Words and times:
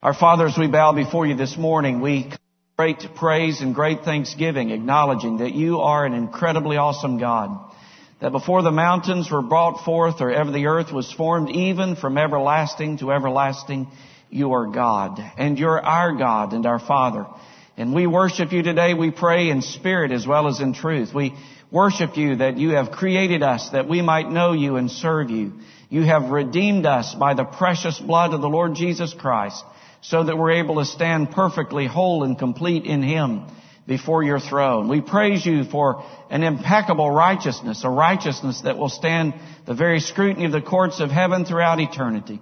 Our 0.00 0.14
Father, 0.14 0.46
as 0.46 0.56
we 0.56 0.68
bow 0.68 0.92
before 0.92 1.26
you 1.26 1.34
this 1.34 1.56
morning, 1.56 2.00
we 2.00 2.30
great 2.76 3.02
praise 3.16 3.60
and 3.60 3.74
great 3.74 4.04
thanksgiving, 4.04 4.70
acknowledging 4.70 5.38
that 5.38 5.54
you 5.54 5.80
are 5.80 6.06
an 6.06 6.12
incredibly 6.12 6.76
awesome 6.76 7.18
God. 7.18 7.72
That 8.20 8.30
before 8.30 8.62
the 8.62 8.70
mountains 8.70 9.28
were 9.28 9.42
brought 9.42 9.84
forth 9.84 10.20
or 10.20 10.30
ever 10.30 10.52
the 10.52 10.66
earth 10.66 10.92
was 10.92 11.12
formed, 11.12 11.50
even 11.50 11.96
from 11.96 12.16
everlasting 12.16 12.98
to 12.98 13.10
everlasting, 13.10 13.88
you 14.30 14.52
are 14.52 14.68
God. 14.68 15.18
And 15.36 15.58
you're 15.58 15.84
our 15.84 16.14
God 16.14 16.52
and 16.52 16.64
our 16.64 16.78
Father. 16.78 17.26
And 17.76 17.92
we 17.92 18.06
worship 18.06 18.52
you 18.52 18.62
today. 18.62 18.94
We 18.94 19.10
pray 19.10 19.50
in 19.50 19.62
spirit 19.62 20.12
as 20.12 20.24
well 20.24 20.46
as 20.46 20.60
in 20.60 20.74
truth. 20.74 21.12
We 21.12 21.34
worship 21.72 22.16
you 22.16 22.36
that 22.36 22.56
you 22.56 22.76
have 22.76 22.92
created 22.92 23.42
us 23.42 23.70
that 23.70 23.88
we 23.88 24.00
might 24.00 24.30
know 24.30 24.52
you 24.52 24.76
and 24.76 24.92
serve 24.92 25.30
you. 25.30 25.54
You 25.90 26.02
have 26.04 26.30
redeemed 26.30 26.86
us 26.86 27.16
by 27.16 27.34
the 27.34 27.42
precious 27.42 27.98
blood 27.98 28.32
of 28.32 28.42
the 28.42 28.48
Lord 28.48 28.76
Jesus 28.76 29.12
Christ 29.12 29.64
so 30.00 30.24
that 30.24 30.36
we're 30.36 30.52
able 30.52 30.76
to 30.76 30.84
stand 30.84 31.30
perfectly 31.30 31.86
whole 31.86 32.24
and 32.24 32.38
complete 32.38 32.84
in 32.84 33.02
Him 33.02 33.46
before 33.86 34.22
your 34.22 34.38
throne. 34.38 34.88
We 34.88 35.00
praise 35.00 35.44
you 35.44 35.64
for 35.64 36.04
an 36.30 36.42
impeccable 36.42 37.10
righteousness, 37.10 37.82
a 37.84 37.90
righteousness 37.90 38.60
that 38.60 38.76
will 38.76 38.90
stand 38.90 39.34
the 39.66 39.74
very 39.74 40.00
scrutiny 40.00 40.44
of 40.44 40.52
the 40.52 40.60
courts 40.60 41.00
of 41.00 41.10
heaven 41.10 41.46
throughout 41.46 41.80
eternity. 41.80 42.40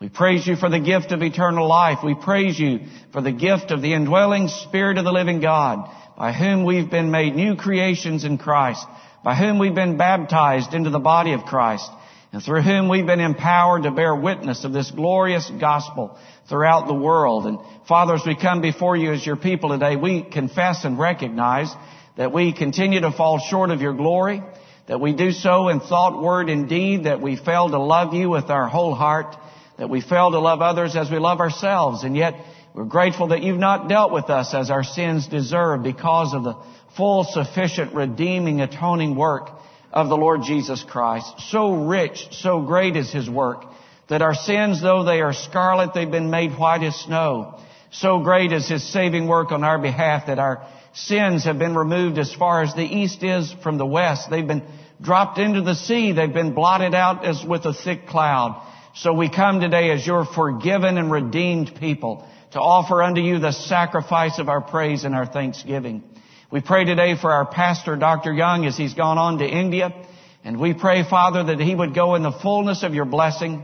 We 0.00 0.08
praise 0.08 0.46
you 0.46 0.56
for 0.56 0.68
the 0.68 0.80
gift 0.80 1.12
of 1.12 1.22
eternal 1.22 1.66
life. 1.68 1.98
We 2.04 2.14
praise 2.14 2.58
you 2.58 2.80
for 3.12 3.20
the 3.20 3.32
gift 3.32 3.70
of 3.70 3.80
the 3.80 3.94
indwelling 3.94 4.48
Spirit 4.48 4.98
of 4.98 5.04
the 5.04 5.12
living 5.12 5.40
God, 5.40 5.88
by 6.16 6.32
whom 6.32 6.64
we've 6.64 6.90
been 6.90 7.10
made 7.10 7.34
new 7.34 7.56
creations 7.56 8.24
in 8.24 8.38
Christ, 8.38 8.84
by 9.24 9.34
whom 9.34 9.58
we've 9.58 9.74
been 9.74 9.96
baptized 9.96 10.74
into 10.74 10.90
the 10.90 10.98
body 10.98 11.32
of 11.32 11.44
Christ, 11.44 11.90
and 12.32 12.42
through 12.42 12.62
whom 12.62 12.88
we've 12.88 13.06
been 13.06 13.20
empowered 13.20 13.84
to 13.84 13.90
bear 13.90 14.14
witness 14.14 14.64
of 14.64 14.72
this 14.72 14.90
glorious 14.90 15.50
gospel 15.60 16.18
throughout 16.48 16.86
the 16.86 16.94
world. 16.94 17.46
And 17.46 17.58
Father, 17.86 18.14
as 18.14 18.22
we 18.26 18.34
come 18.34 18.60
before 18.60 18.96
you 18.96 19.12
as 19.12 19.24
your 19.24 19.36
people 19.36 19.70
today, 19.70 19.96
we 19.96 20.22
confess 20.22 20.84
and 20.84 20.98
recognize 20.98 21.72
that 22.16 22.32
we 22.32 22.52
continue 22.52 23.00
to 23.00 23.12
fall 23.12 23.38
short 23.38 23.70
of 23.70 23.80
your 23.80 23.94
glory, 23.94 24.42
that 24.86 25.00
we 25.00 25.12
do 25.12 25.30
so 25.30 25.68
in 25.68 25.80
thought, 25.80 26.22
word, 26.22 26.48
and 26.48 26.68
deed, 26.68 27.04
that 27.04 27.20
we 27.20 27.36
fail 27.36 27.68
to 27.68 27.78
love 27.78 28.14
you 28.14 28.30
with 28.30 28.50
our 28.50 28.66
whole 28.66 28.94
heart, 28.94 29.36
that 29.76 29.88
we 29.88 30.00
fail 30.00 30.30
to 30.30 30.40
love 30.40 30.60
others 30.60 30.96
as 30.96 31.10
we 31.10 31.18
love 31.18 31.40
ourselves, 31.40 32.02
and 32.02 32.16
yet 32.16 32.34
we're 32.74 32.84
grateful 32.84 33.28
that 33.28 33.42
you've 33.42 33.58
not 33.58 33.88
dealt 33.88 34.12
with 34.12 34.30
us 34.30 34.54
as 34.54 34.70
our 34.70 34.84
sins 34.84 35.26
deserve 35.26 35.82
because 35.82 36.34
of 36.34 36.44
the 36.44 36.56
full, 36.96 37.24
sufficient, 37.24 37.94
redeeming, 37.94 38.60
atoning 38.60 39.14
work 39.14 39.50
of 39.92 40.08
the 40.08 40.16
Lord 40.16 40.42
Jesus 40.42 40.82
Christ. 40.82 41.32
So 41.50 41.86
rich, 41.86 42.28
so 42.32 42.62
great 42.62 42.96
is 42.96 43.12
His 43.12 43.28
work 43.28 43.64
that 44.08 44.22
our 44.22 44.34
sins, 44.34 44.80
though 44.80 45.04
they 45.04 45.20
are 45.20 45.32
scarlet, 45.32 45.94
they've 45.94 46.10
been 46.10 46.30
made 46.30 46.52
white 46.52 46.82
as 46.82 46.96
snow. 46.96 47.60
So 47.90 48.20
great 48.20 48.52
is 48.52 48.68
His 48.68 48.82
saving 48.92 49.28
work 49.28 49.52
on 49.52 49.64
our 49.64 49.78
behalf 49.78 50.26
that 50.26 50.38
our 50.38 50.66
sins 50.92 51.44
have 51.44 51.58
been 51.58 51.74
removed 51.74 52.18
as 52.18 52.34
far 52.34 52.62
as 52.62 52.74
the 52.74 52.82
east 52.82 53.22
is 53.22 53.54
from 53.62 53.78
the 53.78 53.86
west. 53.86 54.30
They've 54.30 54.46
been 54.46 54.64
dropped 55.00 55.38
into 55.38 55.62
the 55.62 55.74
sea. 55.74 56.12
They've 56.12 56.32
been 56.32 56.54
blotted 56.54 56.94
out 56.94 57.24
as 57.24 57.44
with 57.44 57.64
a 57.66 57.72
thick 57.72 58.06
cloud. 58.06 58.64
So 58.94 59.12
we 59.12 59.30
come 59.30 59.60
today 59.60 59.90
as 59.90 60.06
your 60.06 60.24
forgiven 60.24 60.98
and 60.98 61.10
redeemed 61.10 61.76
people 61.78 62.26
to 62.52 62.58
offer 62.58 63.02
unto 63.02 63.20
you 63.20 63.38
the 63.38 63.52
sacrifice 63.52 64.38
of 64.38 64.48
our 64.48 64.60
praise 64.60 65.04
and 65.04 65.14
our 65.14 65.26
thanksgiving. 65.26 66.02
We 66.50 66.62
pray 66.62 66.84
today 66.84 67.14
for 67.14 67.30
our 67.30 67.46
pastor, 67.46 67.94
Dr. 67.96 68.32
Young, 68.32 68.64
as 68.64 68.76
he's 68.76 68.94
gone 68.94 69.18
on 69.18 69.38
to 69.38 69.46
India. 69.46 69.94
And 70.44 70.58
we 70.58 70.72
pray, 70.72 71.04
Father, 71.08 71.44
that 71.44 71.60
he 71.60 71.74
would 71.74 71.94
go 71.94 72.14
in 72.14 72.22
the 72.22 72.32
fullness 72.32 72.82
of 72.82 72.94
your 72.94 73.04
blessing. 73.04 73.62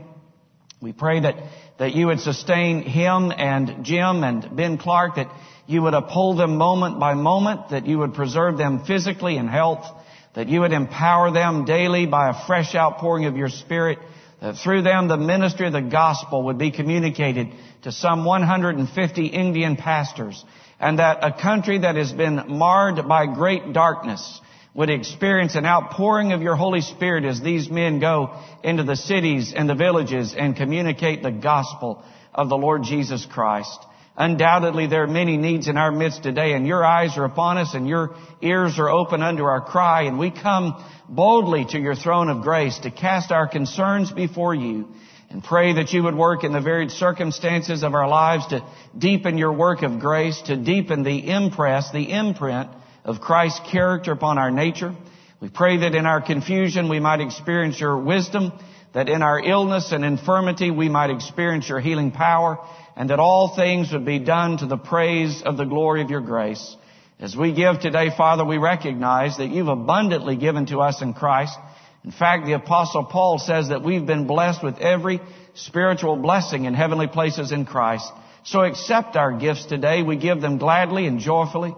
We 0.81 0.91
pray 0.91 1.21
that, 1.21 1.35
that 1.77 1.95
you 1.95 2.07
would 2.07 2.19
sustain 2.19 2.81
him 2.81 3.31
and 3.35 3.85
Jim 3.85 4.23
and 4.23 4.55
Ben 4.55 4.77
Clark, 4.77 5.15
that 5.15 5.31
you 5.67 5.81
would 5.81 5.93
uphold 5.93 6.37
them 6.37 6.57
moment 6.57 6.99
by 6.99 7.13
moment, 7.13 7.69
that 7.69 7.85
you 7.85 7.99
would 7.99 8.13
preserve 8.13 8.57
them 8.57 8.83
physically 8.85 9.37
in 9.37 9.47
health, 9.47 9.85
that 10.33 10.49
you 10.49 10.59
would 10.61 10.73
empower 10.73 11.31
them 11.31 11.65
daily 11.65 12.05
by 12.05 12.29
a 12.29 12.45
fresh 12.45 12.75
outpouring 12.75 13.25
of 13.25 13.37
your 13.37 13.49
Spirit, 13.49 13.99
that 14.41 14.57
through 14.57 14.81
them 14.81 15.07
the 15.07 15.17
ministry 15.17 15.65
of 15.65 15.73
the 15.73 15.81
gospel 15.81 16.43
would 16.43 16.57
be 16.57 16.71
communicated 16.71 17.47
to 17.83 17.91
some 17.91 18.25
150 18.25 19.25
Indian 19.27 19.77
pastors 19.77 20.43
and 20.79 20.99
that 20.99 21.19
a 21.21 21.31
country 21.31 21.79
that 21.79 21.95
has 21.95 22.11
been 22.11 22.43
marred 22.47 23.07
by 23.07 23.25
great 23.25 23.71
darkness 23.71 24.41
would 24.75 24.89
experience 24.89 25.55
an 25.55 25.65
outpouring 25.65 26.33
of 26.33 26.41
your 26.41 26.57
Holy 26.57 26.81
Spirit 26.81 27.23
as 27.23 27.39
these 27.39 27.69
men 27.69 27.99
go 27.99 28.37
into 28.61 28.83
the 28.83 28.97
cities 28.97 29.53
and 29.55 29.69
the 29.69 29.73
villages 29.73 30.35
and 30.37 30.55
communicate 30.55 31.23
the 31.23 31.31
gospel 31.31 32.03
of 32.33 32.49
the 32.49 32.57
Lord 32.57 32.83
Jesus 32.83 33.25
Christ. 33.25 33.79
Undoubtedly, 34.17 34.87
there 34.87 35.03
are 35.03 35.07
many 35.07 35.37
needs 35.37 35.69
in 35.69 35.77
our 35.77 35.93
midst 35.93 36.23
today, 36.23 36.53
and 36.53 36.67
your 36.67 36.83
eyes 36.83 37.17
are 37.17 37.23
upon 37.23 37.57
us, 37.57 37.73
and 37.73 37.87
your 37.87 38.15
ears 38.41 38.77
are 38.77 38.89
open 38.89 39.21
unto 39.21 39.43
our 39.43 39.61
cry, 39.61 40.03
and 40.03 40.19
we 40.19 40.29
come 40.29 40.83
boldly 41.07 41.65
to 41.69 41.79
your 41.79 41.95
throne 41.95 42.29
of 42.29 42.41
grace 42.41 42.77
to 42.79 42.91
cast 42.91 43.31
our 43.31 43.47
concerns 43.47 44.11
before 44.11 44.53
you 44.53 44.89
and 45.29 45.41
pray 45.43 45.73
that 45.73 45.91
you 45.93 46.03
would 46.03 46.15
work 46.15 46.43
in 46.43 46.51
the 46.51 46.61
varied 46.61 46.91
circumstances 46.91 47.81
of 47.81 47.93
our 47.93 48.07
lives 48.07 48.47
to 48.47 48.65
deepen 48.97 49.37
your 49.37 49.53
work 49.53 49.83
of 49.83 49.99
grace, 49.99 50.41
to 50.43 50.57
deepen 50.57 51.03
the 51.03 51.29
impress, 51.29 51.91
the 51.91 52.11
imprint 52.11 52.69
of 53.05 53.21
Christ's 53.21 53.61
character 53.71 54.11
upon 54.11 54.37
our 54.37 54.51
nature. 54.51 54.93
We 55.39 55.49
pray 55.49 55.77
that 55.77 55.95
in 55.95 56.05
our 56.05 56.21
confusion 56.21 56.89
we 56.89 56.99
might 56.99 57.21
experience 57.21 57.79
your 57.79 57.97
wisdom, 57.97 58.51
that 58.93 59.07
in 59.07 59.21
our 59.21 59.39
illness 59.39 59.93
and 59.93 60.03
infirmity 60.03 60.71
we 60.71 60.89
might 60.89 61.09
experience 61.09 61.69
your 61.69 61.79
healing 61.79 62.11
power, 62.11 62.57
and 62.97 63.09
that 63.09 63.19
all 63.19 63.55
things 63.55 63.93
would 63.93 64.05
be 64.05 64.19
done 64.19 64.57
to 64.57 64.65
the 64.65 64.77
praise 64.77 65.41
of 65.45 65.55
the 65.55 65.65
glory 65.65 66.01
of 66.01 66.09
your 66.09 66.21
grace. 66.21 66.75
As 67.19 67.35
we 67.35 67.53
give 67.53 67.79
today, 67.79 68.09
Father, 68.09 68.43
we 68.43 68.57
recognize 68.57 69.37
that 69.37 69.47
you've 69.47 69.69
abundantly 69.69 70.35
given 70.35 70.65
to 70.65 70.79
us 70.79 71.01
in 71.01 71.13
Christ, 71.13 71.57
in 72.05 72.11
fact, 72.11 72.45
the 72.45 72.53
apostle 72.53 73.03
Paul 73.05 73.39
says 73.39 73.69
that 73.69 73.81
we've 73.81 74.05
been 74.05 74.27
blessed 74.27 74.63
with 74.63 74.77
every 74.77 75.19
spiritual 75.55 76.15
blessing 76.15 76.65
in 76.65 76.75
heavenly 76.75 77.07
places 77.07 77.51
in 77.51 77.65
Christ. 77.65 78.07
So 78.43 78.61
accept 78.61 79.15
our 79.15 79.35
gifts 79.35 79.65
today. 79.65 80.03
We 80.03 80.15
give 80.15 80.39
them 80.39 80.59
gladly 80.59 81.07
and 81.07 81.19
joyfully. 81.19 81.73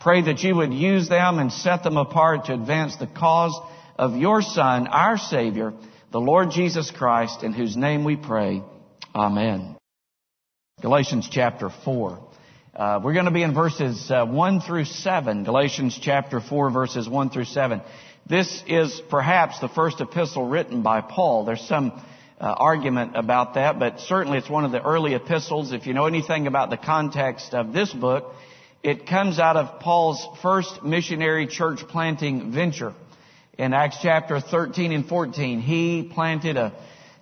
Pray 0.00 0.22
that 0.22 0.42
you 0.42 0.56
would 0.56 0.72
use 0.72 1.10
them 1.10 1.38
and 1.38 1.52
set 1.52 1.84
them 1.84 1.98
apart 1.98 2.46
to 2.46 2.54
advance 2.54 2.96
the 2.96 3.06
cause 3.06 3.54
of 3.98 4.16
your 4.16 4.40
Son, 4.40 4.86
our 4.86 5.18
Savior, 5.18 5.74
the 6.10 6.18
Lord 6.18 6.50
Jesus 6.50 6.90
Christ, 6.90 7.42
in 7.42 7.52
whose 7.52 7.76
name 7.76 8.02
we 8.02 8.16
pray. 8.16 8.62
Amen. 9.14 9.76
Galatians 10.80 11.28
chapter 11.30 11.68
4. 11.84 12.18
Uh, 12.74 13.00
we're 13.04 13.12
going 13.12 13.26
to 13.26 13.30
be 13.30 13.42
in 13.42 13.52
verses 13.52 14.10
uh, 14.10 14.24
1 14.24 14.62
through 14.62 14.86
7. 14.86 15.44
Galatians 15.44 15.98
chapter 16.00 16.40
4, 16.40 16.70
verses 16.70 17.06
1 17.06 17.28
through 17.28 17.44
7. 17.44 17.82
This 18.26 18.62
is 18.66 19.02
perhaps 19.10 19.60
the 19.60 19.68
first 19.68 20.00
epistle 20.00 20.48
written 20.48 20.80
by 20.80 21.02
Paul. 21.02 21.44
There's 21.44 21.60
some 21.60 21.92
uh, 22.40 22.54
argument 22.56 23.16
about 23.16 23.52
that, 23.54 23.78
but 23.78 24.00
certainly 24.00 24.38
it's 24.38 24.48
one 24.48 24.64
of 24.64 24.72
the 24.72 24.82
early 24.82 25.12
epistles. 25.12 25.72
If 25.72 25.86
you 25.86 25.92
know 25.92 26.06
anything 26.06 26.46
about 26.46 26.70
the 26.70 26.78
context 26.78 27.52
of 27.52 27.74
this 27.74 27.92
book, 27.92 28.32
it 28.82 29.06
comes 29.06 29.38
out 29.38 29.56
of 29.56 29.80
Paul's 29.80 30.26
first 30.40 30.82
missionary 30.82 31.46
church 31.46 31.80
planting 31.88 32.52
venture. 32.52 32.94
In 33.58 33.74
Acts 33.74 33.98
chapter 34.00 34.40
13 34.40 34.92
and 34.92 35.06
14, 35.06 35.60
he 35.60 36.10
planted 36.14 36.56
a 36.56 36.72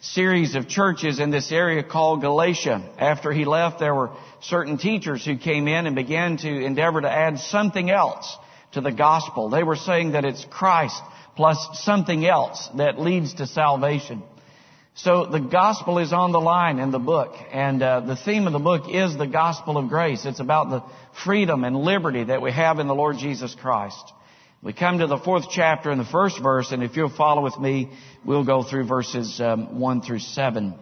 series 0.01 0.55
of 0.55 0.69
churches 0.69 1.19
in 1.19 1.31
this 1.31 1.51
area 1.51 1.83
called 1.83 2.21
Galatia. 2.21 2.89
After 2.97 3.33
he 3.33 3.45
left, 3.45 3.81
there 3.81 3.95
were 3.95 4.11
certain 4.41 4.79
teachers 4.79 5.25
who 5.25 5.37
came 5.37 5.67
in 5.67 5.87
and 5.87 5.97
began 5.97 6.37
to 6.37 6.49
endeavor 6.49 7.01
to 7.01 7.11
add 7.11 7.41
something 7.41 7.91
else 7.91 8.37
to 8.73 8.81
the 8.81 8.93
gospel. 8.93 9.51
They 9.51 9.65
were 9.65 9.75
saying 9.75 10.13
that 10.13 10.25
it's 10.25 10.45
Christ 10.45 11.03
plus 11.35 11.59
something 11.85 12.25
else 12.25 12.69
that 12.77 13.01
leads 13.01 13.35
to 13.35 13.47
salvation. 13.49 14.23
So 15.03 15.27
the 15.27 15.39
gospel 15.39 15.99
is 15.99 16.13
on 16.13 16.33
the 16.33 16.41
line 16.41 16.81
in 16.81 16.91
the 16.91 16.99
book, 16.99 17.33
and 17.53 17.81
uh, 17.81 18.01
the 18.01 18.17
theme 18.17 18.49
of 18.49 18.53
the 18.53 18.59
book 18.59 18.93
is 18.93 19.17
the 19.17 19.29
gospel 19.29 19.79
of 19.79 19.89
grace. 19.89 20.27
It's 20.27 20.41
about 20.41 20.71
the 20.71 20.83
freedom 21.25 21.63
and 21.63 21.77
liberty 21.77 22.25
that 22.25 22.43
we 22.43 22.51
have 22.51 22.81
in 22.81 22.89
the 22.89 22.97
Lord 22.97 23.17
Jesus 23.17 23.55
Christ. 23.55 24.13
We 24.61 24.73
come 24.73 24.99
to 24.99 25.07
the 25.07 25.19
fourth 25.19 25.51
chapter 25.53 25.93
in 25.93 25.99
the 25.99 26.05
first 26.05 26.43
verse, 26.43 26.73
and 26.73 26.83
if 26.83 26.97
you'll 26.97 27.11
follow 27.17 27.45
with 27.45 27.57
me, 27.61 27.93
we'll 28.25 28.45
go 28.45 28.65
through 28.65 28.89
verses 28.89 29.41
um, 29.41 29.79
one 29.79 30.03
through 30.03 30.19
seven. 30.19 30.75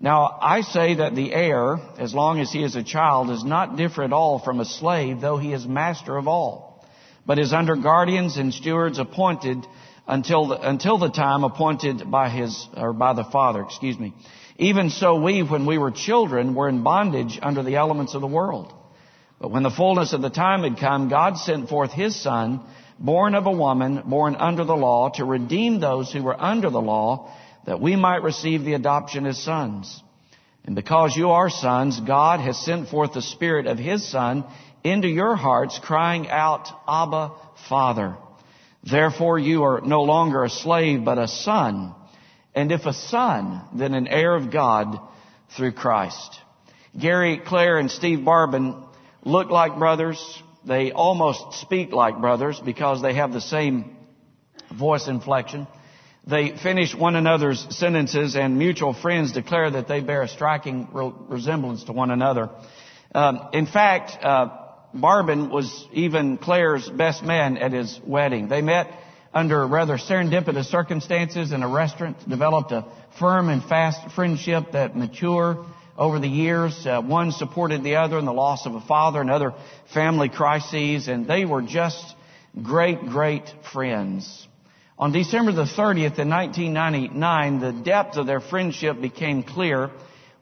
Now, 0.00 0.36
I 0.42 0.62
say 0.62 0.96
that 0.96 1.14
the 1.14 1.32
heir, 1.32 1.76
as 2.00 2.12
long 2.12 2.40
as 2.40 2.50
he 2.50 2.64
is 2.64 2.74
a 2.74 2.82
child, 2.82 3.30
is 3.30 3.44
not 3.44 3.76
different 3.76 4.12
at 4.12 4.16
all 4.16 4.40
from 4.40 4.58
a 4.58 4.64
slave, 4.64 5.20
though 5.20 5.38
he 5.38 5.52
is 5.52 5.64
master 5.64 6.16
of 6.16 6.26
all 6.26 6.74
but 7.26 7.38
is 7.38 7.52
under 7.52 7.76
guardians 7.76 8.36
and 8.36 8.52
stewards 8.52 8.98
appointed 8.98 9.66
until 10.06 10.48
the, 10.48 10.68
until 10.68 10.98
the 10.98 11.10
time 11.10 11.44
appointed 11.44 12.10
by 12.10 12.28
his, 12.28 12.68
or 12.76 12.92
by 12.92 13.12
the 13.12 13.24
Father, 13.24 13.62
excuse 13.62 13.98
me. 13.98 14.12
Even 14.56 14.90
so 14.90 15.20
we, 15.20 15.42
when 15.42 15.66
we 15.66 15.78
were 15.78 15.90
children, 15.90 16.54
were 16.54 16.68
in 16.68 16.82
bondage 16.82 17.38
under 17.42 17.62
the 17.62 17.76
elements 17.76 18.14
of 18.14 18.20
the 18.20 18.26
world. 18.26 18.72
But 19.40 19.50
when 19.50 19.62
the 19.62 19.70
fullness 19.70 20.12
of 20.12 20.22
the 20.22 20.30
time 20.30 20.62
had 20.62 20.78
come, 20.78 21.08
God 21.08 21.36
sent 21.38 21.68
forth 21.68 21.92
His 21.92 22.20
Son, 22.20 22.60
born 22.98 23.34
of 23.34 23.46
a 23.46 23.52
woman, 23.52 24.02
born 24.06 24.36
under 24.36 24.64
the 24.64 24.76
law, 24.76 25.10
to 25.16 25.24
redeem 25.24 25.80
those 25.80 26.12
who 26.12 26.22
were 26.22 26.40
under 26.40 26.70
the 26.70 26.80
law, 26.80 27.32
that 27.66 27.80
we 27.80 27.96
might 27.96 28.22
receive 28.22 28.62
the 28.62 28.74
adoption 28.74 29.26
as 29.26 29.42
sons. 29.42 30.02
And 30.64 30.76
because 30.76 31.16
you 31.16 31.30
are 31.30 31.50
sons, 31.50 31.98
God 32.00 32.40
has 32.40 32.56
sent 32.64 32.88
forth 32.88 33.12
the 33.12 33.22
Spirit 33.22 33.66
of 33.66 33.78
His 33.78 34.08
Son 34.08 34.44
into 34.84 35.08
your 35.08 35.34
hearts, 35.34 35.80
crying 35.82 36.28
out, 36.28 36.68
Abba, 36.86 37.32
Father. 37.68 38.16
Therefore 38.88 39.38
you 39.38 39.64
are 39.64 39.80
no 39.80 40.02
longer 40.02 40.44
a 40.44 40.50
slave, 40.50 41.04
but 41.04 41.18
a 41.18 41.28
son. 41.28 41.94
And 42.54 42.70
if 42.70 42.86
a 42.86 42.92
son, 42.92 43.62
then 43.74 43.94
an 43.94 44.06
heir 44.06 44.34
of 44.34 44.50
God 44.50 45.00
through 45.56 45.72
Christ. 45.72 46.40
Gary 46.98 47.40
Clare 47.44 47.78
and 47.78 47.90
Steve 47.90 48.24
Barbin 48.24 48.84
look 49.24 49.50
like 49.50 49.78
brothers. 49.78 50.42
They 50.66 50.92
almost 50.92 51.60
speak 51.60 51.92
like 51.92 52.20
brothers 52.20 52.60
because 52.60 53.02
they 53.02 53.14
have 53.14 53.32
the 53.32 53.40
same 53.40 53.96
voice 54.72 55.08
inflection. 55.08 55.66
They 56.26 56.56
finish 56.56 56.94
one 56.94 57.16
another's 57.16 57.66
sentences 57.70 58.36
and 58.36 58.58
mutual 58.58 58.94
friends 58.94 59.32
declare 59.32 59.70
that 59.70 59.88
they 59.88 60.00
bear 60.00 60.22
a 60.22 60.28
striking 60.28 60.88
resemblance 60.92 61.84
to 61.84 61.92
one 61.92 62.10
another. 62.10 62.50
Um, 63.14 63.48
in 63.52 63.66
fact, 63.66 64.24
uh, 64.24 64.63
Barbin 64.94 65.50
was 65.50 65.86
even 65.92 66.38
Clare's 66.38 66.88
best 66.88 67.22
man 67.22 67.56
at 67.56 67.72
his 67.72 68.00
wedding. 68.06 68.48
They 68.48 68.62
met 68.62 68.88
under 69.32 69.66
rather 69.66 69.98
serendipitous 69.98 70.66
circumstances 70.66 71.50
in 71.50 71.62
a 71.64 71.68
restaurant, 71.68 72.28
developed 72.28 72.70
a 72.70 72.86
firm 73.18 73.48
and 73.48 73.62
fast 73.64 74.14
friendship 74.14 74.72
that 74.72 74.96
matured 74.96 75.58
over 75.98 76.20
the 76.20 76.28
years. 76.28 76.86
Uh, 76.86 77.02
one 77.02 77.32
supported 77.32 77.82
the 77.82 77.96
other 77.96 78.18
in 78.18 78.24
the 78.24 78.32
loss 78.32 78.66
of 78.66 78.74
a 78.76 78.80
father 78.80 79.20
and 79.20 79.30
other 79.30 79.52
family 79.92 80.28
crises, 80.28 81.08
and 81.08 81.26
they 81.26 81.44
were 81.44 81.62
just 81.62 82.14
great, 82.62 83.00
great 83.00 83.52
friends. 83.72 84.46
On 84.96 85.10
December 85.10 85.50
the 85.50 85.64
30th 85.64 86.20
in 86.20 86.30
1999, 86.30 87.58
the 87.58 87.72
depth 87.72 88.16
of 88.16 88.26
their 88.26 88.40
friendship 88.40 89.00
became 89.00 89.42
clear 89.42 89.90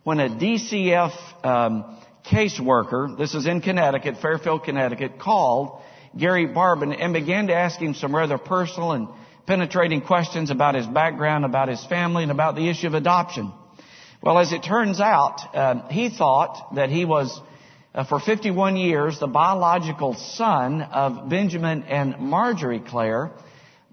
when 0.04 0.20
a 0.20 0.28
DCF 0.28 1.12
um, 1.43 1.96
caseworker, 2.27 3.17
this 3.17 3.35
is 3.35 3.47
in 3.47 3.61
Connecticut, 3.61 4.17
Fairfield, 4.21 4.65
Connecticut, 4.65 5.19
called 5.19 5.81
Gary 6.17 6.47
Barbin 6.47 6.93
and 6.93 7.13
began 7.13 7.49
to 7.49 7.55
ask 7.55 7.79
him 7.79 7.95
some 7.95 8.15
rather 8.15 8.39
personal 8.39 8.93
and 8.93 9.09
penetrating 9.47 10.03
questions 10.03 10.51
about 10.51 10.75
his 10.75 10.87
background, 10.87 11.45
about 11.45 11.69
his 11.69 11.85
family, 11.87 12.23
and 12.23 12.33
about 12.33 12.55
the 12.55 12.69
issue 12.69 12.87
of 12.87 12.95
adoption. 12.95 13.53
Well, 14.23 14.39
as 14.39 14.53
it 14.53 14.63
turns 14.63 15.01
out, 15.01 15.41
uh, 15.55 15.89
he 15.89 16.09
thought 16.09 16.75
that 16.77 16.91
he 16.91 17.05
was, 17.05 17.41
uh, 17.95 18.05
for 18.05 18.21
51 18.21 18.77
years, 18.77 19.19
the 19.19 19.27
biological 19.27 20.15
son 20.15 20.83
of 20.83 21.29
Benjamin 21.29 21.85
and 21.85 22.19
Marjorie 22.19 22.81
Clare, 22.81 23.33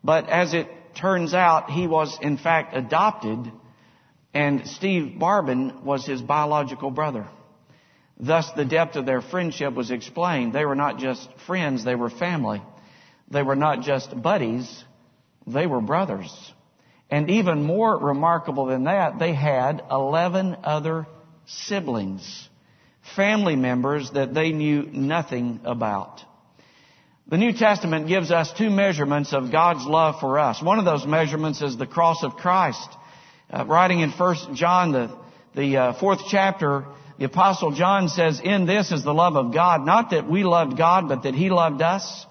but 0.03 0.29
as 0.29 0.53
it 0.53 0.67
turns 0.95 1.33
out, 1.33 1.71
he 1.71 1.87
was 1.87 2.17
in 2.21 2.37
fact 2.37 2.75
adopted 2.75 3.51
and 4.33 4.67
Steve 4.67 5.17
Barbin 5.17 5.83
was 5.83 6.05
his 6.05 6.21
biological 6.21 6.91
brother. 6.91 7.27
Thus 8.19 8.51
the 8.55 8.65
depth 8.65 8.95
of 8.95 9.05
their 9.05 9.21
friendship 9.21 9.73
was 9.73 9.91
explained. 9.91 10.51
They 10.53 10.65
were 10.65 10.75
not 10.75 10.97
just 10.97 11.29
friends, 11.47 11.85
they 11.85 11.95
were 11.95 12.09
family. 12.09 12.61
They 13.31 13.43
were 13.43 13.55
not 13.55 13.81
just 13.81 14.19
buddies, 14.21 14.83
they 15.47 15.67
were 15.67 15.81
brothers. 15.81 16.33
And 17.09 17.29
even 17.29 17.63
more 17.63 17.97
remarkable 17.97 18.65
than 18.65 18.83
that, 18.83 19.19
they 19.19 19.33
had 19.33 19.83
11 19.89 20.57
other 20.63 21.07
siblings, 21.45 22.49
family 23.15 23.55
members 23.55 24.11
that 24.11 24.33
they 24.33 24.51
knew 24.51 24.83
nothing 24.83 25.61
about. 25.63 26.21
The 27.27 27.37
New 27.37 27.53
Testament 27.53 28.07
gives 28.07 28.31
us 28.31 28.51
two 28.57 28.69
measurements 28.69 29.33
of 29.33 29.51
God's 29.51 29.85
love 29.85 30.19
for 30.19 30.39
us. 30.39 30.61
One 30.61 30.79
of 30.79 30.85
those 30.85 31.05
measurements 31.05 31.61
is 31.61 31.77
the 31.77 31.87
cross 31.87 32.23
of 32.23 32.35
Christ. 32.35 32.89
Uh, 33.51 33.65
writing 33.65 33.99
in 34.01 34.11
1 34.11 34.55
John, 34.55 34.91
the, 34.91 35.15
the 35.55 35.77
uh, 35.77 35.99
fourth 35.99 36.21
chapter, 36.29 36.85
the 37.19 37.25
apostle 37.25 37.71
John 37.71 38.07
says, 38.07 38.39
in 38.41 38.65
this 38.65 38.93
is 38.93 39.03
the 39.03 39.13
love 39.13 39.35
of 39.35 39.53
God, 39.53 39.85
not 39.85 40.11
that 40.11 40.29
we 40.29 40.45
loved 40.45 40.77
God, 40.77 41.09
but 41.09 41.23
that 41.23 41.35
He 41.35 41.49
loved 41.49 41.81
us 41.81 42.25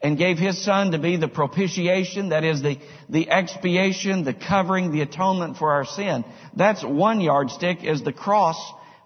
and 0.00 0.16
gave 0.16 0.38
His 0.38 0.64
Son 0.64 0.92
to 0.92 0.98
be 0.98 1.18
the 1.18 1.28
propitiation, 1.28 2.30
that 2.30 2.42
is 2.42 2.62
the, 2.62 2.78
the 3.10 3.28
expiation, 3.30 4.24
the 4.24 4.32
covering, 4.32 4.90
the 4.90 5.02
atonement 5.02 5.58
for 5.58 5.72
our 5.72 5.84
sin. 5.84 6.24
That's 6.56 6.82
one 6.82 7.20
yardstick 7.20 7.84
is 7.84 8.02
the 8.02 8.12
cross 8.14 8.56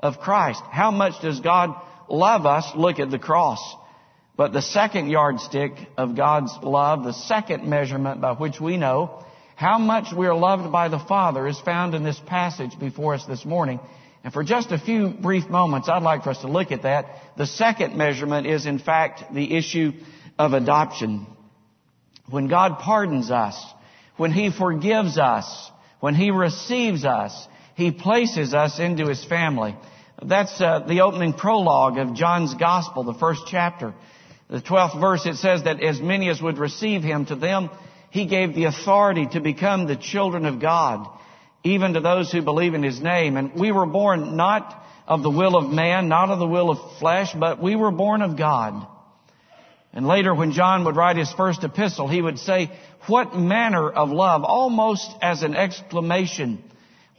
of 0.01 0.21
Christ. 0.21 0.63
How 0.71 0.93
much 0.93 1.21
does 1.21 1.41
God 1.41 1.75
love 2.09 2.47
us? 2.47 2.71
Look 2.77 3.01
at 3.01 3.11
the 3.11 3.19
cross. 3.19 3.59
But 4.37 4.53
the 4.53 4.63
second 4.63 5.11
yardstick 5.11 5.73
of 5.97 6.15
God's 6.15 6.57
love, 6.63 7.03
the 7.03 7.13
second 7.13 7.69
measurement 7.69 8.21
by 8.21 8.35
which 8.35 8.61
we 8.61 8.77
know 8.77 9.25
how 9.57 9.79
much 9.79 10.15
we 10.15 10.27
are 10.27 10.37
loved 10.37 10.71
by 10.71 10.89
the 10.89 10.99
Father 10.99 11.49
is 11.49 11.59
found 11.59 11.95
in 11.95 12.05
this 12.05 12.21
passage 12.27 12.79
before 12.79 13.15
us 13.15 13.25
this 13.27 13.45
morning. 13.45 13.81
And 14.27 14.33
for 14.33 14.43
just 14.43 14.73
a 14.73 14.79
few 14.79 15.11
brief 15.11 15.49
moments, 15.49 15.89
I'd 15.89 16.03
like 16.03 16.25
for 16.25 16.31
us 16.31 16.41
to 16.41 16.49
look 16.49 16.73
at 16.73 16.83
that. 16.83 17.07
The 17.37 17.47
second 17.47 17.97
measurement 17.97 18.45
is 18.45 18.67
in 18.67 18.81
fact 18.81 19.33
the 19.33 19.57
issue 19.57 19.93
of 20.37 20.53
adoption. 20.53 21.29
When 22.29 22.49
God 22.49 22.81
pardons 22.81 23.31
us, 23.31 23.57
when 24.17 24.33
He 24.33 24.51
forgives 24.51 25.17
us, 25.17 25.71
when 26.01 26.17
He 26.17 26.33
receives 26.33 27.05
us, 27.05 27.47
He 27.77 27.93
places 27.93 28.53
us 28.53 28.81
into 28.81 29.07
His 29.07 29.25
family. 29.25 29.77
That's 30.21 30.61
uh, 30.61 30.81
the 30.81 31.03
opening 31.03 31.33
prologue 31.33 31.97
of 31.97 32.15
John's 32.17 32.55
Gospel, 32.55 33.05
the 33.05 33.15
first 33.15 33.43
chapter. 33.47 33.95
The 34.51 34.61
12th 34.61 35.01
verse, 35.01 35.25
it 35.25 35.37
says 35.37 35.63
that 35.63 35.81
as 35.81 36.01
many 36.01 36.29
as 36.31 36.43
would 36.43 36.59
receive 36.59 37.05
him, 37.05 37.27
to 37.27 37.37
them 37.37 37.71
he 38.11 38.27
gave 38.27 38.57
the 38.57 38.65
authority 38.65 39.29
to 39.35 39.41
become 39.41 39.87
the 39.87 39.95
children 39.95 40.47
of 40.47 40.61
God, 40.61 41.07
even 41.67 41.95
to 41.95 42.01
those 42.01 42.31
who 42.31 42.43
believe 42.43 42.75
in 42.75 42.83
his 42.83 43.01
name. 43.01 43.37
And 43.37 43.55
we 43.55 43.73
were 43.73 43.87
born 43.87 44.37
not 44.37 44.85
of 45.07 45.23
the 45.23 45.31
will 45.31 45.57
of 45.57 45.71
man, 45.71 46.09
not 46.09 46.31
of 46.31 46.39
the 46.39 46.47
will 46.47 46.71
of 46.71 46.99
flesh, 46.99 47.33
but 47.33 47.63
we 47.63 47.77
were 47.77 47.91
born 47.91 48.23
of 48.23 48.37
God. 48.37 48.87
And 49.93 50.07
later 50.07 50.35
when 50.35 50.53
John 50.53 50.85
would 50.85 50.97
write 50.97 51.17
his 51.17 51.33
first 51.33 51.65
epistle, 51.65 52.09
he 52.09 52.21
would 52.21 52.39
say, 52.39 52.71
what 53.07 53.35
manner 53.35 53.89
of 53.89 54.11
love, 54.11 54.45
almost 54.45 55.11
as 55.23 55.43
an 55.43 55.55
exclamation, 55.55 56.63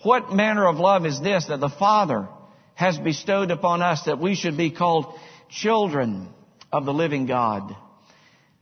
what 0.03 0.33
manner 0.33 0.67
of 0.67 0.77
love 0.77 1.05
is 1.05 1.19
this 1.19 1.47
that 1.47 1.59
the 1.59 1.69
Father 1.69 2.27
has 2.75 2.97
bestowed 2.97 3.51
upon 3.51 3.81
us 3.81 4.03
that 4.03 4.19
we 4.19 4.35
should 4.35 4.57
be 4.57 4.69
called 4.69 5.17
children 5.49 6.29
of 6.71 6.85
the 6.85 6.93
living 6.93 7.25
God. 7.25 7.75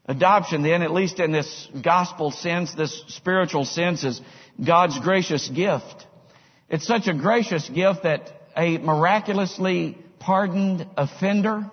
Adoption 0.07 0.61
then, 0.61 0.83
at 0.83 0.91
least 0.91 1.19
in 1.19 1.31
this 1.31 1.67
gospel 1.83 2.29
sense, 2.31 2.73
this 2.73 3.03
spiritual 3.07 3.65
sense, 3.65 4.03
is 4.03 4.21
God's 4.63 4.99
gracious 4.99 5.49
gift. 5.49 6.05
It's 6.69 6.85
such 6.85 7.07
a 7.07 7.13
gracious 7.13 7.67
gift 7.69 8.03
that 8.03 8.31
a 8.55 8.77
miraculously 8.77 9.97
pardoned 10.19 10.87
offender, 10.95 11.69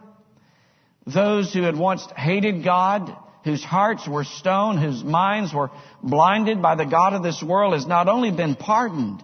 those 1.06 1.52
who 1.52 1.62
had 1.62 1.76
once 1.76 2.06
hated 2.16 2.64
God, 2.64 3.14
whose 3.44 3.62
hearts 3.62 4.08
were 4.08 4.24
stone, 4.24 4.78
whose 4.78 5.02
minds 5.02 5.52
were 5.52 5.70
blinded 6.02 6.62
by 6.62 6.74
the 6.74 6.84
God 6.84 7.12
of 7.12 7.22
this 7.22 7.42
world, 7.42 7.74
has 7.74 7.86
not 7.86 8.08
only 8.08 8.30
been 8.30 8.54
pardoned, 8.54 9.22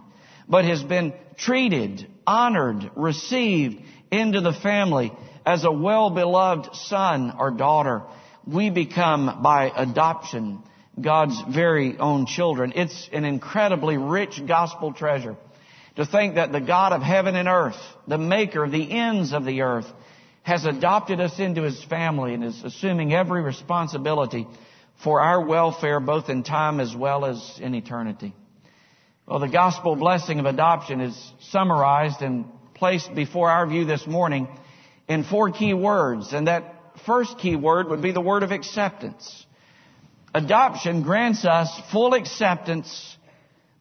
but 0.48 0.64
has 0.64 0.82
been 0.82 1.14
treated, 1.36 2.06
honored, 2.26 2.90
received 2.96 3.82
into 4.10 4.40
the 4.40 4.52
family 4.52 5.12
as 5.46 5.64
a 5.64 5.72
well-beloved 5.72 6.74
son 6.74 7.34
or 7.38 7.50
daughter, 7.50 8.02
we 8.48 8.70
become 8.70 9.42
by 9.42 9.70
adoption 9.74 10.62
God's 11.00 11.40
very 11.54 11.98
own 11.98 12.26
children. 12.26 12.72
It's 12.74 13.08
an 13.12 13.24
incredibly 13.24 13.98
rich 13.98 14.40
gospel 14.46 14.92
treasure 14.92 15.36
to 15.96 16.06
think 16.06 16.36
that 16.36 16.50
the 16.50 16.60
God 16.60 16.92
of 16.92 17.02
heaven 17.02 17.36
and 17.36 17.48
earth, 17.48 17.78
the 18.06 18.18
maker 18.18 18.64
of 18.64 18.72
the 18.72 18.90
ends 18.90 19.32
of 19.32 19.44
the 19.44 19.62
earth, 19.62 19.86
has 20.42 20.64
adopted 20.64 21.20
us 21.20 21.38
into 21.38 21.62
his 21.62 21.82
family 21.84 22.32
and 22.32 22.42
is 22.42 22.62
assuming 22.64 23.12
every 23.12 23.42
responsibility 23.42 24.46
for 25.04 25.20
our 25.20 25.44
welfare 25.44 26.00
both 26.00 26.28
in 26.28 26.42
time 26.42 26.80
as 26.80 26.96
well 26.96 27.26
as 27.26 27.58
in 27.60 27.74
eternity. 27.74 28.32
Well, 29.26 29.40
the 29.40 29.48
gospel 29.48 29.94
blessing 29.94 30.40
of 30.40 30.46
adoption 30.46 31.00
is 31.02 31.32
summarized 31.50 32.22
and 32.22 32.46
placed 32.74 33.14
before 33.14 33.50
our 33.50 33.66
view 33.66 33.84
this 33.84 34.06
morning 34.06 34.48
in 35.06 35.24
four 35.24 35.50
key 35.50 35.74
words, 35.74 36.32
and 36.32 36.46
that 36.46 36.77
first 37.06 37.38
key 37.38 37.56
word 37.56 37.88
would 37.88 38.02
be 38.02 38.12
the 38.12 38.20
word 38.20 38.42
of 38.42 38.50
acceptance. 38.50 39.46
Adoption 40.34 41.02
grants 41.02 41.44
us 41.44 41.68
full 41.90 42.14
acceptance 42.14 43.16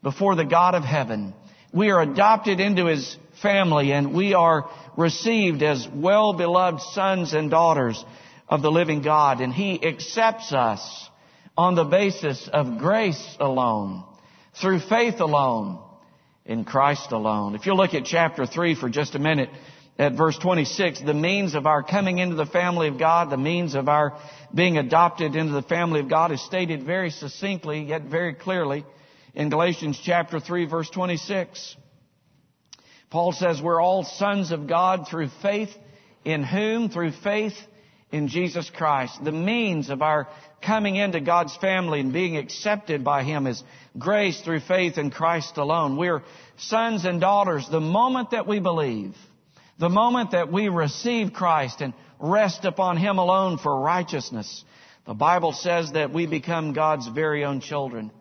before 0.01 0.35
the 0.35 0.45
God 0.45 0.75
of 0.75 0.83
heaven. 0.83 1.33
We 1.73 1.89
are 1.91 2.01
adopted 2.01 2.59
into 2.59 2.85
His 2.85 3.17
family 3.41 3.91
and 3.91 4.13
we 4.13 4.33
are 4.33 4.69
received 4.95 5.61
as 5.61 5.87
well-beloved 5.93 6.81
sons 6.81 7.33
and 7.33 7.51
daughters 7.51 8.03
of 8.47 8.61
the 8.61 8.71
living 8.71 9.01
God 9.01 9.41
and 9.41 9.53
He 9.53 9.83
accepts 9.85 10.53
us 10.53 11.09
on 11.57 11.75
the 11.75 11.83
basis 11.83 12.49
of 12.53 12.77
grace 12.77 13.35
alone, 13.39 14.03
through 14.61 14.79
faith 14.79 15.19
alone, 15.19 15.79
in 16.45 16.63
Christ 16.63 17.11
alone. 17.11 17.55
If 17.55 17.65
you 17.65 17.73
look 17.73 17.93
at 17.93 18.05
chapter 18.05 18.45
3 18.45 18.75
for 18.75 18.89
just 18.89 19.15
a 19.15 19.19
minute, 19.19 19.49
at 19.99 20.13
verse 20.13 20.37
26, 20.37 21.01
the 21.01 21.13
means 21.13 21.55
of 21.55 21.65
our 21.65 21.81
coming 21.81 22.19
into 22.19 22.35
the 22.35 22.45
family 22.45 22.87
of 22.87 22.99
God, 22.99 23.29
the 23.29 23.37
means 23.37 23.73
of 23.73 23.89
our 23.89 24.17
being 24.53 24.77
adopted 24.77 25.35
into 25.35 25.53
the 25.53 25.63
family 25.63 25.99
of 25.99 26.09
God 26.09 26.31
is 26.31 26.43
stated 26.45 26.83
very 26.83 27.09
succinctly, 27.09 27.81
yet 27.83 28.03
very 28.03 28.33
clearly 28.33 28.85
in 29.33 29.49
Galatians 29.49 29.99
chapter 30.03 30.39
3 30.39 30.65
verse 30.65 30.89
26. 30.89 31.75
Paul 33.09 33.31
says 33.31 33.61
we're 33.61 33.81
all 33.81 34.03
sons 34.03 34.51
of 34.51 34.67
God 34.67 35.07
through 35.07 35.29
faith 35.41 35.69
in 36.25 36.43
whom? 36.43 36.89
Through 36.89 37.11
faith 37.11 37.55
in 38.11 38.27
Jesus 38.27 38.69
Christ. 38.69 39.23
The 39.23 39.31
means 39.31 39.89
of 39.89 40.01
our 40.01 40.27
coming 40.61 40.95
into 40.95 41.21
God's 41.21 41.55
family 41.57 41.99
and 41.99 42.11
being 42.11 42.37
accepted 42.37 43.03
by 43.03 43.23
Him 43.23 43.47
is 43.47 43.63
grace 43.97 44.41
through 44.41 44.61
faith 44.61 44.97
in 44.97 45.11
Christ 45.11 45.57
alone. 45.57 45.97
We're 45.97 46.23
sons 46.57 47.05
and 47.05 47.21
daughters 47.21 47.67
the 47.69 47.79
moment 47.79 48.31
that 48.31 48.47
we 48.47 48.59
believe, 48.59 49.15
the 49.79 49.89
moment 49.89 50.31
that 50.31 50.51
we 50.51 50.69
receive 50.69 51.33
Christ 51.33 51.81
and 51.81 51.93
rest 52.19 52.65
upon 52.65 52.97
Him 52.97 53.17
alone 53.17 53.57
for 53.57 53.79
righteousness. 53.79 54.63
The 55.05 55.13
Bible 55.13 55.53
says 55.53 55.91
that 55.93 56.11
we 56.11 56.25
become 56.25 56.73
God's 56.73 57.07
very 57.07 57.45
own 57.45 57.61
children. 57.61 58.11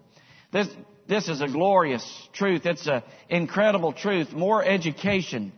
This, 0.53 0.69
this 1.09 1.29
is 1.29 1.41
a 1.41 1.49
glorious 1.49 2.05
truth. 2.33 2.67
It's 2.67 2.87
an 2.87 3.03
incredible 3.29 3.93
truth. 3.93 4.33
More 4.33 4.65
education 4.65 5.53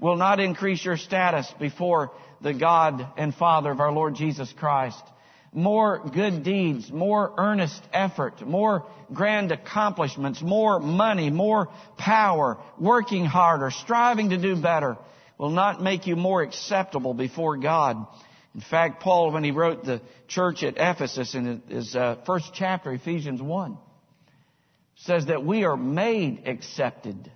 will 0.00 0.16
not 0.16 0.40
increase 0.40 0.84
your 0.84 0.96
status 0.96 1.52
before 1.60 2.10
the 2.40 2.54
God 2.54 3.06
and 3.16 3.34
Father 3.34 3.70
of 3.70 3.80
our 3.80 3.92
Lord 3.92 4.14
Jesus 4.14 4.52
Christ. 4.58 5.02
More 5.54 6.02
good 6.12 6.44
deeds, 6.44 6.90
more 6.90 7.34
earnest 7.36 7.82
effort, 7.92 8.40
more 8.40 8.86
grand 9.12 9.52
accomplishments, 9.52 10.40
more 10.40 10.80
money, 10.80 11.28
more 11.28 11.68
power, 11.98 12.56
working 12.80 13.26
harder, 13.26 13.70
striving 13.70 14.30
to 14.30 14.38
do 14.38 14.56
better 14.56 14.96
will 15.42 15.50
not 15.50 15.82
make 15.82 16.06
you 16.06 16.14
more 16.14 16.40
acceptable 16.40 17.14
before 17.14 17.56
God. 17.56 18.06
In 18.54 18.60
fact, 18.60 19.02
Paul, 19.02 19.32
when 19.32 19.42
he 19.42 19.50
wrote 19.50 19.84
the 19.84 20.00
church 20.28 20.62
at 20.62 20.74
Ephesus 20.76 21.34
in 21.34 21.62
his 21.68 21.96
uh, 21.96 22.16
first 22.24 22.52
chapter, 22.54 22.92
Ephesians 22.92 23.42
1, 23.42 23.76
says 24.94 25.26
that 25.26 25.44
we 25.44 25.64
are 25.64 25.76
made 25.76 26.44
accepted 26.46 27.30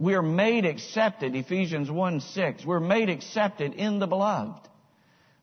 we're 0.00 0.22
made 0.22 0.64
accepted, 0.64 1.36
Ephesians 1.36 1.90
1 1.90 2.20
6. 2.20 2.64
We're 2.64 2.80
made 2.80 3.10
accepted 3.10 3.74
in 3.74 3.98
the 3.98 4.06
beloved. 4.06 4.66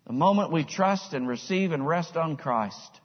The 0.08 0.14
moment 0.14 0.52
we 0.52 0.64
trust 0.64 1.14
and 1.14 1.28
receive 1.28 1.74
and 1.74 1.88
rest 1.88 2.18
on 2.18 2.38
Christ, 2.38 3.00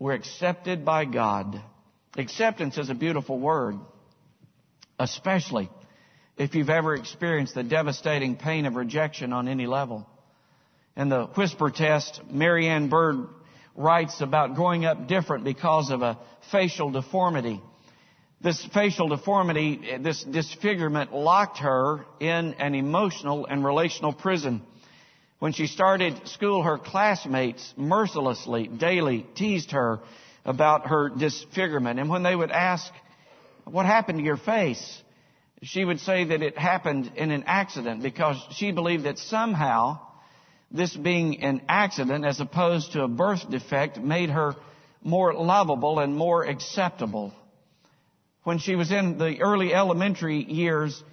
we're 0.00 0.14
accepted 0.14 0.84
by 0.84 1.04
God. 1.04 1.62
Acceptance 2.16 2.76
is 2.76 2.90
a 2.90 2.94
beautiful 2.94 3.38
word, 3.38 3.76
especially 4.98 5.70
if 6.38 6.54
you've 6.54 6.70
ever 6.70 6.94
experienced 6.94 7.54
the 7.54 7.64
devastating 7.64 8.36
pain 8.36 8.64
of 8.64 8.76
rejection 8.76 9.32
on 9.32 9.48
any 9.48 9.66
level. 9.66 10.08
In 10.96 11.08
the 11.08 11.26
whisper 11.26 11.70
test, 11.70 12.20
Mary 12.30 12.68
Ann 12.68 12.88
Bird 12.88 13.28
writes 13.74 14.20
about 14.20 14.54
growing 14.54 14.84
up 14.84 15.08
different 15.08 15.44
because 15.44 15.90
of 15.90 16.02
a 16.02 16.18
facial 16.52 16.90
deformity. 16.90 17.60
This 18.40 18.64
facial 18.72 19.08
deformity, 19.08 19.98
this 20.00 20.22
disfigurement 20.22 21.12
locked 21.12 21.58
her 21.58 22.06
in 22.20 22.54
an 22.54 22.76
emotional 22.76 23.46
and 23.46 23.64
relational 23.64 24.12
prison. 24.12 24.62
When 25.40 25.52
she 25.52 25.66
started 25.66 26.28
school, 26.28 26.62
her 26.62 26.78
classmates 26.78 27.74
mercilessly, 27.76 28.68
daily 28.68 29.26
teased 29.34 29.72
her 29.72 30.00
about 30.44 30.86
her 30.86 31.08
disfigurement. 31.08 31.98
And 31.98 32.08
when 32.08 32.22
they 32.22 32.34
would 32.34 32.52
ask, 32.52 32.92
what 33.64 33.86
happened 33.86 34.18
to 34.18 34.24
your 34.24 34.36
face? 34.36 35.02
She 35.62 35.84
would 35.84 36.00
say 36.00 36.24
that 36.24 36.42
it 36.42 36.56
happened 36.56 37.12
in 37.16 37.30
an 37.30 37.44
accident 37.46 38.02
because 38.02 38.36
she 38.52 38.72
believed 38.72 39.04
that 39.04 39.18
somehow 39.18 39.98
this 40.70 40.94
being 40.94 41.42
an 41.42 41.62
accident 41.68 42.24
as 42.24 42.40
opposed 42.40 42.92
to 42.92 43.02
a 43.02 43.08
birth 43.08 43.48
defect 43.50 43.98
made 43.98 44.30
her 44.30 44.54
more 45.02 45.34
lovable 45.34 45.98
and 45.98 46.14
more 46.14 46.44
acceptable 46.44 47.32
when 48.48 48.58
she 48.58 48.76
was 48.76 48.90
in 48.90 49.18
the 49.18 49.42
early 49.42 49.74
elementary 49.74 50.42
years, 50.42 51.04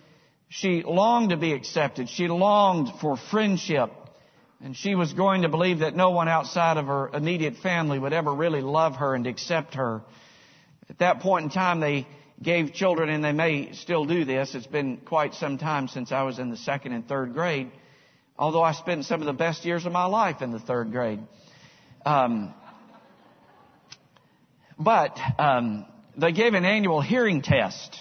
she 0.47 0.83
longed 0.83 1.31
to 1.31 1.37
be 1.37 1.51
accepted. 1.51 2.07
She 2.07 2.29
longed 2.29 2.87
for 3.01 3.17
friendship. 3.17 3.91
And 4.63 4.73
she 4.73 4.95
was 4.95 5.11
going 5.11 5.41
to 5.41 5.49
believe 5.49 5.79
that 5.79 5.97
no 5.97 6.11
one 6.11 6.29
outside 6.29 6.77
of 6.77 6.85
her 6.85 7.09
immediate 7.09 7.57
family 7.57 7.99
would 7.99 8.13
ever 8.13 8.33
really 8.33 8.61
love 8.61 8.95
her 8.95 9.15
and 9.15 9.27
accept 9.27 9.73
her. 9.73 10.01
At 10.89 10.99
that 10.99 11.19
point 11.19 11.43
in 11.43 11.49
time, 11.49 11.81
they 11.81 12.07
gave 12.41 12.73
children, 12.73 13.09
and 13.09 13.23
they 13.23 13.31
may 13.31 13.73
still 13.73 14.05
do 14.05 14.25
this. 14.25 14.55
It's 14.55 14.67
been 14.67 14.97
quite 14.97 15.33
some 15.35 15.57
time 15.57 15.87
since 15.87 16.11
I 16.11 16.23
was 16.23 16.39
in 16.39 16.49
the 16.49 16.57
second 16.57 16.93
and 16.93 17.07
third 17.07 17.33
grade, 17.33 17.71
although 18.37 18.63
I 18.63 18.73
spent 18.73 19.05
some 19.05 19.21
of 19.21 19.25
the 19.25 19.33
best 19.33 19.65
years 19.65 19.85
of 19.85 19.91
my 19.91 20.05
life 20.05 20.41
in 20.41 20.51
the 20.51 20.59
third 20.59 20.91
grade. 20.91 21.19
Um, 22.05 22.53
but 24.77 25.17
um, 25.39 25.85
they 26.17 26.31
gave 26.31 26.53
an 26.53 26.65
annual 26.65 27.01
hearing 27.01 27.41
test. 27.41 27.97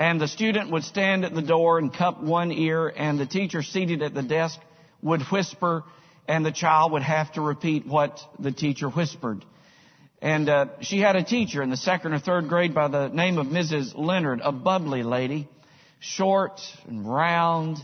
And 0.00 0.20
the 0.20 0.28
student 0.28 0.70
would 0.70 0.84
stand 0.84 1.24
at 1.24 1.34
the 1.34 1.42
door 1.42 1.78
and 1.78 1.92
cup 1.92 2.22
one 2.22 2.52
ear, 2.52 2.86
and 2.86 3.18
the 3.18 3.26
teacher 3.26 3.62
seated 3.64 4.00
at 4.02 4.14
the 4.14 4.22
desk 4.22 4.60
would 5.02 5.22
whisper, 5.32 5.82
and 6.28 6.46
the 6.46 6.52
child 6.52 6.92
would 6.92 7.02
have 7.02 7.32
to 7.32 7.40
repeat 7.40 7.84
what 7.84 8.20
the 8.38 8.52
teacher 8.52 8.88
whispered. 8.88 9.44
And 10.20 10.48
uh, 10.48 10.66
she 10.80 10.98
had 10.98 11.14
a 11.14 11.22
teacher 11.22 11.62
in 11.62 11.70
the 11.70 11.76
second 11.76 12.12
or 12.12 12.18
third 12.18 12.48
grade 12.48 12.74
by 12.74 12.88
the 12.88 13.08
name 13.08 13.38
of 13.38 13.46
Mrs. 13.46 13.96
Leonard, 13.96 14.40
a 14.42 14.50
bubbly 14.50 15.04
lady, 15.04 15.48
short 16.00 16.60
and 16.88 17.08
round 17.08 17.78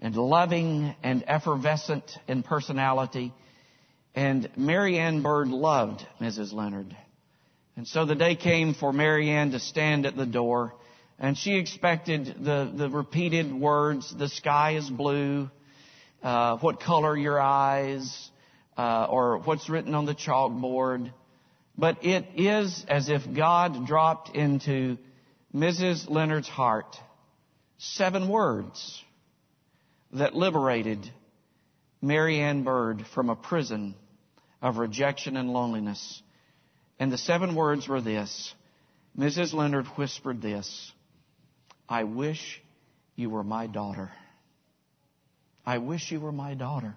and 0.00 0.14
loving 0.14 0.94
and 1.02 1.24
effervescent 1.26 2.04
in 2.28 2.44
personality. 2.44 3.32
And 4.14 4.48
Mary 4.56 4.98
Ann 4.98 5.22
Bird 5.22 5.48
loved 5.48 6.06
Mrs. 6.20 6.52
Leonard. 6.52 6.96
And 7.76 7.88
so 7.88 8.04
the 8.04 8.14
day 8.14 8.36
came 8.36 8.74
for 8.74 8.92
Mary 8.92 9.30
Ann 9.30 9.50
to 9.52 9.58
stand 9.58 10.06
at 10.06 10.16
the 10.16 10.26
door, 10.26 10.74
and 11.18 11.38
she 11.38 11.56
expected 11.56 12.36
the, 12.40 12.70
the 12.74 12.90
repeated 12.90 13.52
words, 13.52 14.14
the 14.16 14.28
sky 14.28 14.76
is 14.76 14.90
blue, 14.90 15.48
uh, 16.22 16.58
what 16.58 16.80
color 16.80 17.16
your 17.16 17.40
eyes, 17.40 18.30
uh, 18.76 19.06
or 19.08 19.38
what's 19.38 19.70
written 19.70 19.94
on 19.94 20.04
the 20.04 20.14
chalkboard. 20.14 21.12
But 21.76 22.04
it 22.04 22.26
is 22.36 22.84
as 22.88 23.08
if 23.08 23.22
God 23.32 23.86
dropped 23.86 24.34
into 24.36 24.98
Mrs. 25.54 26.08
Leonard's 26.08 26.48
heart 26.48 26.96
seven 27.78 28.28
words 28.28 29.02
that 30.12 30.34
liberated 30.34 31.10
Mary 32.00 32.40
Ann 32.40 32.62
Bird 32.62 33.04
from 33.14 33.30
a 33.30 33.36
prison 33.36 33.94
of 34.60 34.78
rejection 34.78 35.36
and 35.36 35.52
loneliness. 35.52 36.22
And 36.98 37.10
the 37.10 37.18
seven 37.18 37.54
words 37.54 37.88
were 37.88 38.00
this 38.00 38.54
Mrs. 39.18 39.52
Leonard 39.52 39.86
whispered 39.96 40.40
this 40.40 40.92
I 41.88 42.04
wish 42.04 42.62
you 43.16 43.30
were 43.30 43.44
my 43.44 43.66
daughter. 43.66 44.10
I 45.66 45.78
wish 45.78 46.10
you 46.10 46.20
were 46.20 46.32
my 46.32 46.54
daughter. 46.54 46.96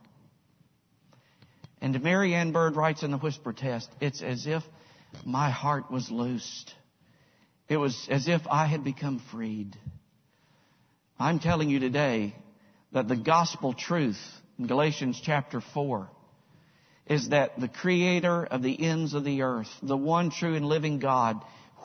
And 1.86 2.01
Mary 2.01 2.34
Ann 2.34 2.51
Bird 2.51 2.75
writes 2.75 3.04
in 3.04 3.12
the 3.12 3.18
whisper 3.20 3.54
test, 3.54 3.92
it's 4.01 4.24
as 4.24 4.48
if 4.48 4.63
my 5.24 5.51
heart 5.51 5.92
was 5.92 6.10
loosed. 6.10 6.74
It 7.70 7.77
was 7.77 8.08
as 8.10 8.27
if 8.27 8.42
I 8.50 8.65
had 8.65 8.84
become 8.84 9.22
freed. 9.30 9.77
I'm 11.20 11.38
telling 11.38 11.70
you 11.70 11.80
today 11.80 12.34
that 12.92 13.08
the 13.08 13.15
gospel 13.15 13.75
truth 13.75 14.18
in 14.58 14.65
Galatians 14.65 15.22
chapter 15.24 15.62
4 15.62 16.10
is 17.06 17.30
that 17.30 17.60
the 17.60 17.68
creator 17.68 18.44
of 18.44 18.63
the 18.63 18.84
ends 18.84 19.13
of 19.13 19.24
the 19.24 19.44
earth, 19.44 19.70
the 19.84 19.96
one 19.96 20.32
true 20.32 20.56
and 20.56 20.65
living 20.65 20.98
God, 20.98 21.39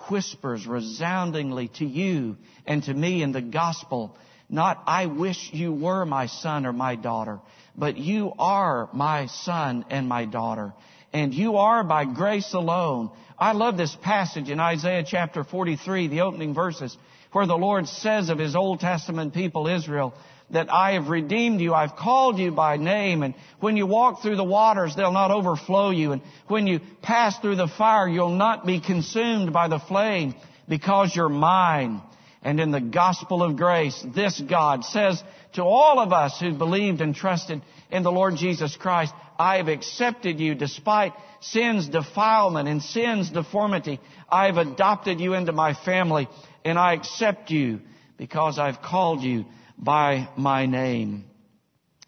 whispers 0.08 0.66
resoundingly 0.66 1.68
to 1.74 1.84
you 1.84 2.38
and 2.66 2.82
to 2.84 2.94
me 2.94 3.22
in 3.22 3.32
the 3.32 3.42
gospel, 3.42 4.16
not, 4.50 4.82
I 4.86 5.06
wish 5.06 5.50
you 5.52 5.72
were 5.72 6.04
my 6.04 6.26
son 6.26 6.66
or 6.66 6.72
my 6.72 6.96
daughter, 6.96 7.38
but 7.76 7.96
you 7.96 8.32
are 8.38 8.88
my 8.92 9.26
son 9.26 9.84
and 9.90 10.08
my 10.08 10.24
daughter. 10.24 10.72
And 11.12 11.32
you 11.32 11.56
are 11.56 11.84
by 11.84 12.04
grace 12.04 12.52
alone. 12.52 13.10
I 13.38 13.52
love 13.52 13.76
this 13.76 13.96
passage 14.02 14.50
in 14.50 14.60
Isaiah 14.60 15.04
chapter 15.06 15.44
43, 15.44 16.08
the 16.08 16.22
opening 16.22 16.52
verses, 16.52 16.96
where 17.32 17.46
the 17.46 17.56
Lord 17.56 17.86
says 17.86 18.28
of 18.28 18.38
His 18.38 18.56
Old 18.56 18.80
Testament 18.80 19.34
people 19.34 19.68
Israel, 19.68 20.14
that 20.50 20.72
I 20.72 20.92
have 20.92 21.08
redeemed 21.08 21.60
you. 21.60 21.72
I've 21.72 21.94
called 21.94 22.38
you 22.38 22.50
by 22.50 22.76
name. 22.76 23.22
And 23.22 23.34
when 23.60 23.76
you 23.76 23.86
walk 23.86 24.20
through 24.20 24.34
the 24.34 24.44
waters, 24.44 24.96
they'll 24.96 25.12
not 25.12 25.30
overflow 25.30 25.90
you. 25.90 26.10
And 26.10 26.22
when 26.48 26.66
you 26.66 26.80
pass 27.02 27.38
through 27.38 27.56
the 27.56 27.68
fire, 27.68 28.08
you'll 28.08 28.34
not 28.34 28.66
be 28.66 28.80
consumed 28.80 29.52
by 29.52 29.68
the 29.68 29.78
flame 29.78 30.34
because 30.68 31.14
you're 31.14 31.28
mine. 31.28 32.02
And 32.42 32.58
in 32.58 32.70
the 32.70 32.80
gospel 32.80 33.42
of 33.42 33.56
grace, 33.56 34.02
this 34.14 34.40
God 34.40 34.84
says 34.84 35.22
to 35.54 35.62
all 35.62 35.98
of 35.98 36.12
us 36.12 36.40
who 36.40 36.54
believed 36.54 37.00
and 37.00 37.14
trusted 37.14 37.60
in 37.90 38.02
the 38.02 38.12
Lord 38.12 38.36
Jesus 38.36 38.76
Christ, 38.76 39.12
I 39.38 39.58
have 39.58 39.68
accepted 39.68 40.40
you 40.40 40.54
despite 40.54 41.12
sin's 41.40 41.88
defilement 41.88 42.68
and 42.68 42.82
sin's 42.82 43.30
deformity. 43.30 44.00
I 44.28 44.46
have 44.46 44.56
adopted 44.56 45.20
you 45.20 45.34
into 45.34 45.52
my 45.52 45.74
family 45.74 46.28
and 46.64 46.78
I 46.78 46.94
accept 46.94 47.50
you 47.50 47.80
because 48.16 48.58
I've 48.58 48.80
called 48.80 49.22
you 49.22 49.44
by 49.76 50.28
my 50.36 50.66
name. 50.66 51.24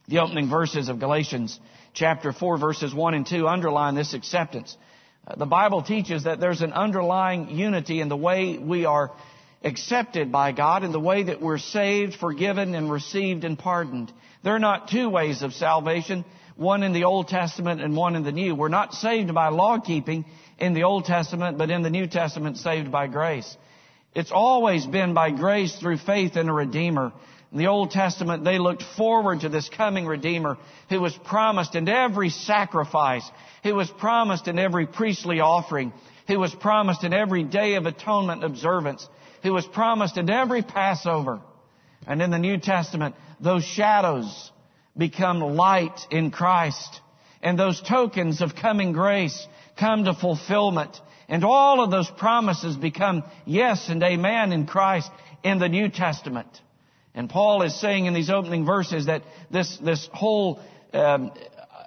The 0.08 0.20
opening 0.20 0.48
verses 0.48 0.88
of 0.88 0.98
Galatians 0.98 1.58
chapter 1.94 2.32
4 2.32 2.58
verses 2.58 2.94
1 2.94 3.14
and 3.14 3.26
2 3.26 3.46
underline 3.46 3.94
this 3.94 4.14
acceptance. 4.14 4.76
Uh, 5.26 5.36
the 5.36 5.46
Bible 5.46 5.82
teaches 5.82 6.24
that 6.24 6.40
there's 6.40 6.62
an 6.62 6.72
underlying 6.72 7.50
unity 7.50 8.00
in 8.00 8.08
the 8.08 8.16
way 8.16 8.58
we 8.58 8.84
are 8.84 9.12
accepted 9.64 10.32
by 10.32 10.52
God 10.52 10.84
in 10.84 10.92
the 10.92 11.00
way 11.00 11.24
that 11.24 11.40
we're 11.40 11.58
saved, 11.58 12.14
forgiven, 12.14 12.74
and 12.74 12.90
received 12.90 13.44
and 13.44 13.58
pardoned. 13.58 14.12
There 14.42 14.54
are 14.54 14.60
not 14.60 14.88
two 14.88 15.08
ways 15.08 15.42
of 15.42 15.52
salvation, 15.52 16.24
one 16.56 16.82
in 16.82 16.92
the 16.92 17.04
Old 17.04 17.28
Testament 17.28 17.80
and 17.80 17.96
one 17.96 18.16
in 18.16 18.24
the 18.24 18.32
New. 18.32 18.54
We're 18.54 18.68
not 18.68 18.94
saved 18.94 19.32
by 19.34 19.48
law 19.48 19.78
keeping 19.78 20.24
in 20.58 20.74
the 20.74 20.84
Old 20.84 21.04
Testament, 21.04 21.58
but 21.58 21.70
in 21.70 21.82
the 21.82 21.90
New 21.90 22.06
Testament 22.06 22.58
saved 22.58 22.90
by 22.90 23.06
grace. 23.06 23.56
It's 24.14 24.32
always 24.32 24.86
been 24.86 25.14
by 25.14 25.30
grace 25.30 25.74
through 25.76 25.98
faith 25.98 26.36
in 26.36 26.48
a 26.48 26.52
Redeemer. 26.52 27.12
In 27.50 27.58
the 27.58 27.66
Old 27.66 27.90
Testament, 27.90 28.44
they 28.44 28.58
looked 28.58 28.82
forward 28.82 29.40
to 29.40 29.48
this 29.48 29.68
coming 29.68 30.06
Redeemer 30.06 30.58
who 30.88 31.00
was 31.00 31.14
promised 31.24 31.74
in 31.74 31.88
every 31.88 32.30
sacrifice, 32.30 33.28
who 33.62 33.74
was 33.74 33.90
promised 33.90 34.48
in 34.48 34.58
every 34.58 34.86
priestly 34.86 35.40
offering, 35.40 35.92
who 36.28 36.38
was 36.38 36.54
promised 36.54 37.04
in 37.04 37.12
every 37.12 37.42
day 37.42 37.74
of 37.74 37.86
atonement 37.86 38.44
observance, 38.44 39.06
who 39.42 39.52
was 39.52 39.66
promised 39.66 40.16
in 40.16 40.30
every 40.30 40.62
Passover. 40.62 41.40
And 42.06 42.20
in 42.20 42.30
the 42.30 42.38
New 42.38 42.58
Testament, 42.58 43.14
those 43.40 43.64
shadows 43.64 44.50
become 44.96 45.40
light 45.40 45.98
in 46.10 46.30
Christ. 46.30 47.00
And 47.42 47.58
those 47.58 47.80
tokens 47.80 48.40
of 48.40 48.54
coming 48.54 48.92
grace 48.92 49.46
come 49.78 50.04
to 50.04 50.14
fulfillment. 50.14 50.96
And 51.28 51.44
all 51.44 51.82
of 51.82 51.90
those 51.90 52.10
promises 52.10 52.76
become 52.76 53.24
yes 53.46 53.88
and 53.88 54.02
amen 54.02 54.52
in 54.52 54.66
Christ 54.66 55.10
in 55.42 55.58
the 55.58 55.68
New 55.68 55.88
Testament. 55.88 56.48
And 57.14 57.28
Paul 57.28 57.62
is 57.62 57.78
saying 57.80 58.06
in 58.06 58.14
these 58.14 58.30
opening 58.30 58.64
verses 58.64 59.06
that 59.06 59.22
this, 59.50 59.76
this 59.78 60.08
whole 60.12 60.60
um, 60.92 61.32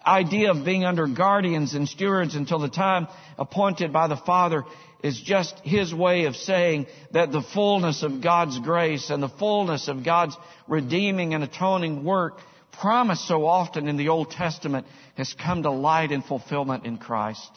idea 0.06 0.52
of 0.52 0.64
being 0.64 0.86
under 0.86 1.08
guardians 1.08 1.74
and 1.74 1.88
stewards 1.88 2.36
until 2.36 2.60
the 2.60 2.70
time 2.70 3.08
appointed 3.38 3.92
by 3.92 4.08
the 4.08 4.18
Father 4.18 4.64
is 5.06 5.22
just 5.22 5.60
his 5.60 5.94
way 5.94 6.26
of 6.26 6.36
saying 6.36 6.88
that 7.12 7.32
the 7.32 7.44
fullness 7.54 8.02
of 8.02 8.24
God's 8.24 8.58
grace 8.58 9.12
and 9.12 9.22
the 9.22 9.30
fullness 9.30 9.88
of 9.88 10.04
God's 10.04 10.36
redeeming 10.68 11.36
and 11.36 11.44
atoning 11.44 12.04
work 12.04 12.40
promised 12.72 13.28
so 13.28 13.46
often 13.46 13.88
in 13.88 13.98
the 13.98 14.10
Old 14.10 14.32
Testament 14.32 14.88
has 15.16 15.32
come 15.36 15.62
to 15.62 15.70
light 15.70 16.12
and 16.12 16.26
fulfillment 16.26 16.88
in 16.88 16.98
Christ. 16.98 17.52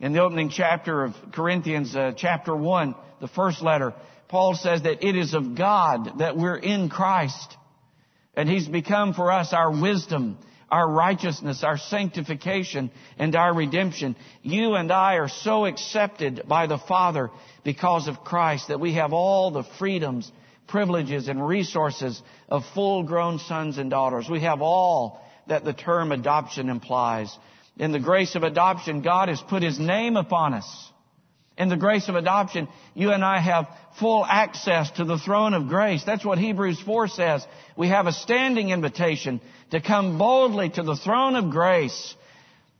In 0.00 0.12
the 0.12 0.18
opening 0.18 0.50
chapter 0.50 1.04
of 1.04 1.14
Corinthians, 1.32 1.94
uh, 1.94 2.10
chapter 2.16 2.56
1, 2.56 2.96
the 3.20 3.28
first 3.28 3.62
letter, 3.62 3.94
Paul 4.26 4.56
says 4.56 4.82
that 4.82 5.06
it 5.06 5.14
is 5.14 5.32
of 5.32 5.54
God 5.54 6.18
that 6.18 6.36
we're 6.36 6.56
in 6.56 6.88
Christ. 6.88 7.56
And 8.34 8.48
He's 8.48 8.66
become 8.66 9.14
for 9.14 9.30
us 9.30 9.52
our 9.52 9.70
wisdom, 9.70 10.38
our 10.74 10.90
righteousness, 10.90 11.62
our 11.62 11.78
sanctification, 11.78 12.90
and 13.16 13.36
our 13.36 13.54
redemption. 13.54 14.16
You 14.42 14.74
and 14.74 14.90
I 14.90 15.14
are 15.18 15.28
so 15.28 15.66
accepted 15.66 16.42
by 16.48 16.66
the 16.66 16.78
Father 16.78 17.30
because 17.62 18.08
of 18.08 18.24
Christ 18.24 18.66
that 18.68 18.80
we 18.80 18.94
have 18.94 19.12
all 19.12 19.52
the 19.52 19.62
freedoms, 19.78 20.32
privileges, 20.66 21.28
and 21.28 21.46
resources 21.46 22.20
of 22.48 22.64
full 22.74 23.04
grown 23.04 23.38
sons 23.38 23.78
and 23.78 23.88
daughters. 23.88 24.28
We 24.28 24.40
have 24.40 24.62
all 24.62 25.22
that 25.46 25.64
the 25.64 25.74
term 25.74 26.10
adoption 26.10 26.68
implies. 26.68 27.32
In 27.78 27.92
the 27.92 28.00
grace 28.00 28.34
of 28.34 28.42
adoption, 28.42 29.00
God 29.00 29.28
has 29.28 29.40
put 29.40 29.62
His 29.62 29.78
name 29.78 30.16
upon 30.16 30.54
us. 30.54 30.90
In 31.56 31.68
the 31.68 31.76
grace 31.76 32.08
of 32.08 32.16
adoption, 32.16 32.68
you 32.94 33.12
and 33.12 33.24
I 33.24 33.38
have 33.38 33.68
full 34.00 34.26
access 34.26 34.90
to 34.92 35.04
the 35.04 35.18
throne 35.18 35.54
of 35.54 35.68
grace. 35.68 36.02
That's 36.04 36.24
what 36.24 36.38
Hebrews 36.38 36.80
4 36.80 37.06
says. 37.08 37.46
We 37.76 37.88
have 37.88 38.06
a 38.06 38.12
standing 38.12 38.70
invitation 38.70 39.40
to 39.70 39.80
come 39.80 40.18
boldly 40.18 40.70
to 40.70 40.82
the 40.82 40.96
throne 40.96 41.36
of 41.36 41.50
grace 41.50 42.16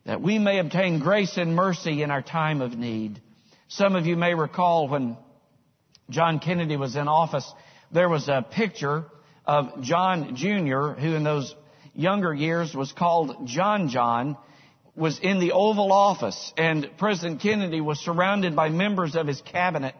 that 0.05 0.21
we 0.21 0.39
may 0.39 0.59
obtain 0.59 0.99
grace 0.99 1.37
and 1.37 1.55
mercy 1.55 2.03
in 2.03 2.11
our 2.11 2.21
time 2.21 2.61
of 2.61 2.77
need. 2.77 3.21
Some 3.69 3.95
of 3.95 4.05
you 4.05 4.17
may 4.17 4.35
recall 4.35 4.89
when 4.89 5.17
John 6.09 6.39
Kennedy 6.39 6.75
was 6.75 6.95
in 6.95 7.07
office, 7.07 7.49
there 7.91 8.09
was 8.09 8.27
a 8.27 8.45
picture 8.49 9.05
of 9.45 9.81
John 9.81 10.35
Jr., 10.35 10.99
who 10.99 11.15
in 11.15 11.23
those 11.23 11.55
younger 11.93 12.33
years 12.33 12.75
was 12.75 12.91
called 12.91 13.47
John 13.47 13.89
John, 13.89 14.37
was 14.95 15.19
in 15.19 15.39
the 15.39 15.51
Oval 15.51 15.91
Office 15.91 16.53
and 16.57 16.89
President 16.97 17.41
Kennedy 17.41 17.81
was 17.81 17.99
surrounded 17.99 18.55
by 18.55 18.69
members 18.69 19.15
of 19.15 19.27
his 19.27 19.41
cabinet. 19.41 19.95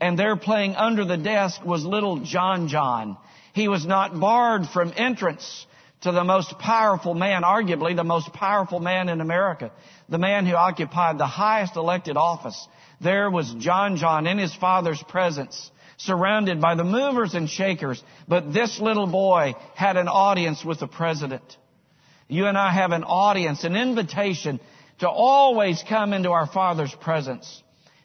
And 0.00 0.18
there 0.18 0.36
playing 0.36 0.74
under 0.74 1.04
the 1.04 1.16
desk 1.16 1.64
was 1.64 1.84
little 1.84 2.18
John 2.20 2.68
John. 2.68 3.16
He 3.52 3.68
was 3.68 3.86
not 3.86 4.18
barred 4.18 4.66
from 4.66 4.92
entrance 4.96 5.66
to 6.00 6.10
the 6.10 6.24
most 6.24 6.58
powerful 6.58 7.14
man, 7.14 7.42
arguably 7.42 7.94
the 7.94 8.02
most 8.02 8.32
powerful 8.32 8.80
man 8.80 9.08
in 9.08 9.20
America, 9.20 9.70
the 10.08 10.18
man 10.18 10.46
who 10.46 10.56
occupied 10.56 11.18
the 11.18 11.26
highest 11.26 11.76
elected 11.76 12.16
office. 12.16 12.68
There 13.00 13.30
was 13.30 13.54
John 13.58 13.96
John 13.96 14.26
in 14.26 14.38
his 14.38 14.52
father's 14.54 15.02
presence, 15.04 15.70
surrounded 15.98 16.60
by 16.60 16.74
the 16.74 16.82
movers 16.82 17.34
and 17.34 17.48
shakers. 17.48 18.02
But 18.26 18.52
this 18.52 18.80
little 18.80 19.06
boy 19.06 19.54
had 19.76 19.96
an 19.96 20.08
audience 20.08 20.64
with 20.64 20.80
the 20.80 20.88
president. 20.88 21.56
You 22.32 22.46
and 22.46 22.56
I 22.56 22.72
have 22.72 22.92
an 22.92 23.04
audience, 23.04 23.62
an 23.64 23.76
invitation 23.76 24.58
to 25.00 25.08
always 25.08 25.84
come 25.86 26.14
into 26.14 26.30
our 26.30 26.46
Father's 26.46 26.94
presence 26.94 27.62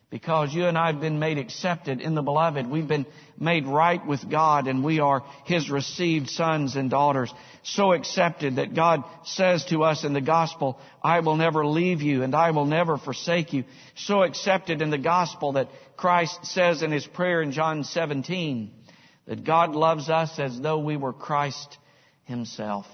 because 0.09 0.53
you 0.53 0.65
and 0.65 0.77
I 0.77 0.91
have 0.91 0.99
been 0.99 1.17
made 1.17 1.37
accepted 1.37 2.01
in 2.01 2.13
the 2.13 2.21
beloved. 2.21 2.69
We've 2.69 2.89
been 2.89 3.05
made 3.39 3.65
right 3.65 4.05
with 4.05 4.29
God 4.29 4.67
and 4.67 4.83
we 4.83 4.99
are 4.99 5.23
His 5.45 5.69
received 5.69 6.29
sons 6.29 6.75
and 6.75 6.89
daughters. 6.89 7.33
So 7.63 7.93
accepted 7.93 8.57
that 8.57 8.75
God 8.75 9.05
says 9.23 9.63
to 9.69 9.83
us 9.83 10.03
in 10.03 10.11
the 10.11 10.19
gospel, 10.19 10.77
I 11.01 11.21
will 11.21 11.37
never 11.37 11.65
leave 11.65 12.01
you 12.01 12.23
and 12.23 12.35
I 12.35 12.51
will 12.51 12.65
never 12.65 12.97
forsake 12.97 13.53
you. 13.53 13.63
So 13.95 14.23
accepted 14.23 14.81
in 14.81 14.89
the 14.89 14.97
gospel 14.97 15.53
that 15.53 15.69
Christ 15.95 16.45
says 16.47 16.83
in 16.83 16.91
His 16.91 17.07
prayer 17.07 17.41
in 17.41 17.53
John 17.53 17.85
17 17.85 18.71
that 19.25 19.45
God 19.45 19.73
loves 19.73 20.09
us 20.09 20.37
as 20.37 20.59
though 20.59 20.79
we 20.79 20.97
were 20.97 21.13
Christ 21.13 21.77
Himself 22.25 22.87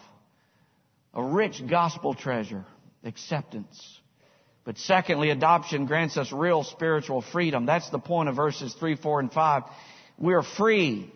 rich 1.44 1.62
gospel 1.70 2.14
treasure, 2.14 2.64
acceptance. 3.04 4.00
But 4.64 4.78
secondly, 4.78 5.30
adoption 5.30 5.88
grants 5.88 6.16
us 6.16 6.32
real 6.32 6.64
spiritual 6.64 7.22
freedom. 7.22 7.66
That's 7.66 7.90
the 7.90 8.00
point 8.00 8.30
of 8.30 8.38
verses 8.38 8.74
3, 8.80 8.96
4, 8.96 9.20
and 9.20 9.32
5. 9.32 9.64
We're 10.18 10.42
free 10.42 11.12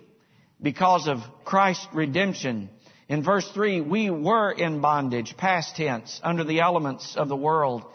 because 0.62 1.08
of 1.08 1.20
Christ's 1.46 1.88
redemption. 1.94 2.70
In 3.08 3.24
verse 3.24 3.50
3, 3.54 3.80
we 3.80 4.10
were 4.10 4.52
in 4.52 4.82
bondage, 4.82 5.38
past 5.38 5.78
tense, 5.78 6.20
under 6.22 6.44
the 6.44 6.60
elements 6.60 7.16
of 7.16 7.30
the 7.30 7.38
world. 7.38 7.86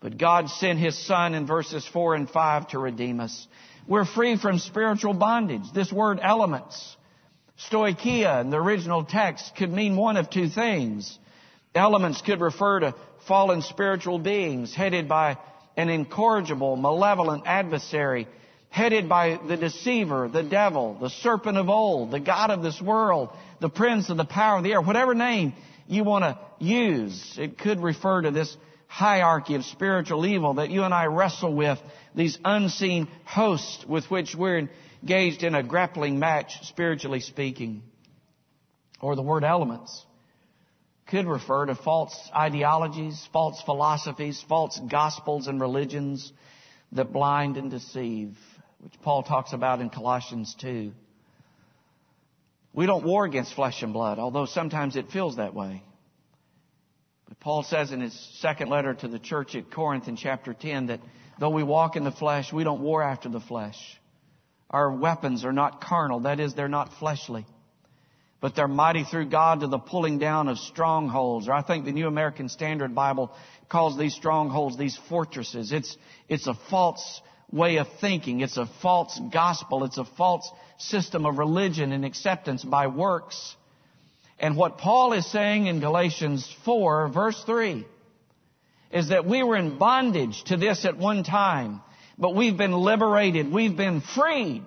But 0.00 0.18
God 0.18 0.50
sent 0.50 0.78
His 0.78 1.06
Son 1.06 1.34
in 1.34 1.46
verses 1.46 1.88
4 1.90 2.16
and 2.16 2.28
5 2.28 2.68
to 2.68 2.78
redeem 2.78 3.18
us. 3.20 3.46
We're 3.86 4.04
free 4.04 4.36
from 4.36 4.58
spiritual 4.58 5.14
bondage. 5.14 5.72
This 5.72 5.90
word 5.90 6.18
elements, 6.22 6.96
stoicheia 7.70 8.42
in 8.42 8.50
the 8.50 8.58
original 8.58 9.04
text 9.04 9.56
could 9.56 9.72
mean 9.72 9.96
one 9.96 10.18
of 10.18 10.28
two 10.28 10.50
things. 10.50 11.18
Elements 11.78 12.20
could 12.22 12.40
refer 12.40 12.80
to 12.80 12.94
fallen 13.28 13.62
spiritual 13.62 14.18
beings 14.18 14.74
headed 14.74 15.08
by 15.08 15.38
an 15.76 15.88
incorrigible, 15.88 16.74
malevolent 16.74 17.44
adversary, 17.46 18.26
headed 18.68 19.08
by 19.08 19.38
the 19.46 19.56
deceiver, 19.56 20.28
the 20.28 20.42
devil, 20.42 20.98
the 21.00 21.08
serpent 21.08 21.56
of 21.56 21.68
old, 21.68 22.10
the 22.10 22.18
God 22.18 22.50
of 22.50 22.64
this 22.64 22.82
world, 22.82 23.30
the 23.60 23.68
prince 23.68 24.10
of 24.10 24.16
the 24.16 24.24
power 24.24 24.58
of 24.58 24.64
the 24.64 24.72
air, 24.72 24.80
whatever 24.80 25.14
name 25.14 25.54
you 25.86 26.02
want 26.02 26.24
to 26.24 26.36
use. 26.58 27.36
It 27.38 27.58
could 27.58 27.80
refer 27.80 28.22
to 28.22 28.32
this 28.32 28.56
hierarchy 28.88 29.54
of 29.54 29.64
spiritual 29.64 30.26
evil 30.26 30.54
that 30.54 30.70
you 30.70 30.82
and 30.82 30.92
I 30.92 31.06
wrestle 31.06 31.54
with, 31.54 31.78
these 32.12 32.38
unseen 32.44 33.06
hosts 33.24 33.84
with 33.86 34.10
which 34.10 34.34
we're 34.34 34.68
engaged 35.00 35.44
in 35.44 35.54
a 35.54 35.62
grappling 35.62 36.18
match, 36.18 36.66
spiritually 36.66 37.20
speaking. 37.20 37.84
Or 39.00 39.14
the 39.14 39.22
word 39.22 39.44
elements 39.44 40.06
could 41.08 41.26
refer 41.26 41.66
to 41.66 41.74
false 41.74 42.14
ideologies, 42.34 43.28
false 43.32 43.60
philosophies, 43.62 44.44
false 44.48 44.78
gospels 44.90 45.46
and 45.46 45.60
religions 45.60 46.32
that 46.92 47.12
blind 47.12 47.56
and 47.56 47.70
deceive, 47.70 48.36
which 48.80 48.92
Paul 49.02 49.22
talks 49.22 49.52
about 49.52 49.80
in 49.80 49.88
Colossians 49.88 50.54
2. 50.60 50.92
We 52.74 52.86
don't 52.86 53.04
war 53.04 53.24
against 53.24 53.54
flesh 53.54 53.82
and 53.82 53.92
blood, 53.92 54.18
although 54.18 54.44
sometimes 54.44 54.96
it 54.96 55.10
feels 55.10 55.36
that 55.36 55.54
way. 55.54 55.82
But 57.26 57.40
Paul 57.40 57.62
says 57.62 57.90
in 57.90 58.00
his 58.00 58.14
second 58.40 58.68
letter 58.68 58.94
to 58.94 59.08
the 59.08 59.18
church 59.18 59.54
at 59.54 59.70
Corinth 59.70 60.08
in 60.08 60.16
chapter 60.16 60.52
10 60.52 60.86
that 60.86 61.00
though 61.40 61.50
we 61.50 61.62
walk 61.62 61.96
in 61.96 62.04
the 62.04 62.12
flesh, 62.12 62.52
we 62.52 62.64
don't 62.64 62.80
war 62.80 63.02
after 63.02 63.30
the 63.30 63.40
flesh. 63.40 63.78
Our 64.70 64.92
weapons 64.94 65.46
are 65.46 65.52
not 65.52 65.80
carnal, 65.80 66.20
that 66.20 66.38
is, 66.38 66.54
they're 66.54 66.68
not 66.68 66.92
fleshly 66.98 67.46
but 68.40 68.54
they're 68.54 68.68
mighty 68.68 69.04
through 69.04 69.28
God 69.28 69.60
to 69.60 69.66
the 69.66 69.78
pulling 69.78 70.18
down 70.18 70.48
of 70.48 70.58
strongholds. 70.58 71.48
Or 71.48 71.52
I 71.52 71.62
think 71.62 71.84
the 71.84 71.92
New 71.92 72.06
American 72.06 72.48
Standard 72.48 72.94
Bible 72.94 73.32
calls 73.68 73.98
these 73.98 74.14
strongholds 74.14 74.78
these 74.78 74.98
fortresses. 75.08 75.72
It's, 75.72 75.96
it's 76.28 76.46
a 76.46 76.54
false 76.70 77.20
way 77.50 77.78
of 77.78 77.88
thinking. 78.00 78.40
It's 78.40 78.56
a 78.56 78.68
false 78.80 79.18
gospel. 79.32 79.84
It's 79.84 79.98
a 79.98 80.04
false 80.04 80.48
system 80.78 81.26
of 81.26 81.38
religion 81.38 81.92
and 81.92 82.04
acceptance 82.04 82.62
by 82.62 82.86
works. 82.86 83.56
And 84.38 84.56
what 84.56 84.78
Paul 84.78 85.14
is 85.14 85.30
saying 85.30 85.66
in 85.66 85.80
Galatians 85.80 86.48
4 86.64 87.08
verse 87.08 87.42
3 87.44 87.84
is 88.92 89.08
that 89.08 89.26
we 89.26 89.42
were 89.42 89.56
in 89.56 89.78
bondage 89.78 90.44
to 90.44 90.56
this 90.56 90.84
at 90.84 90.96
one 90.96 91.24
time, 91.24 91.80
but 92.16 92.34
we've 92.34 92.56
been 92.56 92.72
liberated. 92.72 93.52
We've 93.52 93.76
been 93.76 94.00
freed 94.00 94.62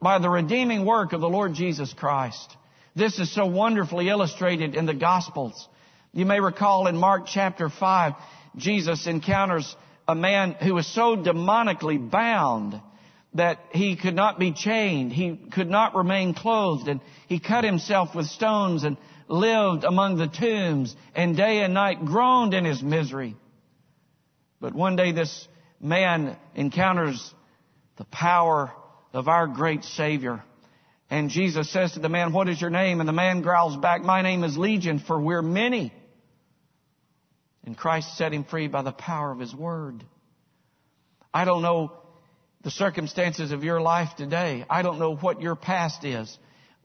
by 0.00 0.18
the 0.18 0.30
redeeming 0.30 0.84
work 0.84 1.12
of 1.12 1.20
the 1.20 1.28
Lord 1.28 1.54
Jesus 1.54 1.92
Christ. 1.92 2.56
This 2.96 3.18
is 3.18 3.30
so 3.30 3.44
wonderfully 3.44 4.08
illustrated 4.08 4.74
in 4.74 4.86
the 4.86 4.94
Gospels. 4.94 5.68
You 6.14 6.24
may 6.24 6.40
recall 6.40 6.86
in 6.86 6.96
Mark 6.96 7.24
chapter 7.26 7.68
5, 7.68 8.14
Jesus 8.56 9.06
encounters 9.06 9.76
a 10.08 10.14
man 10.14 10.52
who 10.52 10.72
was 10.72 10.86
so 10.86 11.14
demonically 11.14 11.98
bound 12.10 12.80
that 13.34 13.58
he 13.72 13.96
could 13.96 14.14
not 14.14 14.38
be 14.38 14.52
chained. 14.52 15.12
He 15.12 15.36
could 15.36 15.68
not 15.68 15.94
remain 15.94 16.32
clothed 16.32 16.88
and 16.88 17.02
he 17.28 17.38
cut 17.38 17.64
himself 17.64 18.14
with 18.14 18.28
stones 18.28 18.82
and 18.82 18.96
lived 19.28 19.84
among 19.84 20.16
the 20.16 20.28
tombs 20.28 20.96
and 21.14 21.36
day 21.36 21.58
and 21.58 21.74
night 21.74 22.02
groaned 22.02 22.54
in 22.54 22.64
his 22.64 22.82
misery. 22.82 23.36
But 24.58 24.74
one 24.74 24.96
day 24.96 25.12
this 25.12 25.46
man 25.82 26.38
encounters 26.54 27.34
the 27.98 28.04
power 28.04 28.72
of 29.12 29.28
our 29.28 29.46
great 29.46 29.84
Savior. 29.84 30.42
And 31.08 31.30
Jesus 31.30 31.70
says 31.70 31.92
to 31.92 32.00
the 32.00 32.08
man, 32.08 32.32
what 32.32 32.48
is 32.48 32.60
your 32.60 32.70
name? 32.70 33.00
And 33.00 33.08
the 33.08 33.12
man 33.12 33.42
growls 33.42 33.76
back, 33.76 34.02
my 34.02 34.22
name 34.22 34.42
is 34.42 34.56
Legion, 34.56 34.98
for 34.98 35.20
we're 35.20 35.42
many. 35.42 35.92
And 37.64 37.76
Christ 37.76 38.16
set 38.16 38.32
him 38.32 38.44
free 38.44 38.68
by 38.68 38.82
the 38.82 38.92
power 38.92 39.30
of 39.30 39.38
his 39.38 39.54
word. 39.54 40.04
I 41.32 41.44
don't 41.44 41.62
know 41.62 41.92
the 42.62 42.70
circumstances 42.70 43.52
of 43.52 43.62
your 43.62 43.80
life 43.80 44.16
today. 44.16 44.64
I 44.68 44.82
don't 44.82 44.98
know 44.98 45.14
what 45.14 45.40
your 45.40 45.54
past 45.54 46.04
is. 46.04 46.36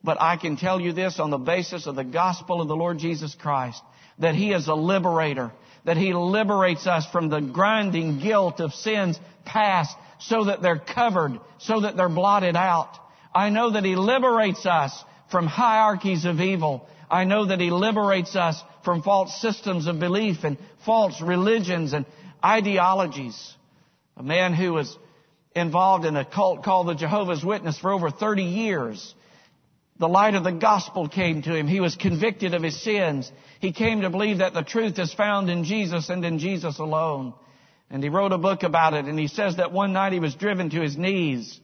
But 0.04 0.20
I 0.20 0.36
can 0.36 0.56
tell 0.56 0.80
you 0.80 0.92
this 0.92 1.18
on 1.18 1.30
the 1.30 1.38
basis 1.38 1.86
of 1.86 1.96
the 1.96 2.04
gospel 2.04 2.60
of 2.60 2.68
the 2.68 2.76
Lord 2.76 2.98
Jesus 2.98 3.34
Christ, 3.34 3.80
that 4.18 4.34
He 4.34 4.52
is 4.52 4.68
a 4.68 4.74
liberator, 4.74 5.52
that 5.84 5.96
He 5.96 6.12
liberates 6.12 6.86
us 6.86 7.06
from 7.10 7.28
the 7.28 7.40
grinding 7.40 8.20
guilt 8.20 8.60
of 8.60 8.72
sins 8.72 9.18
past 9.44 9.96
so 10.18 10.44
that 10.44 10.62
they're 10.62 10.78
covered, 10.78 11.40
so 11.58 11.80
that 11.80 11.96
they're 11.96 12.08
blotted 12.08 12.56
out. 12.56 12.98
I 13.34 13.50
know 13.50 13.70
that 13.70 13.84
He 13.84 13.96
liberates 13.96 14.66
us 14.66 15.04
from 15.30 15.46
hierarchies 15.46 16.24
of 16.24 16.40
evil. 16.40 16.86
I 17.10 17.24
know 17.24 17.46
that 17.46 17.60
He 17.60 17.70
liberates 17.70 18.36
us 18.36 18.62
from 18.84 19.02
false 19.02 19.40
systems 19.40 19.86
of 19.86 19.98
belief 19.98 20.44
and 20.44 20.58
false 20.84 21.20
religions 21.20 21.92
and 21.92 22.06
ideologies. 22.44 23.54
A 24.16 24.22
man 24.22 24.52
who 24.52 24.74
was 24.74 24.96
involved 25.54 26.04
in 26.04 26.16
a 26.16 26.24
cult 26.24 26.64
called 26.64 26.88
the 26.88 26.94
Jehovah's 26.94 27.44
Witness 27.44 27.78
for 27.78 27.92
over 27.92 28.10
30 28.10 28.42
years. 28.42 29.14
The 29.98 30.08
light 30.08 30.34
of 30.34 30.44
the 30.44 30.52
gospel 30.52 31.08
came 31.08 31.42
to 31.42 31.54
him. 31.54 31.68
He 31.68 31.80
was 31.80 31.94
convicted 31.94 32.54
of 32.54 32.62
his 32.62 32.82
sins. 32.82 33.30
He 33.60 33.72
came 33.72 34.00
to 34.00 34.10
believe 34.10 34.38
that 34.38 34.54
the 34.54 34.62
truth 34.62 34.98
is 34.98 35.12
found 35.14 35.48
in 35.48 35.64
Jesus 35.64 36.08
and 36.08 36.24
in 36.24 36.38
Jesus 36.38 36.78
alone. 36.78 37.34
And 37.90 38.02
he 38.02 38.08
wrote 38.08 38.32
a 38.32 38.38
book 38.38 38.62
about 38.62 38.94
it 38.94 39.04
and 39.04 39.18
he 39.18 39.28
says 39.28 39.56
that 39.56 39.70
one 39.70 39.92
night 39.92 40.12
he 40.12 40.18
was 40.18 40.34
driven 40.34 40.70
to 40.70 40.80
his 40.80 40.96
knees 40.96 41.60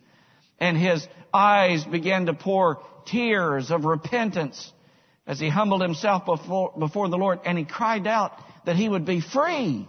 and 0.61 0.77
his 0.77 1.07
eyes 1.33 1.85
began 1.85 2.27
to 2.27 2.35
pour 2.35 2.81
tears 3.07 3.71
of 3.71 3.85
repentance 3.85 4.73
as 5.27 5.39
he 5.39 5.49
humbled 5.49 5.83
himself 5.83 6.25
before, 6.25 6.73
before 6.79 7.09
the 7.09 7.19
Lord 7.19 7.41
and 7.45 7.59
he 7.59 7.65
cried 7.65 8.07
out 8.07 8.33
that 8.65 8.77
he 8.77 8.89
would 8.89 9.05
be 9.05 9.21
free, 9.21 9.87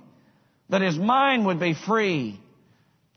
that 0.70 0.82
his 0.82 0.98
mind 0.98 1.46
would 1.46 1.60
be 1.60 1.74
free. 1.74 2.40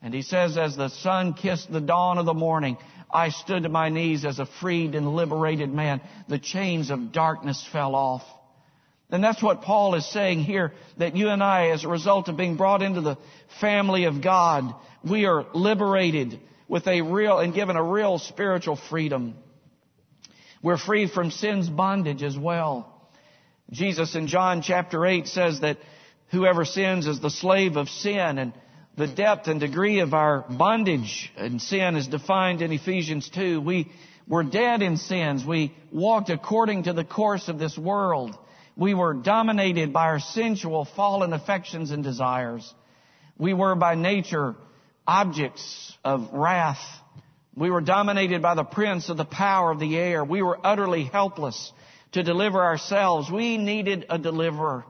And 0.00 0.12
he 0.12 0.22
says, 0.22 0.58
as 0.58 0.76
the 0.76 0.88
sun 0.88 1.34
kissed 1.34 1.70
the 1.70 1.80
dawn 1.80 2.18
of 2.18 2.26
the 2.26 2.34
morning, 2.34 2.76
I 3.12 3.28
stood 3.28 3.64
to 3.64 3.68
my 3.68 3.88
knees 3.88 4.24
as 4.24 4.38
a 4.38 4.46
freed 4.46 4.94
and 4.94 5.14
liberated 5.14 5.72
man. 5.72 6.00
The 6.28 6.38
chains 6.38 6.90
of 6.90 7.12
darkness 7.12 7.64
fell 7.70 7.94
off. 7.94 8.22
And 9.10 9.22
that's 9.22 9.42
what 9.42 9.62
Paul 9.62 9.94
is 9.94 10.10
saying 10.10 10.40
here, 10.40 10.72
that 10.96 11.14
you 11.14 11.28
and 11.28 11.42
I, 11.42 11.68
as 11.68 11.84
a 11.84 11.88
result 11.88 12.28
of 12.28 12.36
being 12.36 12.56
brought 12.56 12.82
into 12.82 13.02
the 13.02 13.18
family 13.60 14.04
of 14.04 14.22
God, 14.22 14.74
we 15.04 15.26
are 15.26 15.44
liberated 15.52 16.40
with 16.68 16.86
a 16.86 17.02
real 17.02 17.38
and 17.38 17.54
given 17.54 17.76
a 17.76 17.82
real 17.82 18.18
spiritual 18.18 18.76
freedom. 18.76 19.34
We're 20.62 20.78
free 20.78 21.08
from 21.08 21.30
sin's 21.30 21.68
bondage 21.68 22.22
as 22.22 22.36
well. 22.36 22.88
Jesus 23.70 24.14
in 24.14 24.26
John 24.26 24.62
chapter 24.62 25.04
8 25.04 25.26
says 25.26 25.60
that 25.60 25.78
whoever 26.30 26.64
sins 26.64 27.06
is 27.06 27.20
the 27.20 27.30
slave 27.30 27.76
of 27.76 27.88
sin 27.88 28.38
and 28.38 28.52
the 28.96 29.06
depth 29.06 29.48
and 29.48 29.58
degree 29.58 30.00
of 30.00 30.12
our 30.12 30.44
bondage 30.48 31.32
and 31.36 31.60
sin 31.60 31.96
is 31.96 32.06
defined 32.06 32.60
in 32.60 32.72
Ephesians 32.72 33.30
2. 33.30 33.60
We 33.60 33.90
were 34.28 34.42
dead 34.42 34.82
in 34.82 34.98
sins. 34.98 35.44
We 35.44 35.74
walked 35.90 36.30
according 36.30 36.84
to 36.84 36.92
the 36.92 37.04
course 37.04 37.48
of 37.48 37.58
this 37.58 37.76
world. 37.76 38.36
We 38.76 38.94
were 38.94 39.14
dominated 39.14 39.92
by 39.92 40.04
our 40.04 40.20
sensual 40.20 40.84
fallen 40.84 41.32
affections 41.32 41.90
and 41.90 42.04
desires. 42.04 42.72
We 43.38 43.54
were 43.54 43.74
by 43.74 43.94
nature 43.94 44.54
objects 45.06 45.96
of 46.04 46.28
wrath. 46.32 46.82
We 47.54 47.70
were 47.70 47.80
dominated 47.80 48.40
by 48.40 48.54
the 48.54 48.64
prince 48.64 49.08
of 49.08 49.16
the 49.16 49.24
power 49.24 49.70
of 49.70 49.78
the 49.78 49.96
air. 49.96 50.24
We 50.24 50.42
were 50.42 50.58
utterly 50.64 51.04
helpless 51.04 51.72
to 52.12 52.22
deliver 52.22 52.62
ourselves. 52.62 53.30
We 53.30 53.58
needed 53.58 54.06
a 54.08 54.18
deliverer. 54.18 54.84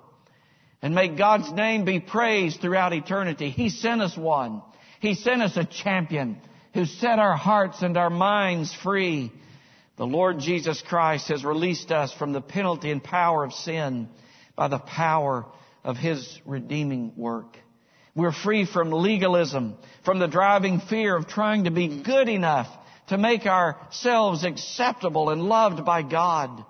And 0.80 0.94
may 0.94 1.08
God's 1.08 1.50
name 1.52 1.84
be 1.84 2.00
praised 2.00 2.60
throughout 2.60 2.92
eternity. 2.92 3.50
He 3.50 3.68
sent 3.68 4.02
us 4.02 4.16
one. 4.16 4.62
He 5.00 5.14
sent 5.14 5.42
us 5.42 5.56
a 5.56 5.64
champion 5.64 6.38
who 6.74 6.84
set 6.84 7.18
our 7.18 7.36
hearts 7.36 7.82
and 7.82 7.96
our 7.96 8.10
minds 8.10 8.74
free. 8.82 9.32
The 9.96 10.06
Lord 10.06 10.38
Jesus 10.38 10.82
Christ 10.82 11.28
has 11.28 11.44
released 11.44 11.92
us 11.92 12.12
from 12.12 12.32
the 12.32 12.40
penalty 12.40 12.90
and 12.90 13.02
power 13.02 13.44
of 13.44 13.52
sin 13.52 14.08
by 14.56 14.68
the 14.68 14.78
power 14.78 15.46
of 15.84 15.96
His 15.96 16.40
redeeming 16.44 17.12
work. 17.16 17.56
We're 18.14 18.32
free 18.32 18.66
from 18.66 18.90
legalism, 18.90 19.76
from 20.04 20.18
the 20.18 20.26
driving 20.26 20.80
fear 20.80 21.16
of 21.16 21.26
trying 21.26 21.64
to 21.64 21.70
be 21.70 22.02
good 22.02 22.28
enough 22.28 22.68
to 23.08 23.16
make 23.16 23.46
ourselves 23.46 24.44
acceptable 24.44 25.30
and 25.30 25.42
loved 25.42 25.84
by 25.84 26.02
God. 26.02 26.64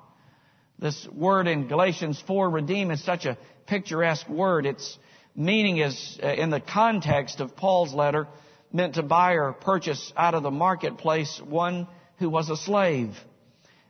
This 0.79 1.07
word 1.09 1.49
in 1.49 1.67
Galatians 1.67 2.23
4, 2.27 2.49
redeem, 2.49 2.91
is 2.91 3.05
such 3.05 3.25
a 3.25 3.39
picturesque 3.67 4.29
word. 4.29 4.67
Its 4.67 4.99
meaning 5.35 5.79
is, 5.79 6.19
uh, 6.23 6.29
in 6.29 6.51
the 6.51 6.61
context 6.61 7.41
of 7.41 7.57
Paul's 7.57 7.93
letter, 7.93 8.29
meant 8.73 8.95
to 8.95 9.03
buy 9.03 9.33
or 9.33 9.53
purchase 9.53 10.13
out 10.17 10.35
of 10.35 10.43
the 10.43 10.51
marketplace 10.51 11.41
one 11.45 11.89
who 12.19 12.31
was 12.31 12.51
a 12.51 12.57
slave. 12.57 13.17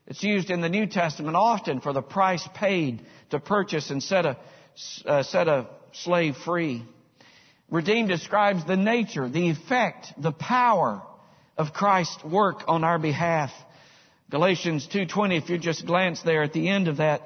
It's 0.07 0.23
used 0.23 0.51
in 0.51 0.63
the 0.63 0.69
New 0.69 0.87
Testament 0.87 1.37
often 1.37 1.81
for 1.81 1.93
the 1.93 2.03
price 2.03 2.47
paid 2.55 3.03
to 3.31 3.39
purchase 3.39 3.91
and 3.91 4.03
set 4.03 4.27
a, 4.27 4.37
uh, 5.07 5.23
set 5.23 5.49
a 5.49 5.69
slave 5.93 6.37
free. 6.39 6.85
Redeemed 7.73 8.11
describes 8.11 8.67
the 8.67 8.77
nature, 8.77 9.31
the 9.31 9.49
effect, 9.49 10.13
the 10.19 10.31
power 10.31 11.03
of 11.57 11.73
Christ's 11.73 12.23
work 12.23 12.65
on 12.69 12.85
our 12.85 12.99
behalf. 12.99 13.51
Galatians 14.31 14.87
2.20, 14.93 15.43
if 15.43 15.49
you 15.49 15.57
just 15.57 15.87
glance 15.87 16.21
there 16.21 16.43
at 16.43 16.53
the 16.53 16.69
end 16.69 16.87
of 16.87 16.99
that, 16.99 17.23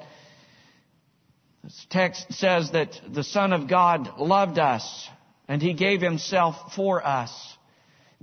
this 1.65 1.85
text 1.89 2.31
says 2.31 2.71
that 2.71 2.97
the 3.09 3.25
Son 3.25 3.51
of 3.51 3.67
God 3.67 4.17
loved 4.17 4.57
us 4.57 5.09
and 5.49 5.61
He 5.61 5.73
gave 5.73 5.99
Himself 5.99 6.55
for 6.73 7.05
us. 7.05 7.29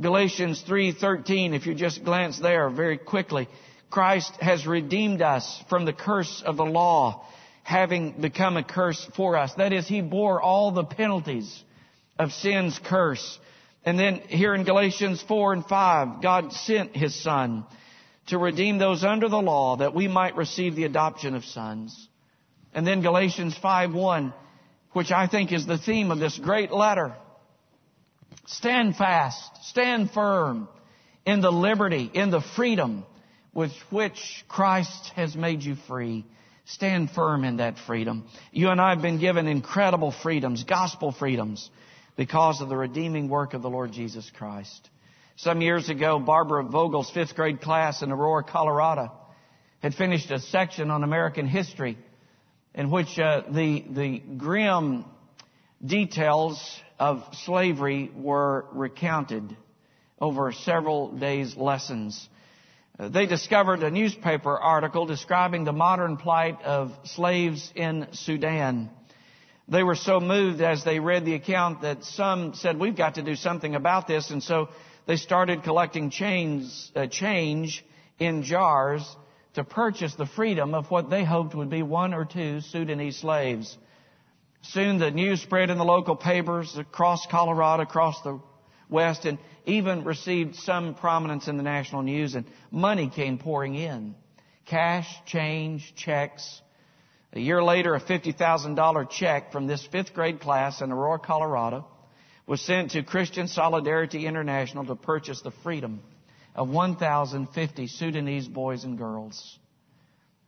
Galatians 0.00 0.64
3:13 0.66 1.54
if 1.54 1.66
you 1.66 1.74
just 1.74 2.04
glance 2.04 2.40
there 2.40 2.68
very 2.70 2.98
quickly 2.98 3.48
Christ 3.90 4.32
has 4.40 4.66
redeemed 4.66 5.22
us 5.22 5.62
from 5.68 5.84
the 5.84 5.92
curse 5.92 6.42
of 6.44 6.56
the 6.56 6.64
law 6.64 7.26
having 7.62 8.20
become 8.20 8.56
a 8.56 8.64
curse 8.64 9.08
for 9.14 9.36
us 9.36 9.54
that 9.54 9.72
is 9.72 9.86
he 9.86 10.00
bore 10.00 10.42
all 10.42 10.72
the 10.72 10.82
penalties 10.82 11.62
of 12.18 12.32
sin's 12.32 12.78
curse 12.84 13.38
and 13.84 13.98
then 13.98 14.16
here 14.28 14.54
in 14.54 14.64
Galatians 14.64 15.22
4 15.26 15.52
and 15.52 15.66
5 15.66 16.22
God 16.22 16.52
sent 16.52 16.96
his 16.96 17.14
son 17.22 17.64
to 18.28 18.38
redeem 18.38 18.78
those 18.78 19.04
under 19.04 19.28
the 19.28 19.40
law 19.40 19.76
that 19.76 19.94
we 19.94 20.08
might 20.08 20.36
receive 20.36 20.74
the 20.74 20.84
adoption 20.84 21.34
of 21.34 21.44
sons 21.44 22.08
and 22.74 22.86
then 22.86 23.00
Galatians 23.00 23.56
5:1, 23.56 24.32
which 24.92 25.12
I 25.12 25.26
think 25.26 25.52
is 25.52 25.64
the 25.64 25.78
theme 25.78 26.10
of 26.10 26.18
this 26.18 26.36
great 26.36 26.72
letter. 26.72 27.14
Stand 28.46 28.96
fast, 28.96 29.64
stand 29.64 30.10
firm 30.10 30.68
in 31.24 31.40
the 31.40 31.52
liberty, 31.52 32.10
in 32.12 32.30
the 32.30 32.40
freedom 32.40 33.06
with 33.54 33.72
which 33.90 34.44
Christ 34.48 35.12
has 35.14 35.36
made 35.36 35.62
you 35.62 35.76
free. 35.76 36.26
Stand 36.66 37.10
firm 37.10 37.44
in 37.44 37.58
that 37.58 37.78
freedom. 37.78 38.26
You 38.50 38.70
and 38.70 38.80
I 38.80 38.90
have 38.90 39.02
been 39.02 39.18
given 39.18 39.46
incredible 39.46 40.10
freedoms, 40.10 40.64
gospel 40.64 41.12
freedoms, 41.12 41.70
because 42.16 42.60
of 42.60 42.68
the 42.68 42.76
redeeming 42.76 43.28
work 43.28 43.54
of 43.54 43.62
the 43.62 43.70
Lord 43.70 43.92
Jesus 43.92 44.30
Christ. 44.36 44.90
Some 45.36 45.60
years 45.60 45.88
ago, 45.88 46.18
Barbara 46.20 46.62
Vogel's 46.62 47.10
fifth 47.10 47.34
grade 47.34 47.60
class 47.60 48.02
in 48.02 48.12
Aurora, 48.12 48.44
Colorado, 48.44 49.10
had 49.80 49.94
finished 49.94 50.30
a 50.30 50.38
section 50.38 50.90
on 50.90 51.02
American 51.02 51.46
history 51.46 51.98
in 52.74 52.90
which 52.90 53.18
uh, 53.18 53.42
the, 53.50 53.84
the 53.90 54.18
grim 54.36 55.04
details 55.84 56.80
of 56.98 57.22
slavery 57.44 58.10
were 58.14 58.66
recounted 58.72 59.56
over 60.20 60.52
several 60.52 61.12
days' 61.12 61.56
lessons. 61.56 62.28
Uh, 62.98 63.08
they 63.08 63.26
discovered 63.26 63.82
a 63.82 63.90
newspaper 63.90 64.56
article 64.56 65.04
describing 65.04 65.64
the 65.64 65.72
modern 65.72 66.16
plight 66.16 66.62
of 66.62 66.92
slaves 67.04 67.72
in 67.74 68.06
Sudan. 68.12 68.88
They 69.66 69.82
were 69.82 69.94
so 69.94 70.20
moved 70.20 70.60
as 70.60 70.84
they 70.84 71.00
read 71.00 71.24
the 71.24 71.34
account 71.34 71.82
that 71.82 72.04
some 72.04 72.54
said, 72.54 72.78
we've 72.78 72.96
got 72.96 73.14
to 73.14 73.22
do 73.22 73.34
something 73.34 73.74
about 73.74 74.06
this. 74.06 74.30
And 74.30 74.42
so 74.42 74.68
they 75.06 75.16
started 75.16 75.62
collecting 75.62 76.10
chains, 76.10 76.92
uh, 76.94 77.06
change 77.06 77.84
in 78.18 78.42
jars 78.42 79.04
to 79.54 79.64
purchase 79.64 80.14
the 80.16 80.26
freedom 80.26 80.74
of 80.74 80.90
what 80.90 81.08
they 81.08 81.24
hoped 81.24 81.54
would 81.54 81.70
be 81.70 81.82
one 81.82 82.12
or 82.12 82.24
two 82.24 82.60
Sudanese 82.60 83.18
slaves. 83.18 83.76
Soon 84.62 84.98
the 84.98 85.10
news 85.10 85.42
spread 85.42 85.70
in 85.70 85.78
the 85.78 85.84
local 85.84 86.16
papers 86.16 86.76
across 86.76 87.26
Colorado, 87.26 87.82
across 87.82 88.20
the 88.22 88.40
West, 88.88 89.24
and 89.24 89.38
even 89.64 90.04
received 90.04 90.56
some 90.56 90.94
prominence 90.94 91.48
in 91.48 91.56
the 91.56 91.62
national 91.62 92.02
news, 92.02 92.34
and 92.34 92.44
money 92.70 93.10
came 93.14 93.38
pouring 93.38 93.74
in. 93.74 94.14
Cash, 94.66 95.08
change, 95.26 95.94
checks. 95.96 96.60
A 97.34 97.40
year 97.40 97.62
later, 97.62 97.96
a 97.96 98.00
$50,000 98.00 99.10
check 99.10 99.50
from 99.50 99.66
this 99.66 99.84
fifth 99.90 100.14
grade 100.14 100.40
class 100.40 100.80
in 100.80 100.92
Aurora, 100.92 101.18
Colorado, 101.18 101.84
was 102.46 102.60
sent 102.60 102.92
to 102.92 103.02
Christian 103.02 103.48
Solidarity 103.48 104.26
International 104.26 104.86
to 104.86 104.94
purchase 104.94 105.42
the 105.42 105.50
freedom 105.50 106.00
of 106.54 106.68
1,050 106.68 107.88
Sudanese 107.88 108.46
boys 108.46 108.84
and 108.84 108.96
girls. 108.96 109.58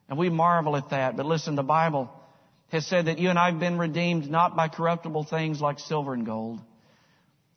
And 0.09 0.17
we 0.17 0.29
marvel 0.29 0.77
at 0.77 0.91
that. 0.91 1.17
But 1.17 1.27
listen, 1.27 1.57
the 1.57 1.65
Bible 1.65 2.09
has 2.69 2.87
said 2.87 3.07
that 3.07 3.19
you 3.19 3.31
and 3.31 3.39
I 3.39 3.51
have 3.51 3.59
been 3.59 3.79
redeemed 3.79 4.31
not 4.31 4.55
by 4.55 4.69
corruptible 4.69 5.25
things 5.25 5.61
like 5.61 5.81
silver 5.81 6.15
and 6.15 6.25
gold. 6.25 6.61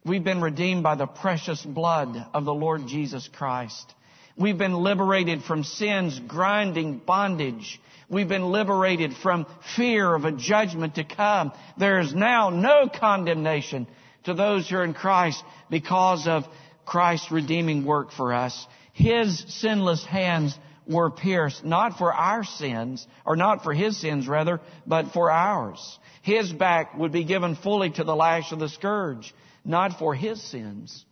We've 0.04 0.24
been 0.24 0.42
redeemed 0.42 0.82
by 0.82 0.96
the 0.96 1.06
precious 1.06 1.64
blood 1.64 2.18
of 2.34 2.46
the 2.46 2.54
Lord 2.54 2.88
Jesus 2.88 3.30
Christ. 3.32 3.94
We've 4.40 4.58
been 4.58 4.74
liberated 4.74 5.44
from 5.44 5.66
sin's 5.66 6.18
grinding 6.18 7.00
bondage. 7.00 7.82
We've 8.08 8.30
been 8.30 8.54
liberated 8.54 9.14
from 9.18 9.46
fear 9.76 10.16
of 10.16 10.24
a 10.24 10.32
judgment 10.32 10.96
to 10.96 11.04
come. 11.04 11.52
There 11.78 12.00
is 12.00 12.16
now 12.16 12.50
no 12.50 12.88
condemnation 12.88 13.86
to 14.24 14.34
those 14.34 14.70
who 14.70 14.78
are 14.78 14.86
in 14.86 14.94
Christ 14.94 15.44
because 15.70 16.26
of 16.26 16.46
Christ's 16.86 17.32
redeeming 17.32 17.84
work 17.84 18.14
for 18.14 18.34
us. 18.34 18.66
His 18.94 19.44
sinless 19.50 20.06
hands 20.06 20.58
were 20.88 21.12
pierced, 21.12 21.66
not 21.66 21.98
for 21.98 22.14
our 22.14 22.46
sins, 22.46 23.06
or 23.26 23.36
not 23.36 23.64
for 23.64 23.74
His 23.74 23.98
sins 23.98 24.26
rather, 24.26 24.62
but 24.88 25.12
for 25.12 25.30
ours. 25.30 26.00
His 26.22 26.52
back 26.54 26.98
would 26.98 27.12
be 27.12 27.26
given 27.26 27.56
fully 27.56 27.90
to 27.92 28.06
the 28.06 28.16
lash 28.16 28.54
of 28.54 28.60
the 28.60 28.70
scourge, 28.70 29.36
not 29.66 30.00
for 30.00 30.16
His 30.16 30.42
sins, 30.42 31.04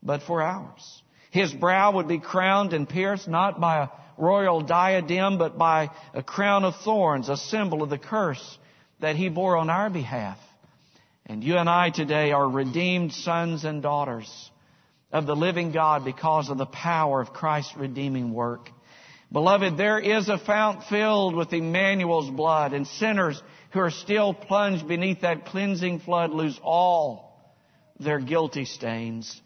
but 0.00 0.22
for 0.22 0.40
ours. 0.40 1.01
His 1.32 1.50
brow 1.50 1.92
would 1.92 2.08
be 2.08 2.18
crowned 2.18 2.74
and 2.74 2.86
pierced, 2.86 3.26
not 3.26 3.58
by 3.58 3.84
a 3.84 3.88
royal 4.18 4.60
diadem, 4.60 5.38
but 5.38 5.56
by 5.56 5.88
a 6.12 6.22
crown 6.22 6.62
of 6.62 6.76
thorns, 6.84 7.30
a 7.30 7.38
symbol 7.38 7.82
of 7.82 7.88
the 7.88 7.96
curse 7.96 8.58
that 9.00 9.16
He 9.16 9.30
bore 9.30 9.56
on 9.56 9.70
our 9.70 9.88
behalf. 9.88 10.36
And 11.24 11.42
you 11.42 11.56
and 11.56 11.70
I 11.70 11.88
today 11.88 12.32
are 12.32 12.46
redeemed 12.46 13.14
sons 13.14 13.64
and 13.64 13.82
daughters 13.82 14.50
of 15.10 15.24
the 15.24 15.34
living 15.34 15.72
God 15.72 16.04
because 16.04 16.50
of 16.50 16.58
the 16.58 16.66
power 16.66 17.22
of 17.22 17.32
Christ's 17.32 17.78
redeeming 17.78 18.34
work. 18.34 18.68
Beloved, 19.32 19.78
there 19.78 19.98
is 19.98 20.28
a 20.28 20.36
fount 20.36 20.84
filled 20.90 21.34
with 21.34 21.54
Emmanuel's 21.54 22.28
blood, 22.28 22.74
and 22.74 22.86
sinners 22.86 23.42
who 23.70 23.80
are 23.80 23.90
still 23.90 24.34
plunged 24.34 24.86
beneath 24.86 25.22
that 25.22 25.46
cleansing 25.46 26.00
flood 26.00 26.30
lose 26.30 26.60
all 26.62 27.54
their 27.98 28.20
guilty 28.20 28.66
stains. 28.66 29.40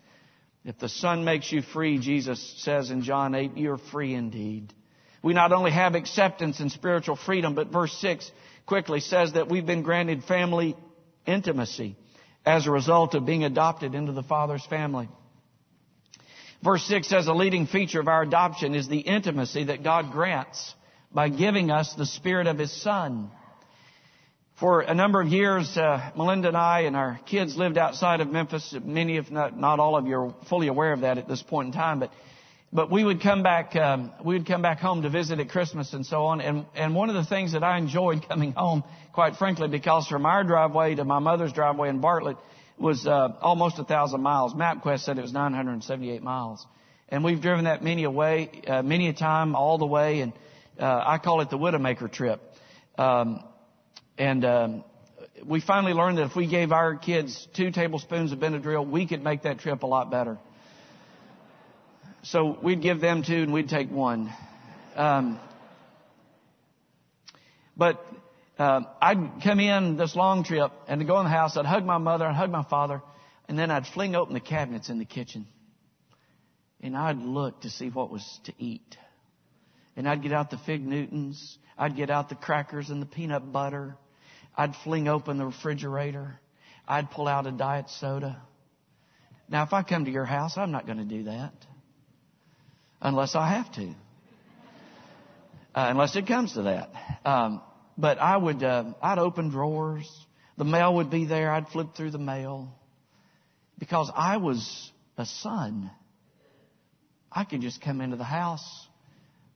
If 0.67 0.81
the 0.81 0.89
Son 0.89 1.25
makes 1.25 1.53
you 1.53 1.63
free, 1.63 1.99
Jesus 1.99 2.55
says 2.59 2.91
in 2.91 3.03
John 3.03 3.37
8, 3.37 3.57
you're 3.57 3.79
free 3.79 4.15
indeed. 4.15 4.75
We 5.23 5.33
not 5.33 5.53
only 5.53 5.71
have 5.71 5.95
acceptance 5.95 6.59
and 6.59 6.73
spiritual 6.73 7.15
freedom, 7.15 7.55
but 7.55 7.69
verse 7.69 7.93
6 8.01 8.29
quickly 8.67 8.99
says 8.99 9.35
that 9.35 9.49
we've 9.49 9.65
been 9.65 9.83
granted 9.83 10.25
family 10.25 10.75
intimacy 11.25 11.95
as 12.45 12.67
a 12.67 12.73
result 12.73 13.15
of 13.15 13.25
being 13.25 13.45
adopted 13.45 13.95
into 13.95 14.11
the 14.11 14.25
Father's 14.25 14.67
family. 14.67 15.09
Verse 16.65 16.83
6 16.89 17.09
says 17.09 17.29
a 17.29 17.33
leading 17.33 17.69
feature 17.69 18.01
of 18.01 18.09
our 18.09 18.23
adoption 18.23 18.75
is 18.75 18.89
the 18.89 18.99
intimacy 18.99 19.65
that 19.65 19.85
God 19.85 20.11
grants 20.11 20.75
by 21.13 21.29
giving 21.29 21.71
us 21.71 21.95
the 21.95 22.07
Spirit 22.07 22.49
of 22.49 22.59
His 22.59 22.73
Son. 22.83 23.31
For 24.59 24.81
a 24.81 24.95
number 24.95 25.21
of 25.21 25.29
years, 25.29 25.77
uh, 25.77 26.13
Melinda 26.17 26.49
and 26.49 26.57
I 26.57 26.81
and 26.81 26.97
our 26.97 27.21
kids 27.27 27.59
lived 27.59 27.77
outside 27.77 28.23
of 28.23 28.33
Memphis. 28.33 28.75
Many, 28.83 29.19
if 29.19 29.31
not, 29.31 29.59
not 29.59 29.81
all 29.81 29.99
of 29.99 30.07
you, 30.07 30.17
are 30.17 30.35
fully 30.49 30.69
aware 30.69 30.95
of 30.95 31.03
that 31.03 31.19
at 31.19 31.29
this 31.29 31.43
point 31.43 31.67
in 31.67 31.73
time. 31.75 32.01
But, 32.01 32.11
but 32.73 32.91
we 32.91 33.05
would 33.05 33.21
come 33.21 33.43
back, 33.43 33.77
um, 33.77 34.13
we 34.25 34.35
would 34.35 34.47
come 34.47 34.63
back 34.63 34.79
home 34.79 35.03
to 35.03 35.11
visit 35.11 35.41
at 35.41 35.51
Christmas 35.51 35.93
and 35.93 36.07
so 36.07 36.25
on. 36.25 36.41
And, 36.41 36.65
and 36.75 36.95
one 36.95 37.11
of 37.11 37.17
the 37.17 37.25
things 37.27 37.53
that 37.53 37.63
I 37.63 37.77
enjoyed 37.77 38.27
coming 38.27 38.53
home, 38.53 38.83
quite 39.13 39.37
frankly, 39.37 39.69
because 39.69 40.07
from 40.07 40.25
our 40.25 40.43
driveway 40.43 40.95
to 40.95 41.05
my 41.05 41.19
mother's 41.19 41.53
driveway 41.53 41.91
in 41.91 42.01
Bartlett, 42.01 42.39
was 42.79 43.07
uh, 43.07 43.35
almost 43.43 43.79
a 43.79 43.85
thousand 43.85 44.23
miles. 44.23 44.55
MapQuest 44.55 45.01
said 45.01 45.19
it 45.19 45.23
was 45.23 45.35
978 45.35 46.23
miles, 46.23 46.67
and 47.11 47.23
we've 47.23 47.43
driven 47.43 47.67
that 47.67 47.85
many 47.85 48.05
a 48.05 48.11
way, 48.11 48.63
uh, 48.67 48.81
many 48.81 49.09
a 49.09 49.13
time, 49.13 49.55
all 49.55 49.77
the 49.77 49.87
way, 49.87 50.21
and 50.21 50.33
uh, 50.81 51.03
I 51.07 51.19
call 51.19 51.43
it 51.43 51.51
the 51.51 51.59
Widowmaker 51.59 52.11
trip. 52.11 52.41
Um, 52.97 53.45
and 54.19 54.45
um, 54.45 54.85
we 55.45 55.61
finally 55.61 55.93
learned 55.93 56.19
that 56.19 56.25
if 56.27 56.37
we 56.37 56.47
gave 56.47 56.73
our 56.73 56.97
kids 56.97 57.47
two 57.55 57.71
tablespoons 57.71 58.33
of 58.33 58.39
Benadryl, 58.39 58.89
we 58.89 59.07
could 59.07 59.23
make 59.23 59.43
that 59.43 59.59
trip 59.59 59.83
a 59.83 59.87
lot 59.87 60.11
better. 60.11 60.39
So 62.23 62.59
we'd 62.63 62.83
give 62.83 63.01
them 63.01 63.23
two, 63.23 63.43
and 63.43 63.53
we'd 63.53 63.69
take 63.69 63.91
one. 63.91 64.33
Um, 64.97 65.39
but 67.77 68.05
uh, 68.59 68.81
I'd 69.01 69.43
come 69.45 69.61
in 69.61 69.97
this 69.97 70.17
long 70.17 70.43
trip 70.43 70.73
and 70.89 71.01
to 71.01 71.07
go 71.07 71.19
in 71.19 71.25
the 71.25 71.31
house, 71.31 71.57
I'd 71.57 71.67
hug 71.67 71.85
my 71.85 71.99
mother, 71.99 72.25
I'd 72.25 72.35
hug 72.35 72.51
my 72.51 72.65
father, 72.65 73.03
and 73.49 73.59
then 73.59 73.71
I'd 73.71 73.87
fling 73.87 74.17
open 74.17 74.35
the 74.35 74.41
cabinets 74.41 74.89
in 74.89 74.99
the 74.99 75.05
kitchen. 75.05 75.47
And 76.81 76.97
I'd 76.97 77.19
look 77.19 77.61
to 77.63 77.71
see 77.71 77.91
what 77.91 78.11
was 78.11 78.41
to 78.45 78.53
eat. 78.59 78.97
And 79.97 80.09
I'd 80.09 80.23
get 80.23 80.33
out 80.33 80.51
the 80.51 80.59
fig 80.59 80.85
Newtons. 80.87 81.59
I'd 81.79 81.97
get 81.97 82.11
out 82.11 82.29
the 82.29 82.35
crackers 82.35 82.91
and 82.91 83.01
the 83.01 83.07
peanut 83.07 83.53
butter. 83.53 83.97
I'd 84.57 84.75
fling 84.85 85.09
open 85.09 85.39
the 85.39 85.47
refrigerator. 85.47 86.39
I'd 86.89 87.11
pull 87.11 87.29
out 87.29 87.47
a 87.47 87.53
diet 87.53 87.91
soda. 87.91 88.41
Now, 89.49 89.63
if 89.65 89.73
I 89.73 89.83
come 89.83 90.05
to 90.07 90.11
your 90.11 90.25
house, 90.25 90.57
I'm 90.57 90.73
not 90.73 90.87
going 90.87 90.99
to 90.99 91.05
do 91.05 91.25
that. 91.25 91.53
Unless 93.01 93.35
I 93.35 93.49
have 93.55 93.73
to. 93.75 93.95
Uh, 95.75 95.89
unless 95.91 96.17
it 96.17 96.27
comes 96.27 96.55
to 96.55 96.63
that. 96.63 96.91
Um, 97.25 97.61
but 97.99 98.19
I 98.19 98.37
would, 98.37 98.63
uh, 98.63 98.95
I'd 99.03 99.19
open 99.19 99.51
drawers. 99.51 100.11
The 100.57 100.65
mail 100.65 100.95
would 100.97 101.11
be 101.11 101.27
there. 101.27 101.53
I'd 101.53 101.69
flip 101.69 101.89
through 101.97 102.13
the 102.13 102.19
mail. 102.19 102.73
Because 103.79 104.11
I 104.15 104.39
was 104.39 104.91
a 105.19 105.27
son. 105.27 105.91
I 107.31 107.45
could 107.45 107.61
just 107.61 107.83
come 107.83 108.01
into 108.01 108.17
the 108.17 108.25
house 108.25 108.65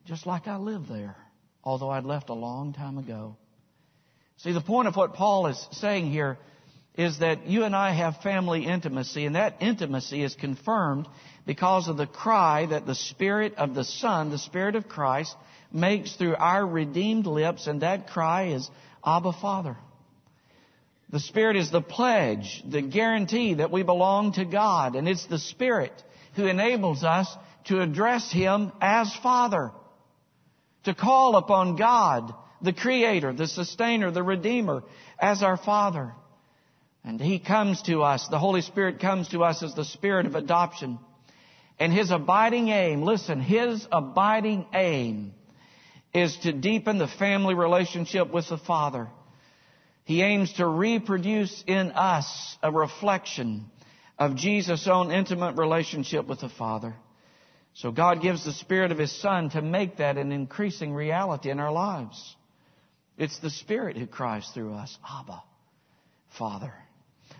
just 0.04 0.26
like 0.26 0.46
I 0.46 0.56
lived 0.58 0.88
there. 0.88 1.16
Although 1.64 1.90
I'd 1.90 2.04
left 2.04 2.28
a 2.28 2.34
long 2.34 2.72
time 2.74 2.98
ago. 2.98 3.36
See, 4.42 4.53
the 4.53 4.62
point 4.62 4.88
of 4.88 4.96
what 4.96 5.12
Paul 5.12 5.48
is 5.48 5.68
saying 5.72 6.11
here 6.11 6.38
is 6.94 7.18
that 7.18 7.46
you 7.46 7.64
and 7.64 7.76
I 7.76 7.92
have 7.92 8.22
family 8.22 8.64
intimacy, 8.64 9.26
and 9.26 9.35
that 9.37 9.57
intimacy 9.61 10.22
is 10.22 10.35
confirmed 10.35 11.07
because 11.46 11.88
of 11.88 11.98
the 11.98 12.07
cry 12.07 12.64
that 12.66 12.87
the 12.87 12.94
Spirit 12.94 13.57
of 13.57 13.74
the 13.74 13.85
Son, 13.85 14.31
the 14.31 14.38
Spirit 14.38 14.76
of 14.76 14.88
Christ, 14.88 15.37
makes 15.70 16.16
through 16.16 16.37
our 16.37 16.66
redeemed 16.66 17.26
lips, 17.26 17.66
and 17.66 17.83
that 17.83 18.09
cry 18.09 18.48
is, 18.48 18.68
Abba, 19.05 19.35
Father. 19.35 19.76
The 21.11 21.20
Spirit 21.20 21.57
is 21.57 21.70
the 21.70 21.83
pledge, 21.83 22.62
the 22.66 22.83
guarantee 22.83 23.55
that 23.55 23.70
we 23.70 23.83
belong 23.83 24.33
to 24.35 24.46
God, 24.46 24.96
and 24.96 25.07
it's 25.07 25.26
the 25.26 25.38
Spirit 25.38 25.92
who 26.37 26.46
enables 26.46 27.05
us 27.05 27.29
to 27.64 27.83
address 27.83 28.33
Him 28.33 28.72
as 28.81 29.14
Father, 29.16 29.72
to 30.85 30.94
call 30.94 31.37
upon 31.37 31.76
God, 31.76 32.33
the 32.62 32.73
Creator, 32.73 33.35
the 33.35 33.46
Sustainer, 33.46 34.11
the 34.11 34.23
Redeemer, 34.23 34.83
as 35.18 35.42
our 35.42 35.57
Father. 35.57 36.12
And 37.05 37.20
He 37.20 37.38
comes 37.38 37.83
to 37.83 38.03
us, 38.03 38.27
the 38.29 38.38
Holy 38.38 38.61
Spirit 38.62 39.01
comes 39.01 39.29
to 39.29 39.44
us 39.44 39.62
as 39.62 39.75
the 39.75 39.85
Spirit 39.85 40.27
of 40.27 40.35
adoption. 40.35 40.99
And 41.79 41.92
His 41.92 42.11
abiding 42.11 42.68
aim, 42.68 43.03
listen, 43.03 43.40
His 43.40 43.87
abiding 43.90 44.66
aim 44.75 45.33
is 46.12 46.37
to 46.38 46.53
deepen 46.53 46.99
the 46.99 47.09
family 47.09 47.55
relationship 47.55 48.33
with 48.33 48.49
the 48.49 48.59
Father. 48.59 49.09
He 50.05 50.23
aims 50.23 50.53
to 50.55 50.66
reproduce 50.66 51.62
in 51.66 51.92
us 51.92 52.57
a 52.62 52.70
reflection 52.70 53.70
of 54.18 54.37
Jesus' 54.37 54.87
own 54.87 55.11
intimate 55.11 55.57
relationship 55.57 56.27
with 56.27 56.40
the 56.40 56.49
Father. 56.49 56.94
So 57.75 57.92
God 57.92 58.20
gives 58.20 58.44
the 58.44 58.53
Spirit 58.53 58.92
of 58.92 58.99
His 58.99 59.12
Son 59.12 59.51
to 59.51 59.62
make 59.62 59.99
that 59.99 60.18
an 60.18 60.33
increasing 60.33 60.92
reality 60.92 61.51
in 61.51 61.61
our 61.61 61.73
lives. 61.73 62.37
It's 63.20 63.38
the 63.40 63.50
Spirit 63.50 63.98
who 63.98 64.06
cries 64.06 64.48
through 64.54 64.72
us, 64.72 64.96
Abba, 65.06 65.42
Father. 66.38 66.72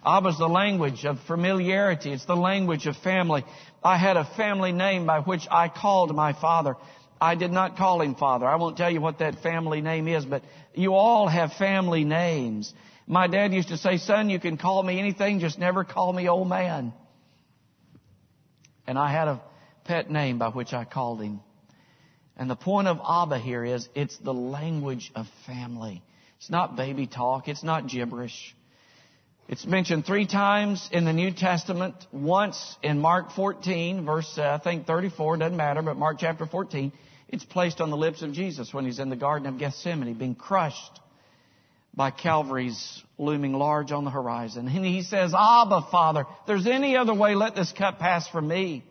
Abba 0.05 0.29
is 0.29 0.37
the 0.37 0.47
language 0.47 1.07
of 1.07 1.19
familiarity. 1.27 2.13
It's 2.13 2.27
the 2.27 2.37
language 2.37 2.87
of 2.87 2.97
family. 2.99 3.45
I 3.83 3.97
had 3.97 4.19
a 4.19 4.31
family 4.37 4.73
name 4.73 5.07
by 5.07 5.21
which 5.21 5.49
I 5.51 5.69
called 5.71 6.15
my 6.15 6.35
father. 6.35 6.77
I 7.19 7.35
did 7.35 7.51
not 7.51 7.79
call 7.79 8.03
him 8.03 8.15
father. 8.15 8.47
I 8.47 8.57
won't 8.57 8.77
tell 8.77 8.91
you 8.91 9.01
what 9.01 9.21
that 9.21 9.43
family 9.43 9.81
name 9.81 10.07
is, 10.07 10.27
but 10.27 10.43
you 10.75 10.93
all 10.93 11.29
have 11.29 11.55
family 11.55 12.05
names. 12.05 12.75
My 13.07 13.27
dad 13.27 13.55
used 13.55 13.69
to 13.69 13.79
say, 13.79 13.97
son, 13.97 14.29
you 14.29 14.39
can 14.39 14.59
call 14.59 14.83
me 14.83 14.99
anything, 14.99 15.41
just 15.41 15.59
never 15.59 15.85
call 15.85 16.13
me 16.13 16.29
old 16.29 16.47
man. 16.49 16.93
And 18.87 18.99
I 18.99 19.11
had 19.11 19.29
a 19.29 19.41
pet 19.85 20.11
name 20.11 20.39
by 20.39 20.51
which 20.51 20.75
I 20.75 20.85
called 20.85 21.23
him. 21.23 21.41
And 22.41 22.49
the 22.49 22.57
point 22.57 22.89
of 22.89 22.99
Abba 23.07 23.39
here 23.39 23.63
is 23.67 23.87
it's 23.95 24.17
the 24.17 24.33
language 24.33 25.13
of 25.15 25.27
family. 25.47 26.03
It's 26.39 26.49
not 26.49 26.75
baby 26.75 27.07
talk. 27.07 27.49
It's 27.49 27.63
not 27.63 27.87
gibberish. 27.87 28.57
It's 29.47 29.67
mentioned 29.67 30.07
three 30.07 30.27
times 30.27 30.89
in 30.91 31.05
the 31.05 31.13
New 31.13 31.33
Testament. 31.33 31.95
Once 32.13 32.79
in 32.83 32.99
Mark 32.99 33.33
14, 33.33 34.07
verse 34.07 34.39
uh, 34.39 34.59
I 34.59 34.65
think 34.65 34.87
34, 34.87 35.37
doesn't 35.37 35.55
matter, 35.55 35.83
but 35.83 35.99
Mark 35.99 36.17
chapter 36.19 36.47
14. 36.47 36.93
It's 37.29 37.45
placed 37.45 37.83
on 37.83 37.91
the 37.91 37.97
lips 37.99 38.23
of 38.23 38.33
Jesus 38.33 38.73
when 38.73 38.87
he's 38.87 39.01
in 39.01 39.11
the 39.11 39.17
Garden 39.17 39.47
of 39.47 39.59
Gethsemane, 39.59 40.15
being 40.15 40.35
crushed 40.35 40.99
by 41.93 42.11
Calvary's 42.11 43.03
looming 43.19 43.53
large 43.53 43.93
on 43.93 44.05
the 44.05 44.11
horizon. 44.11 44.67
And 44.67 44.87
he 44.87 45.03
says, 45.03 45.35
Abba, 45.37 45.89
Father, 45.91 46.21
if 46.23 46.47
there's 46.47 46.67
any 46.67 46.97
other 46.97 47.13
way, 47.13 47.35
let 47.35 47.55
this 47.55 47.71
cup 47.73 47.99
pass 47.99 48.27
from 48.29 48.49
me. 48.49 48.83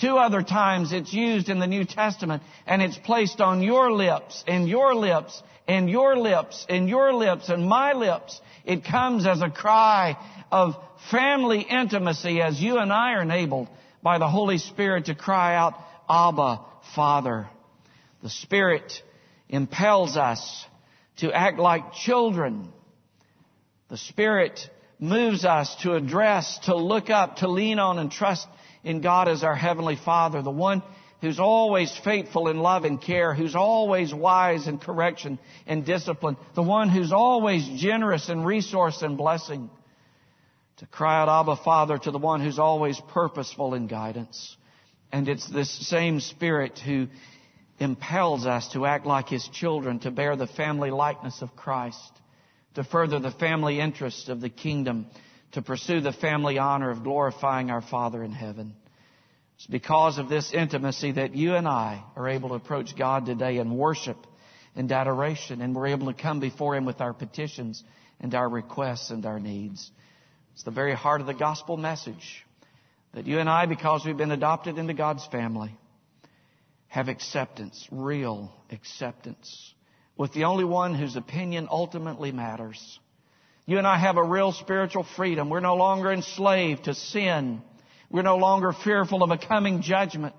Two 0.00 0.16
other 0.16 0.42
times 0.42 0.92
it's 0.92 1.12
used 1.12 1.48
in 1.48 1.60
the 1.60 1.66
New 1.66 1.84
Testament 1.84 2.42
and 2.66 2.82
it's 2.82 2.98
placed 2.98 3.40
on 3.40 3.62
your 3.62 3.92
lips 3.92 4.42
and 4.46 4.68
your 4.68 4.94
lips 4.94 5.40
and 5.68 5.88
your 5.88 6.16
lips 6.16 6.66
and 6.68 6.88
your 6.88 7.14
lips 7.14 7.48
and 7.48 7.66
my 7.68 7.92
lips. 7.92 8.40
It 8.64 8.84
comes 8.84 9.26
as 9.26 9.40
a 9.40 9.50
cry 9.50 10.16
of 10.50 10.74
family 11.10 11.60
intimacy 11.60 12.40
as 12.40 12.60
you 12.60 12.78
and 12.78 12.92
I 12.92 13.12
are 13.12 13.22
enabled 13.22 13.68
by 14.02 14.18
the 14.18 14.28
Holy 14.28 14.58
Spirit 14.58 15.06
to 15.06 15.14
cry 15.14 15.54
out, 15.54 15.74
Abba, 16.08 16.60
Father. 16.94 17.48
The 18.22 18.30
Spirit 18.30 18.92
impels 19.48 20.16
us 20.16 20.66
to 21.18 21.32
act 21.32 21.58
like 21.58 21.92
children. 21.92 22.68
The 23.88 23.96
Spirit 23.96 24.58
moves 24.98 25.44
us 25.44 25.74
to 25.82 25.94
address, 25.94 26.58
to 26.64 26.76
look 26.76 27.10
up, 27.10 27.36
to 27.36 27.48
lean 27.48 27.78
on 27.78 27.98
and 27.98 28.10
trust 28.10 28.46
in 28.84 29.00
God 29.00 29.28
as 29.28 29.42
our 29.42 29.56
Heavenly 29.56 29.96
Father, 29.96 30.42
the 30.42 30.50
one 30.50 30.82
who's 31.20 31.40
always 31.40 31.96
faithful 32.04 32.48
in 32.48 32.58
love 32.58 32.84
and 32.84 33.00
care, 33.00 33.34
who's 33.34 33.56
always 33.56 34.12
wise 34.12 34.68
in 34.68 34.78
correction 34.78 35.38
and 35.66 35.84
discipline, 35.86 36.36
the 36.54 36.62
one 36.62 36.90
who's 36.90 37.12
always 37.12 37.66
generous 37.80 38.28
in 38.28 38.44
resource 38.44 39.00
and 39.00 39.16
blessing. 39.16 39.70
To 40.78 40.86
cry 40.86 41.22
out, 41.22 41.28
Abba 41.28 41.56
Father, 41.64 41.96
to 41.96 42.10
the 42.10 42.18
one 42.18 42.42
who's 42.42 42.58
always 42.58 43.00
purposeful 43.08 43.74
in 43.74 43.86
guidance. 43.86 44.56
And 45.12 45.28
it's 45.28 45.48
this 45.48 45.70
same 45.88 46.20
Spirit 46.20 46.78
who 46.78 47.06
impels 47.78 48.44
us 48.44 48.68
to 48.72 48.84
act 48.84 49.06
like 49.06 49.28
His 49.28 49.48
children, 49.48 50.00
to 50.00 50.10
bear 50.10 50.36
the 50.36 50.46
family 50.46 50.90
likeness 50.90 51.40
of 51.40 51.56
Christ, 51.56 52.12
to 52.74 52.84
further 52.84 53.18
the 53.18 53.30
family 53.30 53.80
interests 53.80 54.28
of 54.28 54.40
the 54.40 54.50
kingdom, 54.50 55.06
to 55.54 55.62
pursue 55.62 56.00
the 56.00 56.12
family 56.12 56.58
honor 56.58 56.90
of 56.90 57.02
glorifying 57.02 57.70
our 57.70 57.82
Father 57.82 58.22
in 58.22 58.32
heaven. 58.32 58.74
It's 59.56 59.66
because 59.66 60.18
of 60.18 60.28
this 60.28 60.52
intimacy 60.52 61.12
that 61.12 61.34
you 61.34 61.54
and 61.54 61.66
I 61.66 62.02
are 62.16 62.28
able 62.28 62.50
to 62.50 62.56
approach 62.56 62.96
God 62.96 63.26
today 63.26 63.58
in 63.58 63.76
worship 63.76 64.16
and 64.74 64.90
adoration, 64.90 65.60
and 65.60 65.74
we're 65.74 65.88
able 65.88 66.12
to 66.12 66.20
come 66.20 66.40
before 66.40 66.74
Him 66.74 66.84
with 66.84 67.00
our 67.00 67.12
petitions 67.12 67.82
and 68.20 68.34
our 68.34 68.48
requests 68.48 69.10
and 69.10 69.24
our 69.24 69.38
needs. 69.38 69.90
It's 70.54 70.64
the 70.64 70.72
very 70.72 70.94
heart 70.94 71.20
of 71.20 71.28
the 71.28 71.34
gospel 71.34 71.76
message 71.76 72.44
that 73.14 73.26
you 73.26 73.38
and 73.38 73.48
I, 73.48 73.66
because 73.66 74.04
we've 74.04 74.16
been 74.16 74.32
adopted 74.32 74.76
into 74.76 74.94
God's 74.94 75.24
family, 75.26 75.76
have 76.88 77.08
acceptance, 77.08 77.86
real 77.92 78.52
acceptance, 78.70 79.74
with 80.16 80.32
the 80.32 80.44
only 80.44 80.64
one 80.64 80.94
whose 80.94 81.14
opinion 81.14 81.68
ultimately 81.70 82.32
matters. 82.32 82.98
You 83.66 83.78
and 83.78 83.86
I 83.86 83.98
have 83.98 84.18
a 84.18 84.22
real 84.22 84.52
spiritual 84.52 85.06
freedom. 85.16 85.48
We're 85.48 85.60
no 85.60 85.76
longer 85.76 86.12
enslaved 86.12 86.84
to 86.84 86.94
sin. 86.94 87.62
We're 88.10 88.22
no 88.22 88.36
longer 88.36 88.72
fearful 88.72 89.22
of 89.22 89.30
a 89.30 89.38
coming 89.38 89.80
judgment. 89.80 90.34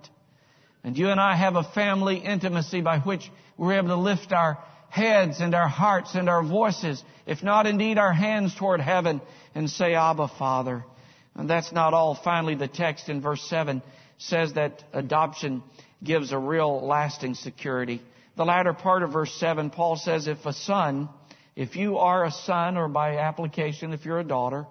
And 0.84 0.96
you 0.96 1.10
and 1.10 1.20
I 1.20 1.36
have 1.36 1.56
a 1.56 1.64
family 1.64 2.18
intimacy 2.18 2.82
by 2.82 3.00
which 3.00 3.32
we're 3.58 3.74
able 3.74 3.88
to 3.88 3.96
lift 3.96 4.32
our 4.32 4.60
heads 4.90 5.42
and 5.42 5.56
our 5.56 5.68
hearts 5.68 6.14
and 6.14 6.30
our 6.30 6.44
voices, 6.44 7.04
if 7.26 7.42
not 7.42 7.66
indeed 7.66 7.98
our 7.98 8.14
hands 8.14 8.54
toward 8.56 8.80
heaven, 8.80 9.20
and 9.56 9.70
say, 9.70 9.96
Abba, 9.96 10.28
Father. 10.38 10.86
And 11.34 11.50
that's 11.50 11.72
not 11.72 11.96
all. 11.96 12.14
Finally, 12.16 12.56
the 12.56 12.68
text 12.68 13.10
in 13.10 13.22
verse 13.22 13.42
7 13.50 13.82
says 14.20 14.54
that 14.54 14.84
adoption 14.94 15.64
gives 16.04 16.32
a 16.32 16.38
real 16.38 16.86
lasting 16.86 17.34
security. 17.34 18.02
The 18.38 18.46
latter 18.46 18.74
part 18.74 19.02
of 19.02 19.12
verse 19.12 19.34
7, 19.40 19.72
Paul 19.72 19.96
says, 19.96 20.28
if 20.28 20.46
a 20.46 20.54
son, 20.54 21.10
if 21.56 21.76
you 21.76 21.98
are 21.98 22.26
a 22.26 22.32
son, 22.32 22.78
or 22.78 22.88
by 22.88 23.18
application, 23.18 23.94
if 23.94 24.06
you're 24.06 24.20
a 24.20 24.26
daughter, 24.26 24.65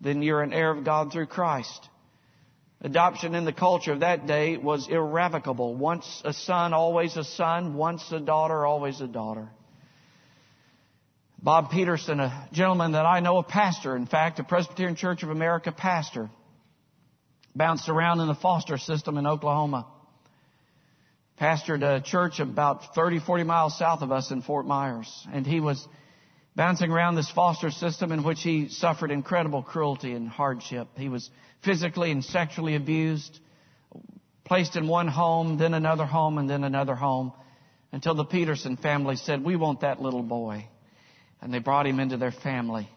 then 0.00 0.22
you're 0.22 0.42
an 0.42 0.52
heir 0.52 0.70
of 0.70 0.84
God 0.84 1.12
through 1.12 1.26
Christ. 1.26 1.88
Adoption 2.80 3.34
in 3.34 3.44
the 3.44 3.52
culture 3.52 3.92
of 3.92 4.00
that 4.00 4.26
day 4.26 4.56
was 4.56 4.88
irrevocable. 4.88 5.74
Once 5.74 6.22
a 6.24 6.32
son, 6.32 6.74
always 6.74 7.16
a 7.16 7.24
son. 7.24 7.74
Once 7.74 8.02
a 8.12 8.20
daughter, 8.20 8.66
always 8.66 9.00
a 9.00 9.06
daughter. 9.06 9.48
Bob 11.42 11.70
Peterson, 11.70 12.20
a 12.20 12.48
gentleman 12.52 12.92
that 12.92 13.06
I 13.06 13.20
know, 13.20 13.38
a 13.38 13.42
pastor, 13.42 13.96
in 13.96 14.06
fact, 14.06 14.38
a 14.40 14.44
Presbyterian 14.44 14.96
Church 14.96 15.22
of 15.22 15.30
America 15.30 15.72
pastor, 15.72 16.28
bounced 17.54 17.88
around 17.88 18.20
in 18.20 18.26
the 18.26 18.34
foster 18.34 18.78
system 18.78 19.16
in 19.16 19.26
Oklahoma 19.26 19.86
pastored 21.38 21.82
a 21.82 22.00
church 22.00 22.40
about 22.40 22.94
30, 22.94 23.20
40 23.20 23.44
miles 23.44 23.78
south 23.78 24.02
of 24.02 24.10
us 24.10 24.30
in 24.30 24.42
Fort 24.42 24.66
Myers. 24.66 25.26
And 25.32 25.46
he 25.46 25.60
was 25.60 25.86
bouncing 26.56 26.90
around 26.90 27.14
this 27.14 27.30
foster 27.30 27.70
system 27.70 28.10
in 28.10 28.24
which 28.24 28.42
he 28.42 28.68
suffered 28.68 29.10
incredible 29.10 29.62
cruelty 29.62 30.12
and 30.12 30.28
hardship. 30.28 30.88
He 30.96 31.10
was 31.10 31.30
physically 31.62 32.10
and 32.10 32.24
sexually 32.24 32.74
abused, 32.74 33.38
placed 34.44 34.74
in 34.74 34.88
one 34.88 35.06
home, 35.06 35.58
then 35.58 35.74
another 35.74 36.06
home, 36.06 36.38
and 36.38 36.48
then 36.48 36.64
another 36.64 36.94
home, 36.94 37.32
until 37.92 38.14
the 38.14 38.24
Peterson 38.24 38.78
family 38.78 39.16
said, 39.16 39.44
we 39.44 39.54
want 39.54 39.82
that 39.82 40.00
little 40.00 40.22
boy. 40.22 40.66
And 41.42 41.52
they 41.52 41.58
brought 41.58 41.86
him 41.86 42.00
into 42.00 42.16
their 42.16 42.32
family. 42.32 42.88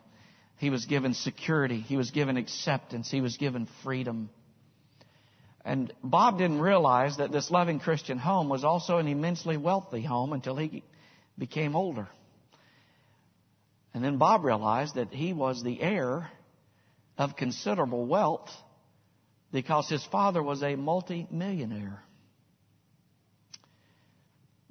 He 0.57 0.69
was 0.69 0.85
given 0.85 1.13
security. 1.13 1.81
He 1.81 1.97
was 1.97 2.11
given 2.11 2.37
acceptance. 2.37 3.11
He 3.11 3.21
was 3.21 3.35
given 3.37 3.67
freedom. 3.83 4.29
And 5.65 5.93
Bob 6.01 6.37
didn't 6.37 6.61
realize 6.61 7.17
that 7.17 7.31
this 7.31 7.51
loving 7.51 7.79
Christian 7.79 8.17
home 8.17 8.47
was 8.47 8.63
also 8.63 8.97
an 8.97 9.07
immensely 9.07 9.57
wealthy 9.57 10.01
home 10.01 10.31
until 10.31 10.55
he 10.55 10.83
became 11.37 11.75
older. 11.75 12.07
And 13.93 14.03
then 14.03 14.17
Bob 14.17 14.43
realized 14.43 14.95
that 14.95 15.13
he 15.13 15.33
was 15.33 15.63
the 15.63 15.81
heir 15.81 16.29
of 17.17 17.35
considerable 17.35 18.05
wealth 18.05 18.49
because 19.51 19.89
his 19.89 20.05
father 20.05 20.41
was 20.43 20.61
a 20.61 20.75
multi-millionaire. 20.75 22.03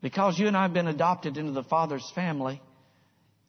Because 0.01 0.39
you 0.39 0.47
and 0.47 0.57
I 0.57 0.63
have 0.63 0.73
been 0.73 0.87
adopted 0.87 1.37
into 1.37 1.53
the 1.53 1.65
Father's 1.65 2.09
family, 2.15 2.63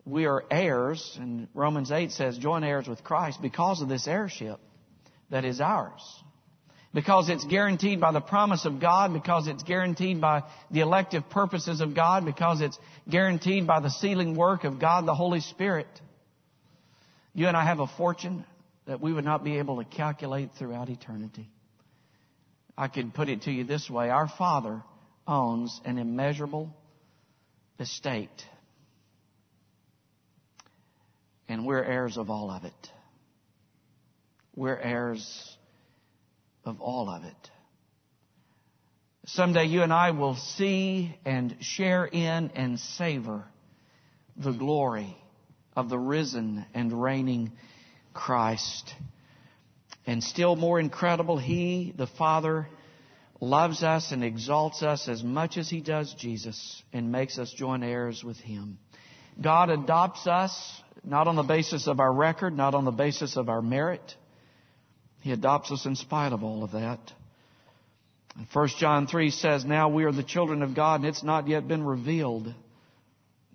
we 0.03 0.25
are 0.25 0.43
heirs, 0.49 1.17
and 1.21 1.47
Romans 1.53 1.91
8 1.91 2.11
says, 2.11 2.37
join 2.39 2.63
heirs 2.63 2.87
with 2.87 3.03
Christ 3.03 3.39
because 3.41 3.81
of 3.81 3.89
this 3.89 4.07
heirship 4.07 4.59
that 5.29 5.45
is 5.45 5.61
ours. 5.61 6.01
Because 6.93 7.29
it's 7.29 7.45
guaranteed 7.45 8.01
by 8.01 8.11
the 8.11 8.21
promise 8.21 8.65
of 8.65 8.79
God, 8.79 9.13
because 9.13 9.47
it's 9.47 9.61
guaranteed 9.61 10.19
by 10.19 10.43
the 10.71 10.79
elective 10.79 11.29
purposes 11.29 11.81
of 11.81 11.93
God, 11.93 12.25
because 12.25 12.61
it's 12.61 12.79
guaranteed 13.07 13.67
by 13.67 13.79
the 13.79 13.91
sealing 13.91 14.35
work 14.35 14.63
of 14.63 14.79
God 14.79 15.05
the 15.05 15.13
Holy 15.13 15.39
Spirit. 15.39 15.87
You 17.35 17.47
and 17.47 17.55
I 17.55 17.63
have 17.63 17.79
a 17.79 17.87
fortune 17.87 18.43
that 18.87 18.99
we 18.99 19.13
would 19.13 19.23
not 19.23 19.43
be 19.43 19.59
able 19.59 19.77
to 19.77 19.85
calculate 19.85 20.49
throughout 20.57 20.89
eternity. 20.89 21.47
I 22.75 22.87
could 22.87 23.13
put 23.13 23.29
it 23.29 23.43
to 23.43 23.51
you 23.51 23.65
this 23.65 23.87
way. 23.87 24.09
Our 24.09 24.27
Father 24.27 24.81
owns 25.27 25.79
an 25.85 25.99
immeasurable 25.99 26.75
estate. 27.79 28.29
And 31.47 31.67
we're 31.67 31.83
heirs 31.83 32.17
of 32.17 32.31
all 32.31 32.49
of 32.49 32.63
it. 32.63 32.73
We're 34.55 34.77
heirs 34.77 35.57
of 36.69 36.79
all 36.81 37.09
of 37.09 37.23
it. 37.23 37.51
Someday 39.25 39.65
you 39.65 39.83
and 39.83 39.93
I 39.93 40.11
will 40.11 40.35
see 40.35 41.15
and 41.25 41.57
share 41.61 42.05
in 42.05 42.51
and 42.55 42.79
savor 42.79 43.43
the 44.37 44.51
glory 44.51 45.15
of 45.75 45.89
the 45.89 45.99
risen 45.99 46.65
and 46.73 47.03
reigning 47.03 47.51
Christ. 48.13 48.93
And 50.07 50.23
still 50.23 50.55
more 50.55 50.79
incredible, 50.79 51.37
He, 51.37 51.93
the 51.95 52.07
Father, 52.07 52.67
loves 53.39 53.83
us 53.83 54.11
and 54.11 54.23
exalts 54.23 54.81
us 54.81 55.07
as 55.07 55.23
much 55.23 55.57
as 55.57 55.69
He 55.69 55.81
does 55.81 56.13
Jesus 56.15 56.81
and 56.91 57.11
makes 57.11 57.37
us 57.37 57.51
joint 57.51 57.83
heirs 57.83 58.23
with 58.23 58.37
Him. 58.37 58.79
God 59.39 59.69
adopts 59.69 60.27
us 60.27 60.81
not 61.03 61.27
on 61.27 61.35
the 61.35 61.43
basis 61.43 61.87
of 61.87 61.99
our 61.99 62.11
record, 62.11 62.55
not 62.55 62.73
on 62.73 62.85
the 62.85 62.91
basis 62.91 63.37
of 63.37 63.47
our 63.47 63.61
merit, 63.61 64.15
he 65.21 65.31
adopts 65.31 65.71
us 65.71 65.85
in 65.85 65.95
spite 65.95 66.33
of 66.33 66.43
all 66.43 66.63
of 66.63 66.71
that. 66.71 66.99
And 68.37 68.47
1 68.51 68.67
John 68.77 69.07
3 69.07 69.31
says, 69.31 69.65
Now 69.65 69.89
we 69.89 70.05
are 70.05 70.11
the 70.11 70.23
children 70.23 70.61
of 70.61 70.75
God, 70.75 71.01
and 71.01 71.09
it's 71.09 71.23
not 71.23 71.47
yet 71.47 71.67
been 71.67 71.83
revealed 71.83 72.53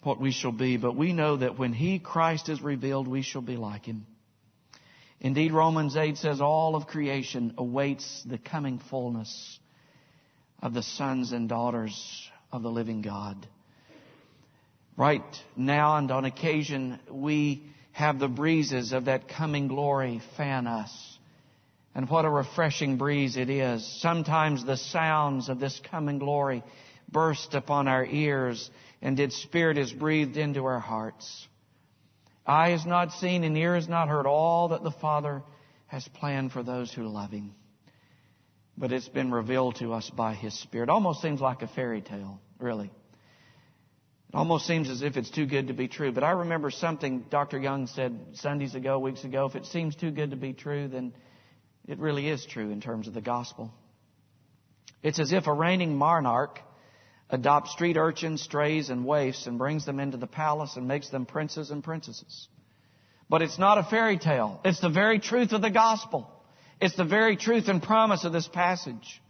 what 0.03 0.21
we 0.21 0.31
shall 0.31 0.53
be, 0.53 0.77
but 0.77 0.95
we 0.95 1.13
know 1.13 1.37
that 1.39 1.59
when 1.59 1.73
He, 1.73 1.99
Christ, 1.99 2.49
is 2.49 2.61
revealed, 2.61 3.09
we 3.09 3.23
shall 3.23 3.41
be 3.41 3.57
like 3.57 3.87
Him. 3.87 4.07
Indeed, 5.21 5.53
Romans 5.53 5.97
8 5.97 6.19
says 6.19 6.41
all 6.43 6.77
of 6.77 6.87
creation 6.87 7.55
awaits 7.57 8.23
the 8.29 8.37
coming 8.37 8.79
fullness 8.91 9.59
of 10.61 10.75
the 10.75 10.83
sons 10.83 11.33
and 11.33 11.49
daughters 11.49 12.29
of 12.53 12.63
the 12.63 12.71
living 12.71 13.01
God. 13.01 13.47
Right 14.97 15.23
now 15.57 15.97
and 15.97 16.11
on 16.11 16.27
occasion, 16.27 17.01
we 17.11 17.65
have 17.93 18.19
the 18.19 18.29
breezes 18.29 18.93
of 18.93 19.07
that 19.07 19.29
coming 19.29 19.69
glory 19.69 20.21
fan 20.37 20.67
us. 20.67 21.14
And 21.95 22.09
what 22.11 22.25
a 22.25 22.31
refreshing 22.31 22.97
breeze 22.97 23.37
it 23.37 23.49
is. 23.49 23.87
Sometimes 24.01 24.65
the 24.65 24.77
sounds 24.77 25.49
of 25.49 25.61
this 25.61 25.81
coming 25.91 26.19
glory 26.19 26.65
burst 27.09 27.55
upon 27.55 27.87
our 27.87 28.05
ears 28.05 28.71
and 29.01 29.21
its 29.21 29.37
spirit 29.43 29.79
is 29.79 29.93
breathed 29.93 30.37
into 30.37 30.65
our 30.65 30.81
hearts. 30.81 31.47
Eye 32.47 32.71
has 32.71 32.85
not 32.85 33.13
seen 33.13 33.45
and 33.45 33.57
ear 33.57 33.75
has 33.75 33.89
not 33.89 34.09
heard 34.09 34.27
all 34.27 34.69
that 34.69 34.83
the 34.83 34.91
Father 34.91 35.43
has 35.87 36.07
planned 36.09 36.53
for 36.53 36.63
those 36.63 36.93
who 36.93 37.07
love 37.07 37.31
Him. 37.31 37.55
But 38.77 38.93
it's 38.93 39.09
been 39.09 39.31
revealed 39.31 39.77
to 39.77 39.93
us 39.93 40.11
by 40.11 40.35
His 40.35 40.59
Spirit. 40.59 40.89
Almost 40.89 41.23
seems 41.23 41.41
like 41.41 41.63
a 41.63 41.69
fairy 41.69 42.01
tale, 42.01 42.41
really. 42.59 42.91
It 44.29 44.35
almost 44.35 44.67
seems 44.67 44.91
as 44.91 45.03
if 45.03 45.17
it's 45.17 45.31
too 45.31 45.47
good 45.47 45.69
to 45.69 45.75
be 45.75 45.87
true. 45.87 46.11
But 46.11 46.25
I 46.25 46.33
remember 46.33 46.71
something 46.71 47.25
Dr. 47.31 47.59
Young 47.59 47.87
said 47.87 48.19
Sundays 48.33 48.75
ago, 48.75 48.99
weeks 48.99 49.23
ago. 49.23 49.47
If 49.47 49.55
it 49.55 49.67
seems 49.67 49.95
too 49.95 50.11
good 50.11 50.31
to 50.33 50.37
be 50.37 50.53
true, 50.53 50.89
then 50.89 51.13
it 51.87 51.99
really 51.99 52.29
is 52.29 52.45
true 52.47 52.71
in 52.71 52.81
terms 52.81 53.09
of 53.09 53.15
the 53.15 53.21
gospel. 53.21 53.73
It's 55.03 55.19
as 55.19 55.33
if 55.33 55.47
a 55.47 55.53
reigning 55.53 55.97
monarch 55.97 56.61
adopts 57.31 57.73
street 57.73 57.97
urchins, 57.97 58.43
strays, 58.43 58.91
and 58.91 59.05
waifs 59.05 59.47
and 59.47 59.59
brings 59.59 59.85
them 59.85 60.01
into 60.01 60.17
the 60.17 60.27
palace 60.27 60.77
and 60.77 60.89
makes 60.89 61.11
them 61.11 61.27
princes 61.27 61.71
and 61.71 61.85
princesses. 61.85 62.49
But 63.29 63.43
it's 63.43 63.59
not 63.59 63.79
a 63.79 63.83
fairy 63.85 64.19
tale. 64.19 64.61
It's 64.65 64.81
the 64.81 64.91
very 64.91 65.19
truth 65.19 65.53
of 65.53 65.63
the 65.63 65.71
gospel. 65.71 66.31
It's 66.81 66.97
the 66.97 67.05
very 67.05 67.37
truth 67.37 67.69
and 67.69 67.83
promise 67.83 68.25
of 68.25 68.33
this 68.33 68.49
passage. 68.49 69.23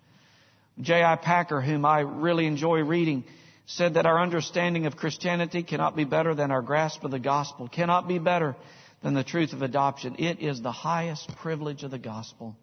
J.I. 0.81 1.17
Packer, 1.17 1.61
whom 1.61 1.85
I 1.85 2.01
really 2.01 2.47
enjoy 2.47 2.81
reading, 2.81 3.25
said 3.67 3.95
that 3.95 4.07
our 4.07 4.21
understanding 4.21 4.87
of 4.87 4.97
Christianity 4.97 5.63
cannot 5.63 5.97
be 5.97 6.05
better 6.05 6.35
than 6.35 6.51
our 6.51 6.63
grasp 6.63 7.05
of 7.05 7.11
the 7.11 7.19
gospel, 7.19 7.69
cannot 7.69 8.09
be 8.09 8.19
better 8.19 8.57
than 9.05 9.13
the 9.13 9.23
truth 9.23 9.53
of 9.53 9.61
adoption. 9.61 10.17
It 10.19 10.41
is 10.41 10.63
the 10.63 10.73
highest 10.73 11.29
privilege 11.37 11.83
of 11.83 11.91
the 11.91 11.99
gospel. 11.99 12.57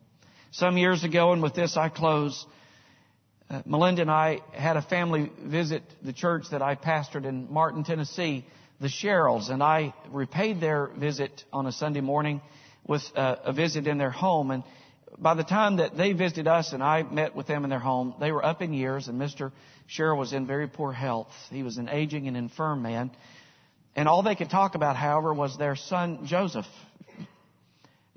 Some 0.49 0.75
years 0.75 1.03
ago, 1.03 1.33
and 1.33 1.43
with 1.43 1.53
this 1.53 1.77
I 1.77 1.89
close, 1.89 2.47
uh, 3.47 3.61
Melinda 3.63 4.01
and 4.01 4.09
I 4.09 4.39
had 4.51 4.75
a 4.75 4.81
family 4.81 5.31
visit 5.39 5.83
the 6.01 6.13
church 6.13 6.45
that 6.49 6.63
I 6.63 6.75
pastored 6.75 7.25
in 7.25 7.53
Martin, 7.53 7.83
Tennessee, 7.83 8.43
the 8.79 8.87
Sherrills, 8.87 9.51
and 9.51 9.61
I 9.61 9.93
repaid 10.09 10.59
their 10.59 10.87
visit 10.87 11.43
on 11.53 11.67
a 11.67 11.71
Sunday 11.71 12.01
morning 12.01 12.41
with 12.87 13.03
uh, 13.15 13.35
a 13.43 13.53
visit 13.53 13.85
in 13.85 13.99
their 13.99 14.09
home. 14.09 14.49
And 14.49 14.63
by 15.19 15.35
the 15.35 15.43
time 15.43 15.77
that 15.77 15.95
they 15.95 16.13
visited 16.13 16.47
us 16.47 16.73
and 16.73 16.81
I 16.81 17.03
met 17.03 17.35
with 17.35 17.45
them 17.45 17.65
in 17.65 17.69
their 17.69 17.77
home, 17.77 18.15
they 18.19 18.31
were 18.31 18.43
up 18.43 18.63
in 18.63 18.73
years 18.73 19.07
and 19.07 19.21
Mr. 19.21 19.51
Sherrill 19.85 20.17
was 20.17 20.33
in 20.33 20.47
very 20.47 20.67
poor 20.67 20.91
health. 20.91 21.31
He 21.51 21.61
was 21.61 21.77
an 21.77 21.87
aging 21.87 22.27
and 22.27 22.35
infirm 22.35 22.81
man. 22.81 23.11
And 23.95 24.07
all 24.07 24.23
they 24.23 24.35
could 24.35 24.49
talk 24.49 24.75
about, 24.75 24.95
however, 24.95 25.33
was 25.33 25.57
their 25.57 25.75
son 25.75 26.25
Joseph. 26.25 26.65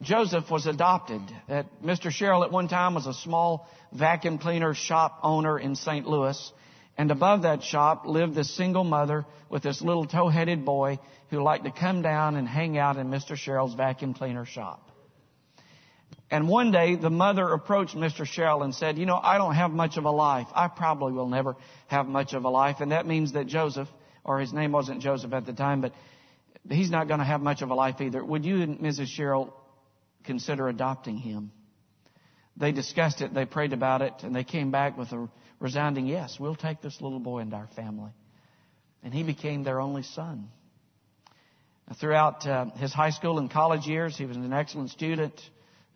Joseph 0.01 0.51
was 0.51 0.67
adopted. 0.67 1.21
That 1.49 1.67
Mr. 1.83 2.11
Sherrill 2.11 2.45
at 2.45 2.53
one 2.53 2.69
time 2.69 2.95
was 2.95 3.07
a 3.07 3.15
small 3.15 3.69
vacuum 3.93 4.39
cleaner 4.39 4.75
shop 4.75 5.21
owner 5.23 5.59
in 5.59 5.77
St. 5.77 6.07
Louis. 6.07 6.53
And 6.97 7.11
above 7.11 7.43
that 7.43 7.63
shop 7.63 8.07
lived 8.07 8.35
this 8.35 8.55
single 8.57 8.85
mother 8.85 9.25
with 9.49 9.63
this 9.63 9.83
little 9.83 10.07
tow-headed 10.07 10.65
boy 10.65 10.99
who 11.31 11.43
liked 11.43 11.65
to 11.65 11.73
come 11.73 12.03
down 12.03 12.37
and 12.37 12.47
hang 12.47 12.79
out 12.79 12.97
in 12.97 13.09
Mr. 13.09 13.37
Sherrill's 13.37 13.75
vacuum 13.75 14.15
cleaner 14.15 14.45
shop. 14.45 14.91
And 16.31 16.49
one 16.49 16.71
day 16.71 16.97
the 16.97 17.11
mother 17.11 17.49
approached 17.53 17.97
Mr. 17.97 18.27
Sherrill 18.27 18.63
and 18.63 18.75
said, 18.75 18.99
you 18.99 19.07
know, 19.07 19.19
I 19.21 19.39
don't 19.39 19.55
have 19.55 19.71
much 19.71 19.97
of 19.97 20.05
a 20.05 20.11
life. 20.11 20.47
I 20.55 20.69
probably 20.69 21.13
will 21.13 21.29
never 21.29 21.57
have 21.89 22.07
much 22.07 22.33
of 22.33 22.45
a 22.45 22.49
life. 22.49 22.77
And 22.81 22.93
that 22.93 23.07
means 23.07 23.33
that 23.33 23.47
Joseph, 23.47 23.89
or 24.25 24.41
his 24.41 24.53
name 24.53 24.73
wasn't 24.73 25.03
Joseph 25.03 25.33
at 25.33 25.47
the 25.47 25.53
time, 25.53 25.81
but 25.81 25.93
he's 26.69 26.91
not 26.91 27.09
going 27.09 27.21
to 27.21 27.27
have 27.27 27.41
much 27.41 27.63
of 27.63 27.71
a 27.71 27.75
life 27.75 28.01
either. 28.01 28.25
Would 28.25 28.45
you 28.45 28.63
and 28.63 28.79
Mrs. 28.79 29.09
Sherrill 29.09 29.55
consider 30.25 30.69
adopting 30.69 31.19
him? 31.19 31.53
They 32.57 32.73
discussed 32.73 33.21
it, 33.21 33.35
they 33.35 33.45
prayed 33.45 33.73
about 33.73 34.01
it, 34.01 34.15
and 34.23 34.35
they 34.35 34.45
came 34.45 34.71
back 34.71 34.97
with 34.97 35.13
a 35.13 35.29
resounding 35.61 36.07
yes, 36.07 36.39
we'll 36.39 36.55
take 36.55 36.81
this 36.81 37.01
little 37.01 37.19
boy 37.19 37.41
into 37.41 37.57
our 37.57 37.69
family. 37.75 38.13
And 39.03 39.13
he 39.13 39.23
became 39.23 39.65
their 39.65 39.81
only 39.81 40.03
son. 40.03 40.49
Throughout 42.01 42.47
uh, 42.47 42.67
his 42.77 42.95
high 42.95 43.11
school 43.11 43.39
and 43.39 43.51
college 43.51 43.87
years, 43.87 44.17
he 44.17 44.25
was 44.25 44.37
an 44.37 44.53
excellent 44.53 44.91
student, 44.91 45.39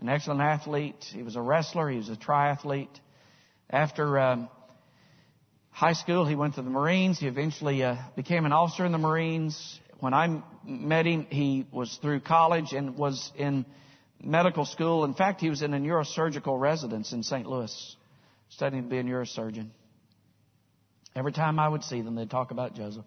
an 0.01 0.09
excellent 0.09 0.43
athlete. 0.43 1.03
He 1.13 1.23
was 1.23 1.35
a 1.35 1.41
wrestler. 1.41 1.89
He 1.89 1.97
was 1.97 2.11
a 2.11 2.17
triathlete. 2.17 3.01
After 3.71 4.19
um, 4.19 4.49
high 5.79 5.93
school, 5.93 6.27
he 6.27 6.35
went 6.35 6.57
to 6.57 6.63
the 6.63 6.71
Marines. 6.71 7.21
He 7.21 7.29
eventually 7.29 7.85
uh, 7.85 7.95
became 8.17 8.45
an 8.47 8.53
officer 8.53 8.85
in 8.85 8.91
the 8.91 8.99
Marines. 8.99 9.79
When 10.01 10.13
I 10.13 10.43
met 10.65 11.07
him, 11.07 11.29
he 11.31 11.67
was 11.71 11.97
through 12.03 12.19
college 12.19 12.73
and 12.73 12.97
was 12.97 13.31
in 13.37 13.65
medical 14.21 14.65
school. 14.65 15.05
In 15.05 15.15
fact, 15.15 15.41
he 15.41 15.49
was 15.49 15.63
in 15.63 15.73
a 15.75 15.79
neurosurgical 15.79 16.59
residence 16.59 17.13
in 17.13 17.23
St. 17.23 17.47
Louis, 17.47 17.97
studying 18.49 18.83
to 18.83 18.89
be 18.89 18.99
a 18.99 19.05
neurosurgeon. 19.05 19.69
Every 21.15 21.31
time 21.31 21.61
I 21.61 21.69
would 21.69 21.85
see 21.85 22.03
them, 22.03 22.17
they'd 22.17 22.29
talk 22.29 22.51
about 22.51 22.75
Joseph. 22.75 23.05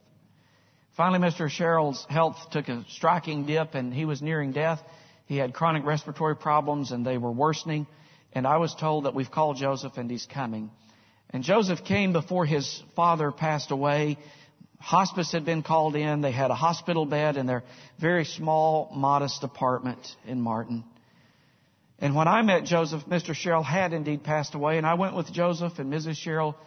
Finally, 0.95 1.19
Mr. 1.27 1.49
Sherrill's 1.49 2.05
health 2.09 2.37
took 2.51 2.69
a 2.69 2.85
striking 2.87 3.45
dip 3.45 3.75
and 3.75 3.93
he 3.93 4.05
was 4.05 4.21
nearing 4.21 4.53
death. 4.53 4.79
He 5.25 5.35
had 5.35 5.53
chronic 5.53 5.85
respiratory 5.85 6.37
problems 6.37 6.91
and 6.91 7.05
they 7.05 7.17
were 7.17 7.33
worsening. 7.33 7.85
And 8.31 8.47
I 8.47 8.57
was 8.57 8.73
told 8.75 9.03
that 9.03 9.13
we've 9.13 9.29
called 9.29 9.57
Joseph 9.57 9.97
and 9.97 10.09
he's 10.09 10.25
coming. 10.25 10.71
And 11.33 11.43
Joseph 11.43 11.85
came 11.85 12.11
before 12.11 12.45
his 12.45 12.83
father 12.95 13.31
passed 13.31 13.71
away. 13.71 14.17
Hospice 14.79 15.31
had 15.31 15.45
been 15.45 15.63
called 15.63 15.95
in. 15.95 16.21
They 16.21 16.31
had 16.31 16.51
a 16.51 16.55
hospital 16.55 17.05
bed 17.05 17.37
in 17.37 17.45
their 17.45 17.63
very 17.99 18.25
small, 18.25 18.91
modest 18.93 19.43
apartment 19.43 20.15
in 20.25 20.41
Martin. 20.41 20.83
And 21.99 22.15
when 22.15 22.27
I 22.27 22.41
met 22.41 22.65
Joseph, 22.65 23.05
Mr. 23.05 23.33
Sherrill 23.33 23.63
had 23.63 23.93
indeed 23.93 24.23
passed 24.23 24.55
away, 24.55 24.77
and 24.77 24.87
I 24.87 24.95
went 24.95 25.15
with 25.15 25.31
Joseph 25.31 25.77
and 25.77 25.93
Mrs. 25.93 26.17
Sherrill 26.17 26.57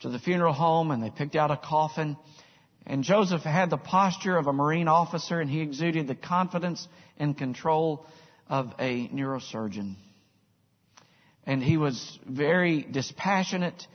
to 0.00 0.08
the 0.08 0.18
funeral 0.18 0.52
home, 0.52 0.92
and 0.92 1.02
they 1.02 1.10
picked 1.10 1.34
out 1.34 1.50
a 1.50 1.56
coffin. 1.56 2.16
And 2.86 3.02
Joseph 3.02 3.42
had 3.42 3.68
the 3.68 3.76
posture 3.76 4.38
of 4.38 4.46
a 4.46 4.52
Marine 4.52 4.86
officer, 4.88 5.40
and 5.40 5.50
he 5.50 5.60
exuded 5.60 6.06
the 6.06 6.14
confidence 6.14 6.86
and 7.18 7.36
control 7.36 8.06
of 8.48 8.72
a 8.78 9.08
neurosurgeon. 9.08 9.96
And 11.44 11.62
he 11.62 11.76
was 11.76 12.18
very 12.24 12.82
dispassionate 12.82 13.86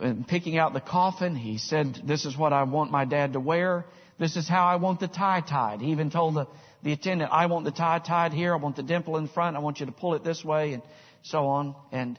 in 0.00 0.24
picking 0.24 0.58
out 0.58 0.72
the 0.72 0.80
coffin. 0.80 1.36
He 1.36 1.58
said, 1.58 2.00
this 2.04 2.24
is 2.24 2.36
what 2.36 2.52
I 2.52 2.64
want 2.64 2.90
my 2.90 3.04
dad 3.04 3.32
to 3.34 3.40
wear. 3.40 3.86
This 4.18 4.36
is 4.36 4.48
how 4.48 4.66
I 4.66 4.76
want 4.76 5.00
the 5.00 5.08
tie 5.08 5.42
tied. 5.42 5.80
He 5.80 5.92
even 5.92 6.10
told 6.10 6.34
the 6.34 6.46
the 6.86 6.92
attendant, 6.92 7.32
I 7.32 7.46
want 7.46 7.64
the 7.64 7.72
tie 7.72 7.98
tied 7.98 8.32
here. 8.32 8.52
I 8.52 8.56
want 8.58 8.76
the 8.76 8.82
dimple 8.84 9.16
in 9.16 9.26
front. 9.26 9.56
I 9.56 9.58
want 9.58 9.80
you 9.80 9.86
to 9.86 9.92
pull 9.92 10.14
it 10.14 10.22
this 10.22 10.44
way 10.44 10.72
and 10.72 10.84
so 11.22 11.46
on. 11.48 11.74
And 11.90 12.16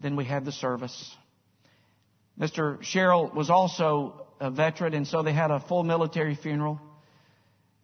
then 0.00 0.14
we 0.14 0.24
had 0.24 0.44
the 0.44 0.52
service. 0.52 1.12
Mr. 2.38 2.80
Sherrill 2.82 3.32
was 3.34 3.50
also 3.50 4.26
a 4.38 4.48
veteran 4.50 4.94
and 4.94 5.08
so 5.08 5.24
they 5.24 5.32
had 5.32 5.50
a 5.50 5.58
full 5.58 5.82
military 5.82 6.36
funeral. 6.36 6.80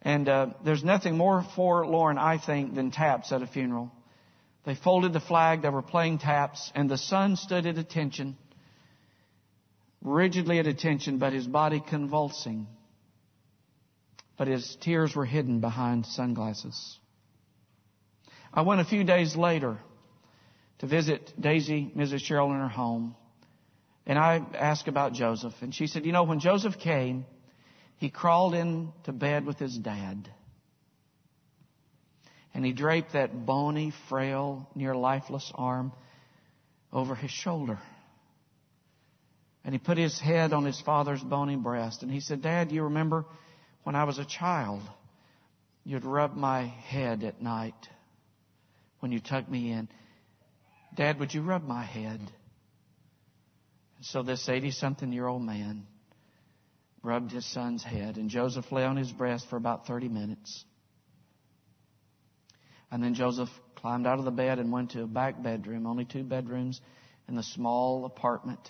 And 0.03 0.29
uh, 0.29 0.47
there's 0.65 0.85
nothing 0.85 1.17
more 1.17 1.45
forlorn, 1.57 2.19
I 2.19 2.39
think, 2.39 2.77
than 2.77 2.93
taps 2.93 3.33
at 3.33 3.43
a 3.43 3.47
funeral. 3.49 3.91
They 4.65 4.77
folded 4.77 5.13
the 5.13 5.21
flag, 5.21 5.63
they 5.63 5.71
were 5.71 5.83
playing 5.83 6.19
taps, 6.19 6.71
and 6.75 6.89
the 6.89 6.99
son 6.99 7.35
stood 7.35 7.67
at 7.67 7.79
attention, 7.79 8.37
rigidly 10.03 10.59
at 10.59 10.67
attention, 10.67 11.19
but 11.19 11.33
his 11.33 11.47
body 11.47 11.83
convulsing 11.87 12.67
but 14.41 14.49
his 14.49 14.75
tears 14.81 15.15
were 15.15 15.27
hidden 15.27 15.61
behind 15.61 16.07
sunglasses. 16.07 16.99
I 18.55 18.63
went 18.63 18.81
a 18.81 18.87
few 18.87 19.05
days 19.05 19.37
later 19.37 19.77
to 20.79 20.87
visit 20.87 21.35
Daisy, 21.39 21.93
Mrs. 21.95 22.21
Sherrill, 22.21 22.51
in 22.51 22.59
her 22.59 22.67
home, 22.67 23.15
and 24.07 24.19
I 24.19 24.41
asked 24.55 24.89
about 24.89 25.13
Joseph, 25.13 25.53
and 25.61 25.75
she 25.75 25.87
said, 25.87 26.07
you 26.07 26.13
know, 26.13 26.23
when 26.23 26.41
Joseph 26.41 26.79
came, 26.79 27.27
he 27.99 28.09
crawled 28.09 28.55
into 28.55 29.13
bed 29.13 29.45
with 29.45 29.59
his 29.59 29.77
dad. 29.77 30.27
And 32.55 32.65
he 32.65 32.73
draped 32.73 33.13
that 33.13 33.45
bony, 33.45 33.93
frail, 34.09 34.71
near 34.75 34.95
lifeless 34.95 35.53
arm 35.55 35.93
over 36.95 37.15
his 37.15 37.31
shoulder. 37.31 37.79
And 39.65 39.75
he 39.75 39.79
put 39.79 39.99
his 39.99 40.19
head 40.19 40.53
on 40.53 40.65
his 40.65 40.81
father's 40.81 41.23
bony 41.23 41.57
breast. 41.57 42.03
And 42.03 42.11
he 42.11 42.21
said, 42.21 42.43
Dad, 42.43 42.73
you 42.73 42.85
remember 42.85 43.27
when 43.83 43.95
I 43.95 44.05
was 44.05 44.19
a 44.19 44.25
child, 44.25 44.83
you'd 45.85 46.05
rub 46.05 46.35
my 46.35 46.63
head 46.63 47.25
at 47.25 47.43
night 47.43 47.75
when 49.01 49.13
you 49.13 49.21
tucked 49.21 49.51
me 49.51 49.71
in. 49.71 49.89
Dad, 50.95 51.19
would 51.21 51.35
you 51.35 51.43
rub 51.43 51.67
my 51.67 51.85
head? 51.85 52.21
And 53.97 54.07
so 54.07 54.23
this 54.23 54.49
80 54.49 54.71
something 54.71 55.13
year 55.13 55.27
old 55.27 55.43
man 55.43 55.87
rubbed 57.03 57.33
his 57.33 57.47
son's 57.47 57.83
head, 57.83 58.17
and 58.17 58.29
Joseph 58.29 58.71
lay 58.73 58.85
on 58.85 58.97
his 58.97 59.11
breast 59.11 59.49
for 59.49 59.57
about 59.57 59.87
30 59.87 60.09
minutes. 60.09 60.65
And 62.91 63.03
then 63.03 63.15
Joseph 63.15 63.49
climbed 63.77 64.07
out 64.07 64.19
of 64.19 64.25
the 64.25 64.31
bed 64.31 64.59
and 64.59 64.73
went 64.73 64.91
to 64.93 65.03
a 65.03 65.07
back 65.07 65.43
bedroom, 65.43 65.87
only 65.87 66.05
two 66.05 66.25
bedrooms 66.25 66.81
in 67.29 67.37
the 67.37 67.43
small 67.43 68.05
apartment. 68.05 68.61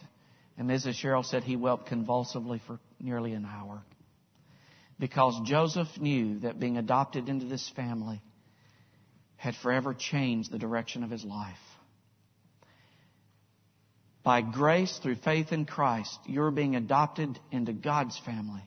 And 0.60 0.68
Mrs. 0.68 0.96
Sherrill 0.96 1.22
said 1.22 1.42
he 1.42 1.56
wept 1.56 1.86
convulsively 1.86 2.60
for 2.66 2.78
nearly 3.00 3.32
an 3.32 3.46
hour. 3.46 3.82
Because 4.98 5.40
Joseph 5.46 5.88
knew 5.98 6.40
that 6.40 6.60
being 6.60 6.76
adopted 6.76 7.30
into 7.30 7.46
this 7.46 7.66
family 7.74 8.20
had 9.36 9.54
forever 9.62 9.94
changed 9.94 10.52
the 10.52 10.58
direction 10.58 11.02
of 11.02 11.08
his 11.08 11.24
life. 11.24 11.56
By 14.22 14.42
grace 14.42 15.00
through 15.02 15.14
faith 15.24 15.50
in 15.50 15.64
Christ, 15.64 16.18
your 16.26 16.50
being 16.50 16.76
adopted 16.76 17.38
into 17.50 17.72
God's 17.72 18.18
family 18.18 18.62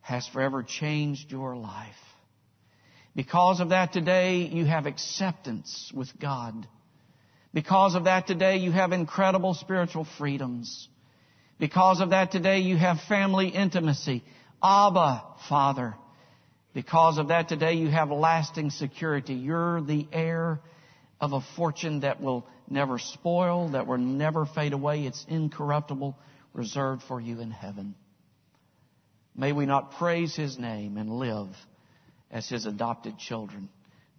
has 0.00 0.26
forever 0.26 0.64
changed 0.64 1.30
your 1.30 1.54
life. 1.54 1.94
Because 3.14 3.60
of 3.60 3.68
that 3.68 3.92
today, 3.92 4.48
you 4.52 4.64
have 4.64 4.86
acceptance 4.86 5.92
with 5.94 6.08
God. 6.18 6.66
Because 7.54 7.94
of 7.94 8.04
that 8.04 8.26
today, 8.26 8.56
you 8.56 8.72
have 8.72 8.92
incredible 8.92 9.54
spiritual 9.54 10.06
freedoms. 10.16 10.88
Because 11.58 12.00
of 12.00 12.10
that 12.10 12.32
today, 12.32 12.60
you 12.60 12.76
have 12.76 12.98
family 13.08 13.48
intimacy. 13.48 14.24
Abba, 14.62 15.22
Father. 15.48 15.94
Because 16.74 17.18
of 17.18 17.28
that 17.28 17.48
today, 17.48 17.74
you 17.74 17.88
have 17.88 18.10
lasting 18.10 18.70
security. 18.70 19.34
You're 19.34 19.82
the 19.82 20.08
heir 20.12 20.60
of 21.20 21.34
a 21.34 21.40
fortune 21.56 22.00
that 22.00 22.22
will 22.22 22.46
never 22.70 22.98
spoil, 22.98 23.70
that 23.72 23.86
will 23.86 23.98
never 23.98 24.46
fade 24.46 24.72
away. 24.72 25.04
It's 25.04 25.24
incorruptible, 25.28 26.16
reserved 26.54 27.02
for 27.02 27.20
you 27.20 27.40
in 27.40 27.50
heaven. 27.50 27.94
May 29.36 29.52
we 29.52 29.66
not 29.66 29.92
praise 29.92 30.34
His 30.34 30.58
name 30.58 30.96
and 30.96 31.10
live 31.10 31.48
as 32.30 32.48
His 32.48 32.64
adopted 32.64 33.18
children 33.18 33.68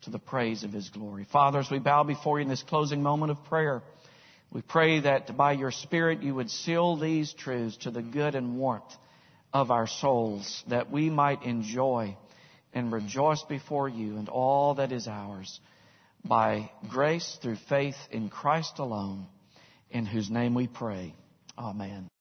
to 0.04 0.10
the 0.10 0.20
praise 0.20 0.64
of 0.64 0.72
His 0.72 0.90
glory. 0.90 1.26
Father, 1.32 1.60
as 1.60 1.72
we 1.72 1.80
bow 1.80 2.04
before 2.04 2.40
you 2.40 2.44
in 2.44 2.50
this 2.50 2.64
closing 2.64 3.02
moment 3.02 3.32
of 3.32 3.44
prayer, 3.46 3.82
we 4.52 4.62
pray 4.62 5.00
that 5.00 5.36
by 5.36 5.54
your 5.54 5.72
Spirit 5.72 6.22
you 6.22 6.36
would 6.36 6.50
seal 6.50 6.96
these 6.96 7.34
truths 7.34 7.78
to 7.78 7.92
the 7.92 8.02
good 8.02 8.36
and 8.36 8.58
warmth 8.58 8.84
of 9.54 9.72
our 9.72 9.88
souls, 9.88 10.64
that 10.68 10.92
we 10.92 11.10
might 11.10 11.44
enjoy 11.44 12.16
and 12.74 12.92
rejoice 12.92 13.44
before 13.44 13.88
you 13.88 14.18
and 14.18 14.30
all 14.30 14.76
that 14.76 14.92
is 14.92 15.08
ours 15.08 15.60
by 16.26 16.72
grace 16.90 17.38
through 17.42 17.58
faith 17.70 17.96
in 18.12 18.30
Christ 18.30 18.80
alone, 18.80 19.28
in 19.92 20.06
whose 20.06 20.30
name 20.30 20.56
we 20.56 20.68
pray. 20.68 21.14
Amen. 21.58 22.13